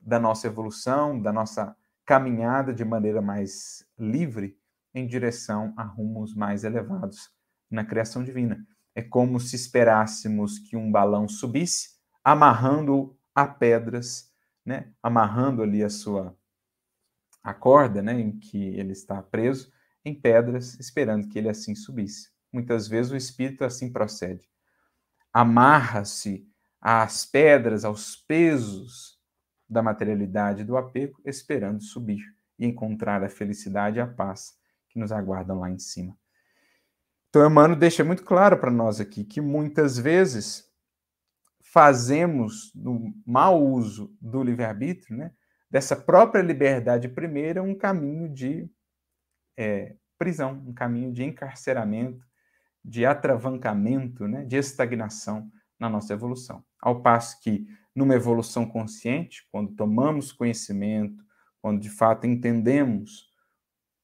da 0.00 0.18
nossa 0.18 0.46
evolução, 0.46 1.20
da 1.20 1.32
nossa 1.32 1.76
caminhada 2.08 2.72
de 2.72 2.86
maneira 2.86 3.20
mais 3.20 3.86
livre 3.98 4.58
em 4.94 5.06
direção 5.06 5.74
a 5.76 5.82
rumos 5.82 6.34
mais 6.34 6.64
elevados 6.64 7.30
na 7.70 7.84
criação 7.84 8.24
divina. 8.24 8.66
É 8.94 9.02
como 9.02 9.38
se 9.38 9.54
esperássemos 9.54 10.58
que 10.58 10.74
um 10.74 10.90
balão 10.90 11.28
subisse, 11.28 11.98
amarrando 12.24 13.14
a 13.34 13.46
pedras, 13.46 14.32
né? 14.64 14.90
amarrando 15.02 15.62
ali 15.62 15.84
a 15.84 15.90
sua 15.90 16.34
a 17.44 17.52
corda 17.52 18.00
né? 18.00 18.18
em 18.18 18.38
que 18.38 18.56
ele 18.56 18.92
está 18.92 19.22
preso, 19.22 19.70
em 20.02 20.18
pedras, 20.18 20.80
esperando 20.80 21.28
que 21.28 21.38
ele 21.38 21.50
assim 21.50 21.74
subisse. 21.74 22.30
Muitas 22.50 22.88
vezes 22.88 23.12
o 23.12 23.16
espírito 23.16 23.64
assim 23.64 23.92
procede. 23.92 24.48
Amarra-se 25.30 26.48
às 26.80 27.26
pedras, 27.26 27.84
aos 27.84 28.16
pesos 28.16 29.17
da 29.68 29.82
materialidade 29.82 30.64
do 30.64 30.76
apego, 30.76 31.20
esperando 31.24 31.82
subir 31.82 32.22
e 32.58 32.66
encontrar 32.66 33.22
a 33.22 33.28
felicidade 33.28 33.98
e 33.98 34.00
a 34.00 34.06
paz 34.06 34.56
que 34.88 34.98
nos 34.98 35.12
aguardam 35.12 35.60
lá 35.60 35.70
em 35.70 35.78
cima. 35.78 36.16
Então, 37.28 37.46
Emmanuel 37.46 37.78
deixa 37.78 38.02
muito 38.02 38.24
claro 38.24 38.58
para 38.58 38.70
nós 38.70 39.00
aqui 39.00 39.22
que 39.22 39.40
muitas 39.40 39.98
vezes 39.98 40.66
fazemos 41.60 42.72
no 42.74 43.12
mau 43.26 43.62
uso 43.62 44.16
do 44.20 44.42
livre-arbítrio, 44.42 45.16
né, 45.16 45.32
dessa 45.70 45.94
própria 45.94 46.40
liberdade 46.40 47.08
primeira, 47.08 47.62
um 47.62 47.74
caminho 47.74 48.32
de 48.32 48.70
é, 49.56 49.94
prisão, 50.18 50.52
um 50.66 50.72
caminho 50.72 51.12
de 51.12 51.22
encarceramento, 51.22 52.26
de 52.82 53.04
atravancamento, 53.04 54.26
né, 54.26 54.44
de 54.44 54.56
estagnação 54.56 55.50
na 55.78 55.90
nossa 55.90 56.14
evolução. 56.14 56.64
Ao 56.80 57.02
passo 57.02 57.38
que, 57.42 57.66
numa 57.98 58.14
evolução 58.14 58.64
consciente, 58.64 59.46
quando 59.50 59.74
tomamos 59.74 60.32
conhecimento, 60.32 61.22
quando 61.60 61.80
de 61.80 61.90
fato 61.90 62.26
entendemos 62.26 63.28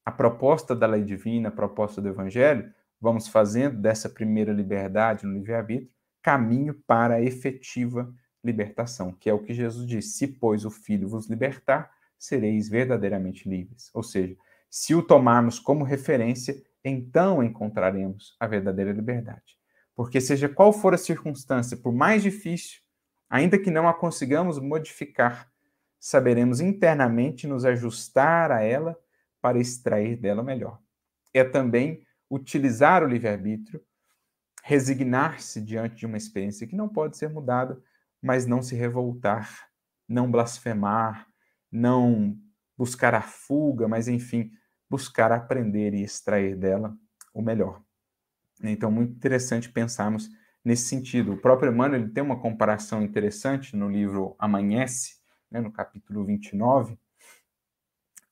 a 0.05 0.13
proposta 0.13 0.75
da 0.75 0.87
lei 0.87 1.03
divina, 1.03 1.49
a 1.49 1.53
proposta 1.53 2.03
do 2.03 2.09
Evangelho, 2.09 2.71
vamos 3.01 3.29
fazendo 3.29 3.81
dessa 3.81 4.09
primeira 4.09 4.53
liberdade 4.53 5.25
no 5.25 5.33
livre-arbítrio 5.33 5.95
caminho 6.25 6.75
para 6.87 7.17
a 7.17 7.23
efetiva 7.23 8.11
libertação, 8.43 9.13
que 9.13 9.29
é 9.29 9.35
o 9.35 9.43
que 9.43 9.53
Jesus 9.53 9.87
disse: 9.87 10.17
se, 10.17 10.27
pois, 10.27 10.65
o 10.65 10.71
Filho 10.71 11.07
vos 11.07 11.29
libertar, 11.29 11.91
sereis 12.19 12.69
verdadeiramente 12.69 13.49
livres. 13.49 13.91
Ou 13.93 14.03
seja, 14.03 14.35
se 14.71 14.95
o 14.95 15.03
tomarmos 15.03 15.59
como 15.59 15.85
referência, 15.85 16.57
então 16.83 17.43
encontraremos 17.43 18.35
a 18.41 18.47
verdadeira 18.47 18.93
liberdade. 18.93 19.59
Porque, 19.95 20.21
seja 20.21 20.49
qual 20.49 20.73
for 20.73 20.95
a 20.95 20.99
circunstância, 20.99 21.77
por 21.77 21.93
mais 21.93 22.23
difícil, 22.23 22.81
ainda 23.29 23.59
que 23.59 23.71
não 23.71 23.89
a 23.89 23.95
consigamos 23.95 24.59
modificar, 24.59 25.51
saberemos 25.99 26.61
internamente 26.61 27.47
nos 27.47 27.65
ajustar 27.65 28.51
a 28.53 28.63
ela 28.63 28.99
para 29.41 29.59
extrair 29.59 30.17
dela 30.17 30.43
o 30.43 30.45
melhor. 30.45 30.79
É 31.33 31.43
também 31.45 32.07
utilizar 32.31 33.03
o 33.03 33.07
livre-arbítrio, 33.07 33.83
resignar-se 34.63 35.61
diante 35.61 35.97
de 35.97 36.07
uma 36.07 36.17
experiência 36.17 36.67
que 36.67 36.77
não 36.77 36.89
pode 36.89 37.17
ser 37.17 37.29
mudada, 37.29 37.83
mas 38.21 38.47
não 38.47 38.63
se 38.63 38.75
revoltar, 38.75 39.69
não 40.09 40.31
blasfemar, 40.31 41.27
não 41.71 42.39
buscar 42.77 43.15
a 43.15 43.21
fuga, 43.21 43.87
mas 43.87 44.09
enfim, 44.09 44.51
buscar 44.89 45.33
aprender 45.33 45.93
e 45.93 46.03
extrair 46.03 46.57
dela 46.57 46.97
o 47.33 47.43
melhor. 47.43 47.83
Então, 48.63 48.91
muito 48.91 49.15
interessante 49.15 49.71
pensarmos 49.71 50.31
nesse 50.65 50.85
sentido. 50.85 51.35
O 51.35 51.37
próprio 51.37 51.71
Emmanuel 51.71 52.03
ele 52.03 52.11
tem 52.11 52.23
uma 52.23 52.41
comparação 52.41 53.03
interessante 53.03 53.77
no 53.77 53.89
livro 53.89 54.35
Amanhece, 54.39 55.17
né, 55.51 55.61
no 55.61 55.71
capítulo 55.71 56.25
29. 56.25 56.99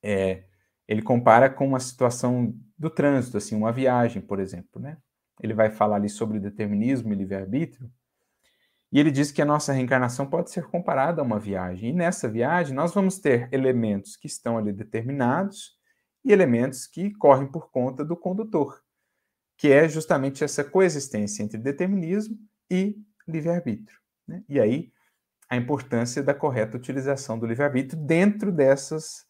É, 0.03 0.45
ele 0.89 1.03
compara 1.03 1.51
com 1.51 1.67
uma 1.67 1.81
situação 1.81 2.55
do 2.79 2.91
trânsito, 2.91 3.37
assim, 3.37 3.55
uma 3.55 3.71
viagem, 3.71 4.23
por 4.23 4.41
exemplo. 4.41 4.81
Né? 4.81 4.97
Ele 5.41 5.55
vai 5.55 5.71
falar 5.71 5.97
ali 5.97 6.09
sobre 6.09 6.41
determinismo 6.41 7.13
e 7.13 7.17
livre-arbítrio, 7.17 7.91
e 8.93 9.01
ele 9.01 9.11
diz 9.11 9.33
que 9.33 9.41
a 9.41 9.47
nossa 9.47 9.73
reencarnação 9.73 10.27
pode 10.27 10.51
ser 10.51 10.67
comparada 10.67 11.23
a 11.23 11.25
uma 11.25 11.39
viagem. 11.39 11.91
E 11.91 11.93
nessa 11.95 12.29
viagem, 12.29 12.75
nós 12.75 12.93
vamos 12.93 13.19
ter 13.19 13.49
elementos 13.51 14.17
que 14.17 14.27
estão 14.27 14.59
ali 14.59 14.71
determinados 14.71 15.79
e 16.23 16.31
elementos 16.31 16.87
que 16.87 17.11
correm 17.15 17.47
por 17.47 17.71
conta 17.71 18.05
do 18.05 18.15
condutor, 18.15 18.82
que 19.63 19.71
é 19.71 19.89
justamente 19.89 20.43
essa 20.43 20.65
coexistência 20.65 21.41
entre 21.41 21.57
determinismo 21.57 22.37
e 22.69 22.97
livre-arbítrio. 23.29 23.97
Né? 24.27 24.43
E 24.49 24.59
aí, 24.59 24.91
a 25.49 25.57
importância 25.57 26.21
da 26.21 26.35
correta 26.35 26.77
utilização 26.77 27.39
do 27.39 27.47
livre-arbítrio 27.47 28.03
dentro 28.03 28.51
dessas 28.51 29.25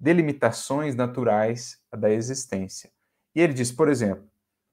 delimitações 0.00 0.96
naturais 0.96 1.80
da 1.96 2.10
existência. 2.10 2.90
E 3.36 3.40
ele 3.40 3.52
diz, 3.52 3.70
por 3.70 3.88
exemplo, 3.88 4.28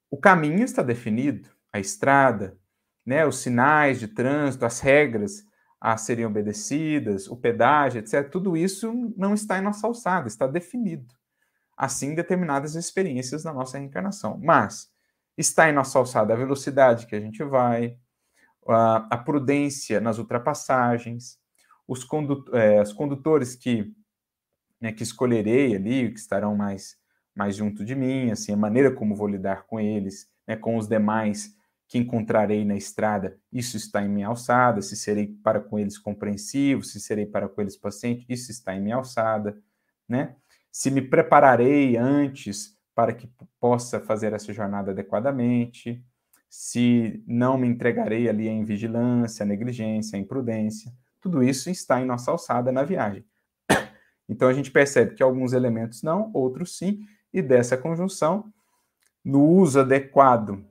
o 0.09 0.17
caminho 0.17 0.63
está 0.63 0.81
definido, 0.81 1.47
a 1.71 1.79
estrada, 1.79 2.57
né, 3.05 3.27
os 3.27 3.37
sinais 3.37 3.99
de 3.99 4.07
trânsito, 4.07 4.65
as 4.65 4.79
regras 4.79 5.43
a 5.79 5.97
serem 5.97 6.25
obedecidas, 6.25 7.27
o 7.27 7.37
pedágio, 7.37 7.99
etc., 7.99 8.27
tudo 8.27 8.57
isso 8.57 8.91
não 9.15 9.35
está 9.35 9.59
em 9.59 9.61
nossa 9.61 9.85
alçada, 9.85 10.27
está 10.27 10.47
definido. 10.47 11.13
Assim, 11.81 12.13
determinadas 12.13 12.75
experiências 12.75 13.45
na 13.45 13.53
nossa 13.53 13.77
reencarnação. 13.77 14.37
Mas 14.43 14.91
está 15.37 15.69
em 15.69 15.73
nossa 15.73 15.97
alçada 15.97 16.33
a 16.33 16.37
velocidade 16.37 17.07
que 17.07 17.15
a 17.15 17.21
gente 17.21 17.41
vai, 17.41 17.97
a, 18.67 19.07
a 19.09 19.17
prudência 19.17 20.01
nas 20.01 20.17
ultrapassagens, 20.17 21.39
os, 21.87 22.03
condutor, 22.03 22.53
é, 22.53 22.81
os 22.81 22.91
condutores 22.91 23.55
que, 23.55 23.93
né, 24.81 24.91
que 24.91 25.03
escolherei 25.03 25.73
ali, 25.73 26.11
que 26.11 26.19
estarão 26.19 26.53
mais, 26.53 26.97
mais 27.33 27.55
junto 27.55 27.85
de 27.85 27.95
mim, 27.95 28.29
assim, 28.29 28.51
a 28.51 28.57
maneira 28.57 28.91
como 28.91 29.15
vou 29.15 29.27
lidar 29.27 29.65
com 29.65 29.79
eles, 29.79 30.29
né, 30.45 30.57
com 30.57 30.75
os 30.75 30.85
demais 30.85 31.55
que 31.87 31.97
encontrarei 31.97 32.63
na 32.65 32.75
estrada, 32.75 33.39
isso 33.51 33.75
está 33.75 34.03
em 34.03 34.09
minha 34.09 34.27
alçada, 34.27 34.81
se 34.81 34.95
serei 34.95 35.27
para 35.27 35.59
com 35.59 35.79
eles 35.79 35.97
compreensivo, 35.97 36.83
se 36.83 36.99
serei 36.99 37.25
para 37.25 37.49
com 37.49 37.61
eles 37.61 37.75
paciente, 37.75 38.25
isso 38.29 38.51
está 38.51 38.75
em 38.75 38.81
minha 38.81 38.97
alçada, 38.97 39.57
né? 40.07 40.35
Se 40.71 40.91
me 40.91 41.01
prepararei 41.01 41.97
antes 41.97 42.77
para 42.93 43.13
que 43.13 43.29
possa 43.59 43.99
fazer 43.99 44.33
essa 44.33 44.51
jornada 44.53 44.91
adequadamente, 44.91 46.03
se 46.49 47.23
não 47.27 47.57
me 47.57 47.67
entregarei 47.67 48.27
ali 48.27 48.47
em 48.47 48.63
vigilância, 48.63 49.45
negligência, 49.45 50.17
imprudência, 50.17 50.91
tudo 51.21 51.43
isso 51.43 51.69
está 51.69 52.01
em 52.01 52.05
nossa 52.05 52.31
alçada 52.31 52.71
na 52.71 52.83
viagem. 52.83 53.25
Então 54.31 54.47
a 54.47 54.53
gente 54.53 54.69
percebe 54.69 55.15
que 55.15 55.23
alguns 55.23 55.53
elementos 55.53 56.03
não, 56.03 56.29
outros 56.35 56.77
sim, 56.77 56.99
e 57.33 57.41
dessa 57.41 57.75
conjunção, 57.75 58.53
no 59.25 59.43
uso 59.43 59.79
adequado 59.79 60.63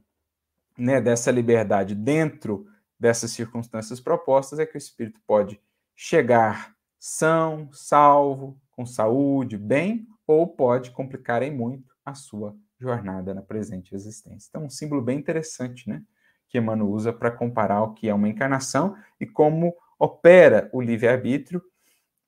né, 0.79 1.01
dessa 1.01 1.33
liberdade 1.33 1.93
dentro 1.93 2.69
dessas 2.99 3.33
circunstâncias 3.33 3.99
propostas 3.99 4.61
é 4.61 4.67
que 4.67 4.77
o 4.77 4.79
espírito 4.79 5.21
pode 5.27 5.61
chegar 5.97 6.73
são, 6.99 7.69
salvo, 7.73 8.57
com 8.79 8.87
saúde, 8.87 9.59
bem, 9.59 10.07
ou 10.25 10.47
pode 10.47 10.93
complicar 10.93 11.43
em 11.43 11.51
muito 11.51 11.93
a 12.05 12.15
sua 12.15 12.57
jornada 12.79 13.35
na 13.35 13.43
presente 13.43 13.93
existência. 13.93 14.49
Então, 14.49 14.67
um 14.67 14.71
símbolo 14.71 15.03
bem 15.03 15.19
interessante, 15.19 15.89
né, 15.89 16.01
que 16.49 16.59
Emmanuel 16.59 16.89
usa 16.89 17.13
para 17.13 17.33
comparar 17.33 17.83
o 17.83 17.93
que 17.93 18.09
é 18.09 18.15
uma 18.15 18.29
encarnação 18.29 18.95
e 19.19 19.27
como 19.27 19.75
opera 19.99 20.71
o 20.73 20.81
livre-arbítrio 20.81 21.61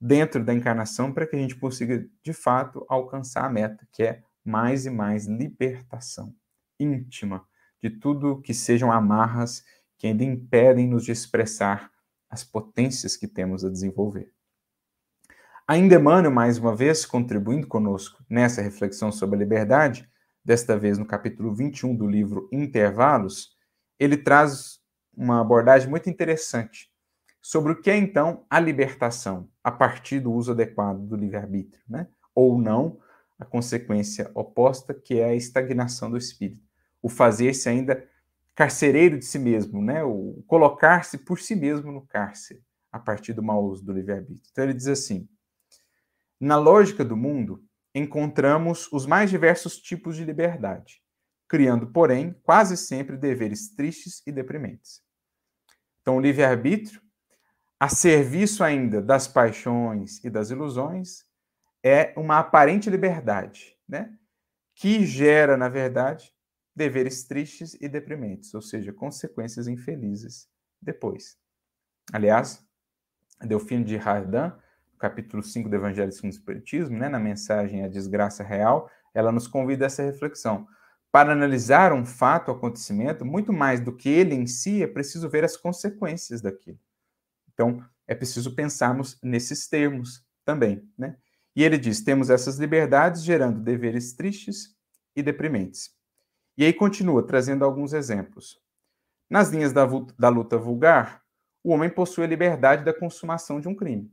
dentro 0.01 0.45
da 0.45 0.53
encarnação 0.53 1.13
para 1.13 1.25
que 1.25 1.37
a 1.37 1.39
gente 1.39 1.55
consiga, 1.55 2.05
de 2.21 2.33
fato, 2.33 2.85
alcançar 2.89 3.45
a 3.45 3.49
meta, 3.49 3.87
que 3.93 4.03
é 4.03 4.21
mais 4.45 4.87
e 4.87 4.91
mais 4.91 5.27
libertação 5.27 6.35
íntima 6.81 7.47
de 7.81 7.91
tudo 7.91 8.43
que 8.43 8.53
sejam 8.53 8.91
amarras 8.91 9.65
que 9.97 10.09
ainda 10.09 10.25
impedem-nos 10.25 11.05
de 11.05 11.13
expressar 11.13 11.93
as 12.29 12.43
potências 12.43 13.17
que 13.17 13.29
temos 13.29 13.65
a 13.65 13.71
desenvolver. 13.71 14.33
Ainda 15.71 15.95
Emmanuel, 15.95 16.33
mais 16.33 16.59
uma 16.59 16.75
vez, 16.75 17.07
contribuindo 17.07 17.65
conosco 17.65 18.25
nessa 18.29 18.61
reflexão 18.61 19.13
sobre 19.13 19.37
a 19.37 19.39
liberdade, 19.39 20.11
desta 20.45 20.77
vez 20.77 20.99
no 20.99 21.07
capítulo 21.07 21.55
21 21.55 21.95
do 21.95 22.09
livro 22.09 22.49
Intervalos, 22.51 23.57
ele 23.97 24.17
traz 24.17 24.81
uma 25.17 25.41
abordagem 25.41 25.89
muito 25.89 26.11
interessante 26.11 26.91
sobre 27.41 27.71
o 27.71 27.81
que 27.81 27.89
é 27.89 27.97
então 27.97 28.45
a 28.51 28.59
libertação 28.59 29.49
a 29.63 29.71
partir 29.71 30.19
do 30.19 30.33
uso 30.33 30.51
adequado 30.51 31.07
do 31.07 31.15
livre-arbítrio, 31.15 31.85
né? 31.89 32.09
ou 32.35 32.61
não, 32.61 32.99
a 33.39 33.45
consequência 33.45 34.29
oposta, 34.35 34.93
que 34.93 35.21
é 35.21 35.27
a 35.27 35.37
estagnação 35.37 36.11
do 36.11 36.17
espírito 36.17 36.69
o 37.01 37.09
fazer-se 37.09 37.69
ainda 37.69 38.05
carcereiro 38.57 39.17
de 39.17 39.25
si 39.25 39.39
mesmo, 39.39 39.81
né? 39.81 40.03
o 40.03 40.43
colocar-se 40.49 41.17
por 41.17 41.39
si 41.39 41.55
mesmo 41.55 41.93
no 41.93 42.05
cárcere, 42.05 42.61
a 42.91 42.99
partir 42.99 43.35
do 43.35 43.41
mau 43.41 43.65
uso 43.65 43.85
do 43.85 43.93
livre-arbítrio. 43.93 44.51
Então 44.51 44.65
ele 44.65 44.75
diz 44.75 44.89
assim: 44.89 45.29
na 46.41 46.57
lógica 46.57 47.05
do 47.05 47.17
mundo, 47.17 47.63
encontramos 47.95 48.91
os 48.93 49.05
mais 49.05 49.29
diversos 49.29 49.77
tipos 49.77 50.17
de 50.17 50.25
liberdade, 50.25 51.03
criando, 51.49 51.89
porém, 51.89 52.35
quase 52.43 52.77
sempre 52.77 53.17
deveres 53.17 53.75
tristes 53.75 54.23
e 54.27 54.33
deprimentes. 54.33 55.03
Então, 56.01 56.17
o 56.17 56.21
livre-arbítrio, 56.21 57.03
a 57.79 57.89
serviço 57.89 58.65
ainda 58.65 59.03
das 59.03 59.29
paixões 59.29 60.23
e 60.25 60.31
das 60.31 60.51
ilusões, 60.51 61.25
é 61.83 62.13
uma 62.17 62.39
aparente 62.39 62.89
liberdade, 62.89 63.77
né? 63.89 64.17
que 64.75 65.05
gera, 65.05 65.57
na 65.57 65.69
verdade, 65.69 66.33
deveres 66.75 67.25
tristes 67.25 67.75
e 67.81 67.89
deprimentes, 67.89 68.55
ou 68.55 68.63
seja, 68.63 68.93
consequências 68.93 69.67
infelizes 69.67 70.49
depois. 70.81 71.39
Aliás, 72.13 72.67
Delfino 73.41 73.85
de 73.85 73.97
Hardan, 73.97 74.57
capítulo 75.01 75.43
5 75.43 75.69
do 75.69 75.75
Evangelho 75.75 76.13
segundo 76.13 76.31
o 76.31 76.35
Espiritismo, 76.35 76.97
né, 76.97 77.09
na 77.09 77.19
mensagem 77.19 77.83
A 77.83 77.89
Desgraça 77.89 78.45
Real, 78.45 78.89
ela 79.15 79.33
nos 79.33 79.49
convida 79.49 79.87
a 79.87 79.89
essa 79.89 80.03
reflexão. 80.03 80.69
Para 81.11 81.33
analisar 81.33 81.93
um 81.93 82.05
fato, 82.05 82.53
um 82.53 82.55
acontecimento, 82.55 83.25
muito 83.25 83.53
mais 83.53 83.81
do 83.81 83.97
que 83.97 84.09
ele 84.09 84.35
em 84.35 84.47
si, 84.47 84.83
é 84.83 84.87
preciso 84.87 85.29
ver 85.29 85.43
as 85.43 85.57
consequências 85.57 86.41
daquilo. 86.41 86.79
Então, 87.53 87.85
é 88.07 88.15
preciso 88.15 88.55
pensarmos 88.55 89.19
nesses 89.23 89.67
termos 89.67 90.25
também, 90.45 90.87
né? 90.97 91.17
E 91.57 91.65
ele 91.65 91.79
diz: 91.79 92.01
temos 92.03 92.31
essas 92.31 92.59
liberdades 92.59 93.25
gerando 93.25 93.61
deveres 93.61 94.13
tristes 94.13 94.77
e 95.17 95.23
deprimentes. 95.23 95.91
E 96.57 96.65
aí 96.65 96.73
continua 96.73 97.27
trazendo 97.27 97.65
alguns 97.65 97.93
exemplos. 97.93 98.61
Nas 99.29 99.49
linhas 99.49 99.73
da, 99.73 99.87
da 100.19 100.29
luta 100.29 100.59
vulgar, 100.59 101.23
o 101.63 101.73
homem 101.73 101.91
possui 101.91 102.25
a 102.25 102.29
liberdade 102.29 102.85
da 102.85 102.95
consumação 102.95 103.61
de 103.61 103.69
um 103.69 103.75
crime, 103.75 104.11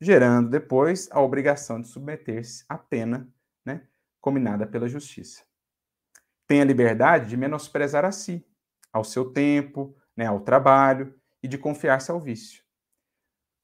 gerando 0.00 0.48
depois 0.48 1.08
a 1.10 1.20
obrigação 1.20 1.80
de 1.80 1.88
submeter-se 1.88 2.64
à 2.68 2.78
pena 2.78 3.28
né, 3.64 3.86
combinada 4.20 4.66
pela 4.66 4.88
justiça. 4.88 5.44
Tem 6.46 6.62
a 6.62 6.64
liberdade 6.64 7.28
de 7.28 7.36
menosprezar 7.36 8.04
a 8.04 8.10
si, 8.10 8.44
ao 8.92 9.04
seu 9.04 9.30
tempo, 9.30 9.94
né, 10.16 10.26
ao 10.26 10.40
trabalho 10.40 11.14
e 11.42 11.46
de 11.46 11.58
confiar-se 11.58 12.10
ao 12.10 12.18
vício, 12.18 12.64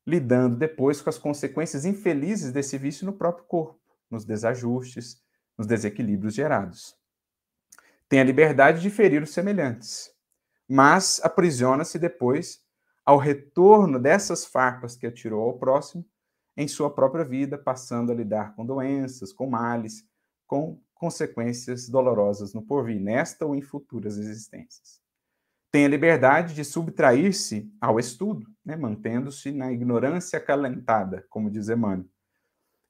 lidando 0.07 0.57
depois 0.57 1.01
com 1.01 1.09
as 1.09 1.19
consequências 1.19 1.85
infelizes 1.85 2.53
desse 2.53 2.77
vício 2.77 3.07
no 3.07 3.13
próprio 3.13 3.47
corpo, 3.47 3.81
nos 4.11 4.25
desajustes, 4.25 5.23
nos 5.57 5.67
desequilíbrios 5.67 6.35
gerados. 6.35 6.95
Tem 8.09 8.21
a 8.21 8.25
liberdade 8.25 8.81
de 8.81 8.91
ferir 8.91 9.23
os 9.23 9.33
semelhantes, 9.33 10.11
mas 10.69 11.21
aprisiona-se 11.25 11.99
depois 11.99 12.65
ao 13.05 13.19
retorno 13.19 13.99
dessas 13.99 14.45
farpas 14.45 14.97
que 14.97 15.07
atirou 15.07 15.43
ao 15.43 15.59
próximo 15.59 16.05
em 16.57 16.67
sua 16.67 16.93
própria 16.93 17.25
vida, 17.25 17.59
passando 17.59 18.11
a 18.11 18.15
lidar 18.15 18.55
com 18.55 18.65
doenças, 18.65 19.33
com 19.33 19.49
males, 19.49 20.05
com 20.47 20.81
consequências 20.95 21.89
dolorosas 21.89 22.55
no 22.55 22.63
porvir, 22.63 23.01
nesta 23.01 23.45
ou 23.45 23.55
em 23.55 23.61
futuras 23.61 24.17
existências. 24.17 25.01
Tem 25.71 25.85
a 25.85 25.89
liberdade 25.89 26.55
de 26.55 26.65
subtrair-se 26.65 27.71
ao 27.81 27.99
estudo, 27.99 28.47
né, 28.65 28.77
mantendo-se 28.77 29.53
na 29.53 29.71
ignorância 29.71 30.39
acalentada, 30.39 31.27
como 31.29 31.51
diz 31.51 31.69
Emmanuel, 31.69 32.09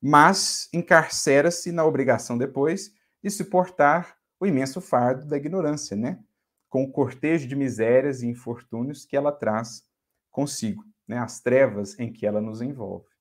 mas 0.01 0.69
encarcera-se 0.73 1.73
na 1.73 1.85
obrigação 1.85 2.39
depois 2.39 2.93
de 3.23 3.31
suportar 3.31 4.17
o 4.39 4.47
imenso 4.47 4.81
fardo 4.81 5.27
da 5.27 5.37
ignorância, 5.37 5.97
né, 5.97 6.23
com 6.69 6.85
o 6.85 6.93
cortejo 6.93 7.49
de 7.49 7.57
misérias 7.57 8.23
e 8.23 8.29
infortúnios 8.29 9.05
que 9.05 9.17
ela 9.17 9.33
traz 9.33 9.83
consigo, 10.31 10.85
né, 11.09 11.19
as 11.19 11.41
trevas 11.41 11.99
em 11.99 12.13
que 12.13 12.27
ela 12.27 12.41
nos 12.41 12.61
envolve. 12.61 13.16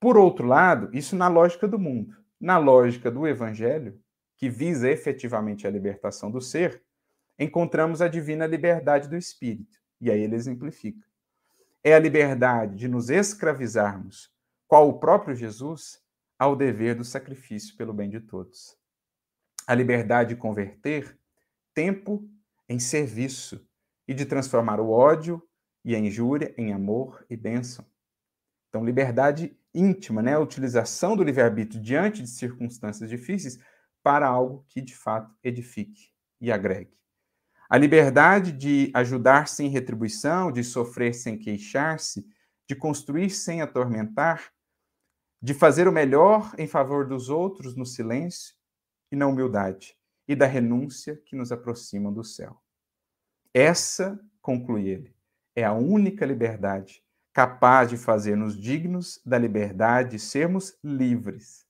Por 0.00 0.16
outro 0.16 0.46
lado, 0.46 0.88
isso 0.96 1.14
na 1.14 1.28
lógica 1.28 1.68
do 1.68 1.78
mundo. 1.78 2.16
Na 2.40 2.56
lógica 2.56 3.10
do 3.10 3.28
evangelho, 3.28 4.00
que 4.34 4.48
visa 4.48 4.90
efetivamente 4.90 5.66
a 5.66 5.70
libertação 5.70 6.30
do 6.30 6.40
ser, 6.40 6.82
encontramos 7.38 8.00
a 8.00 8.08
divina 8.08 8.46
liberdade 8.46 9.06
do 9.06 9.16
espírito. 9.16 9.78
E 10.00 10.10
aí 10.10 10.22
ele 10.22 10.34
exemplifica. 10.34 11.06
É 11.84 11.94
a 11.94 11.98
liberdade 11.98 12.76
de 12.76 12.88
nos 12.88 13.10
escravizarmos, 13.10 14.32
qual 14.66 14.88
o 14.88 14.98
próprio 14.98 15.34
Jesus, 15.34 16.02
ao 16.38 16.56
dever 16.56 16.94
do 16.94 17.04
sacrifício 17.04 17.76
pelo 17.76 17.92
bem 17.92 18.08
de 18.08 18.20
todos. 18.20 18.74
A 19.66 19.74
liberdade 19.74 20.30
de 20.30 20.40
converter 20.40 21.18
tempo 21.74 22.26
em 22.66 22.78
serviço 22.78 23.66
e 24.08 24.14
de 24.14 24.24
transformar 24.24 24.80
o 24.80 24.90
ódio 24.90 25.46
e 25.84 25.94
a 25.94 25.98
injúria 25.98 26.54
em 26.56 26.72
amor 26.72 27.24
e 27.28 27.36
bênção. 27.36 27.84
Então, 28.68 28.84
liberdade 28.84 29.54
íntima, 29.74 30.22
né? 30.22 30.34
a 30.34 30.40
utilização 30.40 31.16
do 31.16 31.22
livre-arbítrio 31.22 31.80
diante 31.80 32.22
de 32.22 32.28
circunstâncias 32.28 33.08
difíceis 33.08 33.58
para 34.02 34.26
algo 34.26 34.64
que 34.68 34.80
de 34.80 34.96
fato 34.96 35.34
edifique 35.42 36.10
e 36.40 36.50
agregue. 36.50 36.98
A 37.68 37.76
liberdade 37.76 38.50
de 38.50 38.90
ajudar 38.94 39.46
sem 39.46 39.68
retribuição, 39.68 40.50
de 40.50 40.64
sofrer 40.64 41.14
sem 41.14 41.38
queixar-se, 41.38 42.26
de 42.66 42.74
construir 42.74 43.30
sem 43.30 43.62
atormentar, 43.62 44.52
de 45.40 45.54
fazer 45.54 45.86
o 45.86 45.92
melhor 45.92 46.52
em 46.58 46.66
favor 46.66 47.06
dos 47.06 47.28
outros 47.28 47.76
no 47.76 47.86
silêncio 47.86 48.56
e 49.10 49.16
na 49.16 49.26
humildade, 49.26 49.96
e 50.26 50.34
da 50.34 50.46
renúncia 50.46 51.16
que 51.24 51.36
nos 51.36 51.52
aproximam 51.52 52.12
do 52.12 52.24
céu. 52.24 52.60
Essa, 53.54 54.18
conclui 54.40 54.88
ele, 54.88 55.14
é 55.54 55.64
a 55.64 55.72
única 55.72 56.24
liberdade 56.26 57.02
capaz 57.32 57.88
de 57.88 57.96
fazer-nos 57.96 58.58
dignos 58.58 59.20
da 59.24 59.38
liberdade 59.38 60.18
sermos 60.18 60.76
livres. 60.82 61.64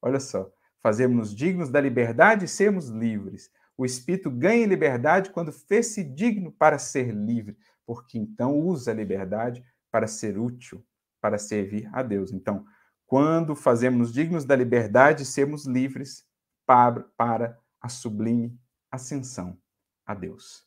Olha 0.00 0.20
só, 0.20 0.50
fazermos 0.82 1.34
dignos 1.34 1.70
da 1.70 1.80
liberdade 1.80 2.46
sermos 2.46 2.88
livres. 2.88 3.50
O 3.76 3.84
espírito 3.84 4.30
ganha 4.30 4.66
liberdade 4.66 5.30
quando 5.30 5.52
fez-se 5.52 6.04
digno 6.04 6.52
para 6.52 6.78
ser 6.78 7.12
livre, 7.12 7.56
porque 7.84 8.18
então 8.18 8.58
usa 8.58 8.90
a 8.90 8.94
liberdade 8.94 9.64
para 9.90 10.06
ser 10.06 10.38
útil, 10.38 10.84
para 11.20 11.38
servir 11.38 11.88
a 11.92 12.02
Deus. 12.02 12.32
Então, 12.32 12.64
quando 13.06 13.54
fazemos 13.54 14.12
dignos 14.12 14.44
da 14.44 14.56
liberdade, 14.56 15.24
sermos 15.24 15.66
livres 15.66 16.24
para, 16.66 17.02
para 17.16 17.58
a 17.80 17.88
sublime 17.88 18.58
ascensão 18.90 19.58
a 20.04 20.14
Deus. 20.14 20.66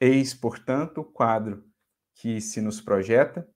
Eis, 0.00 0.34
portanto, 0.34 1.02
o 1.02 1.04
quadro 1.04 1.64
que 2.14 2.40
se 2.40 2.60
nos 2.60 2.80
projeta 2.80 3.48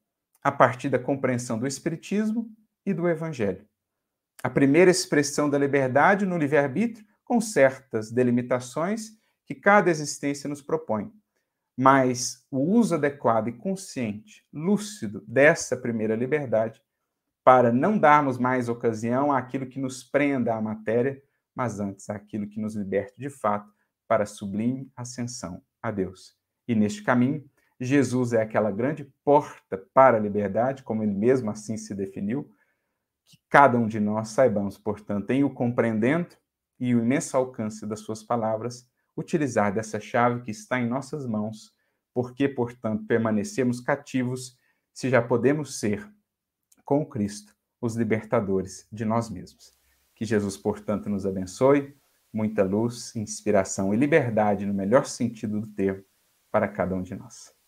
a 0.42 0.50
partir 0.50 0.88
da 0.88 0.98
compreensão 0.98 1.58
do 1.58 1.66
Espiritismo 1.66 2.50
e 2.84 2.94
do 2.94 3.08
Evangelho. 3.08 3.66
A 4.42 4.48
primeira 4.48 4.90
expressão 4.90 5.50
da 5.50 5.58
liberdade 5.58 6.24
no 6.24 6.38
livre-arbítrio, 6.38 7.06
com 7.24 7.40
certas 7.40 8.10
delimitações 8.10 9.10
que 9.44 9.54
cada 9.54 9.90
existência 9.90 10.48
nos 10.48 10.62
propõe. 10.62 11.12
Mas 11.76 12.46
o 12.50 12.58
uso 12.58 12.94
adequado 12.94 13.48
e 13.48 13.52
consciente, 13.52 14.46
lúcido 14.52 15.24
dessa 15.26 15.76
primeira 15.76 16.14
liberdade, 16.14 16.80
para 17.44 17.72
não 17.72 17.98
darmos 17.98 18.38
mais 18.38 18.68
ocasião 18.68 19.32
àquilo 19.32 19.66
que 19.66 19.78
nos 19.78 20.04
prenda 20.04 20.54
à 20.54 20.60
matéria, 20.60 21.22
mas 21.54 21.80
antes 21.80 22.08
àquilo 22.08 22.48
que 22.48 22.60
nos 22.60 22.76
liberte 22.76 23.14
de 23.18 23.28
fato 23.28 23.70
para 24.06 24.24
a 24.24 24.26
sublime 24.26 24.90
ascensão 24.96 25.62
a 25.82 25.90
Deus. 25.90 26.36
E 26.68 26.74
neste 26.74 27.02
caminho, 27.02 27.48
Jesus 27.80 28.34
é 28.34 28.42
aquela 28.42 28.70
grande 28.70 29.10
porta 29.24 29.78
para 29.94 30.18
a 30.18 30.20
liberdade, 30.20 30.82
como 30.82 31.02
ele 31.02 31.14
mesmo 31.14 31.50
assim 31.50 31.78
se 31.78 31.94
definiu, 31.94 32.50
que 33.26 33.38
cada 33.48 33.78
um 33.78 33.86
de 33.86 33.98
nós 33.98 34.28
saibamos, 34.28 34.76
portanto, 34.76 35.30
em 35.30 35.44
o 35.44 35.50
compreendendo 35.50 36.36
e 36.78 36.94
o 36.94 37.00
imenso 37.00 37.36
alcance 37.36 37.86
das 37.86 38.00
suas 38.00 38.22
palavras, 38.22 38.86
utilizar 39.16 39.72
dessa 39.72 39.98
chave 39.98 40.42
que 40.42 40.50
está 40.50 40.78
em 40.78 40.86
nossas 40.86 41.26
mãos, 41.26 41.72
porque, 42.12 42.48
portanto, 42.48 43.06
permanecemos 43.06 43.80
cativos 43.80 44.58
se 44.92 45.08
já 45.08 45.22
podemos 45.22 45.78
ser, 45.78 46.06
com 46.84 47.06
Cristo, 47.06 47.56
os 47.80 47.96
libertadores 47.96 48.86
de 48.92 49.04
nós 49.04 49.30
mesmos. 49.30 49.72
Que 50.14 50.24
Jesus, 50.26 50.56
portanto, 50.56 51.08
nos 51.08 51.24
abençoe, 51.24 51.96
muita 52.32 52.62
luz, 52.62 53.16
inspiração 53.16 53.94
e 53.94 53.96
liberdade, 53.96 54.66
no 54.66 54.74
melhor 54.74 55.06
sentido 55.06 55.60
do 55.60 55.66
termo, 55.68 56.04
para 56.50 56.68
cada 56.68 56.94
um 56.94 57.02
de 57.02 57.14
nós. 57.14 57.59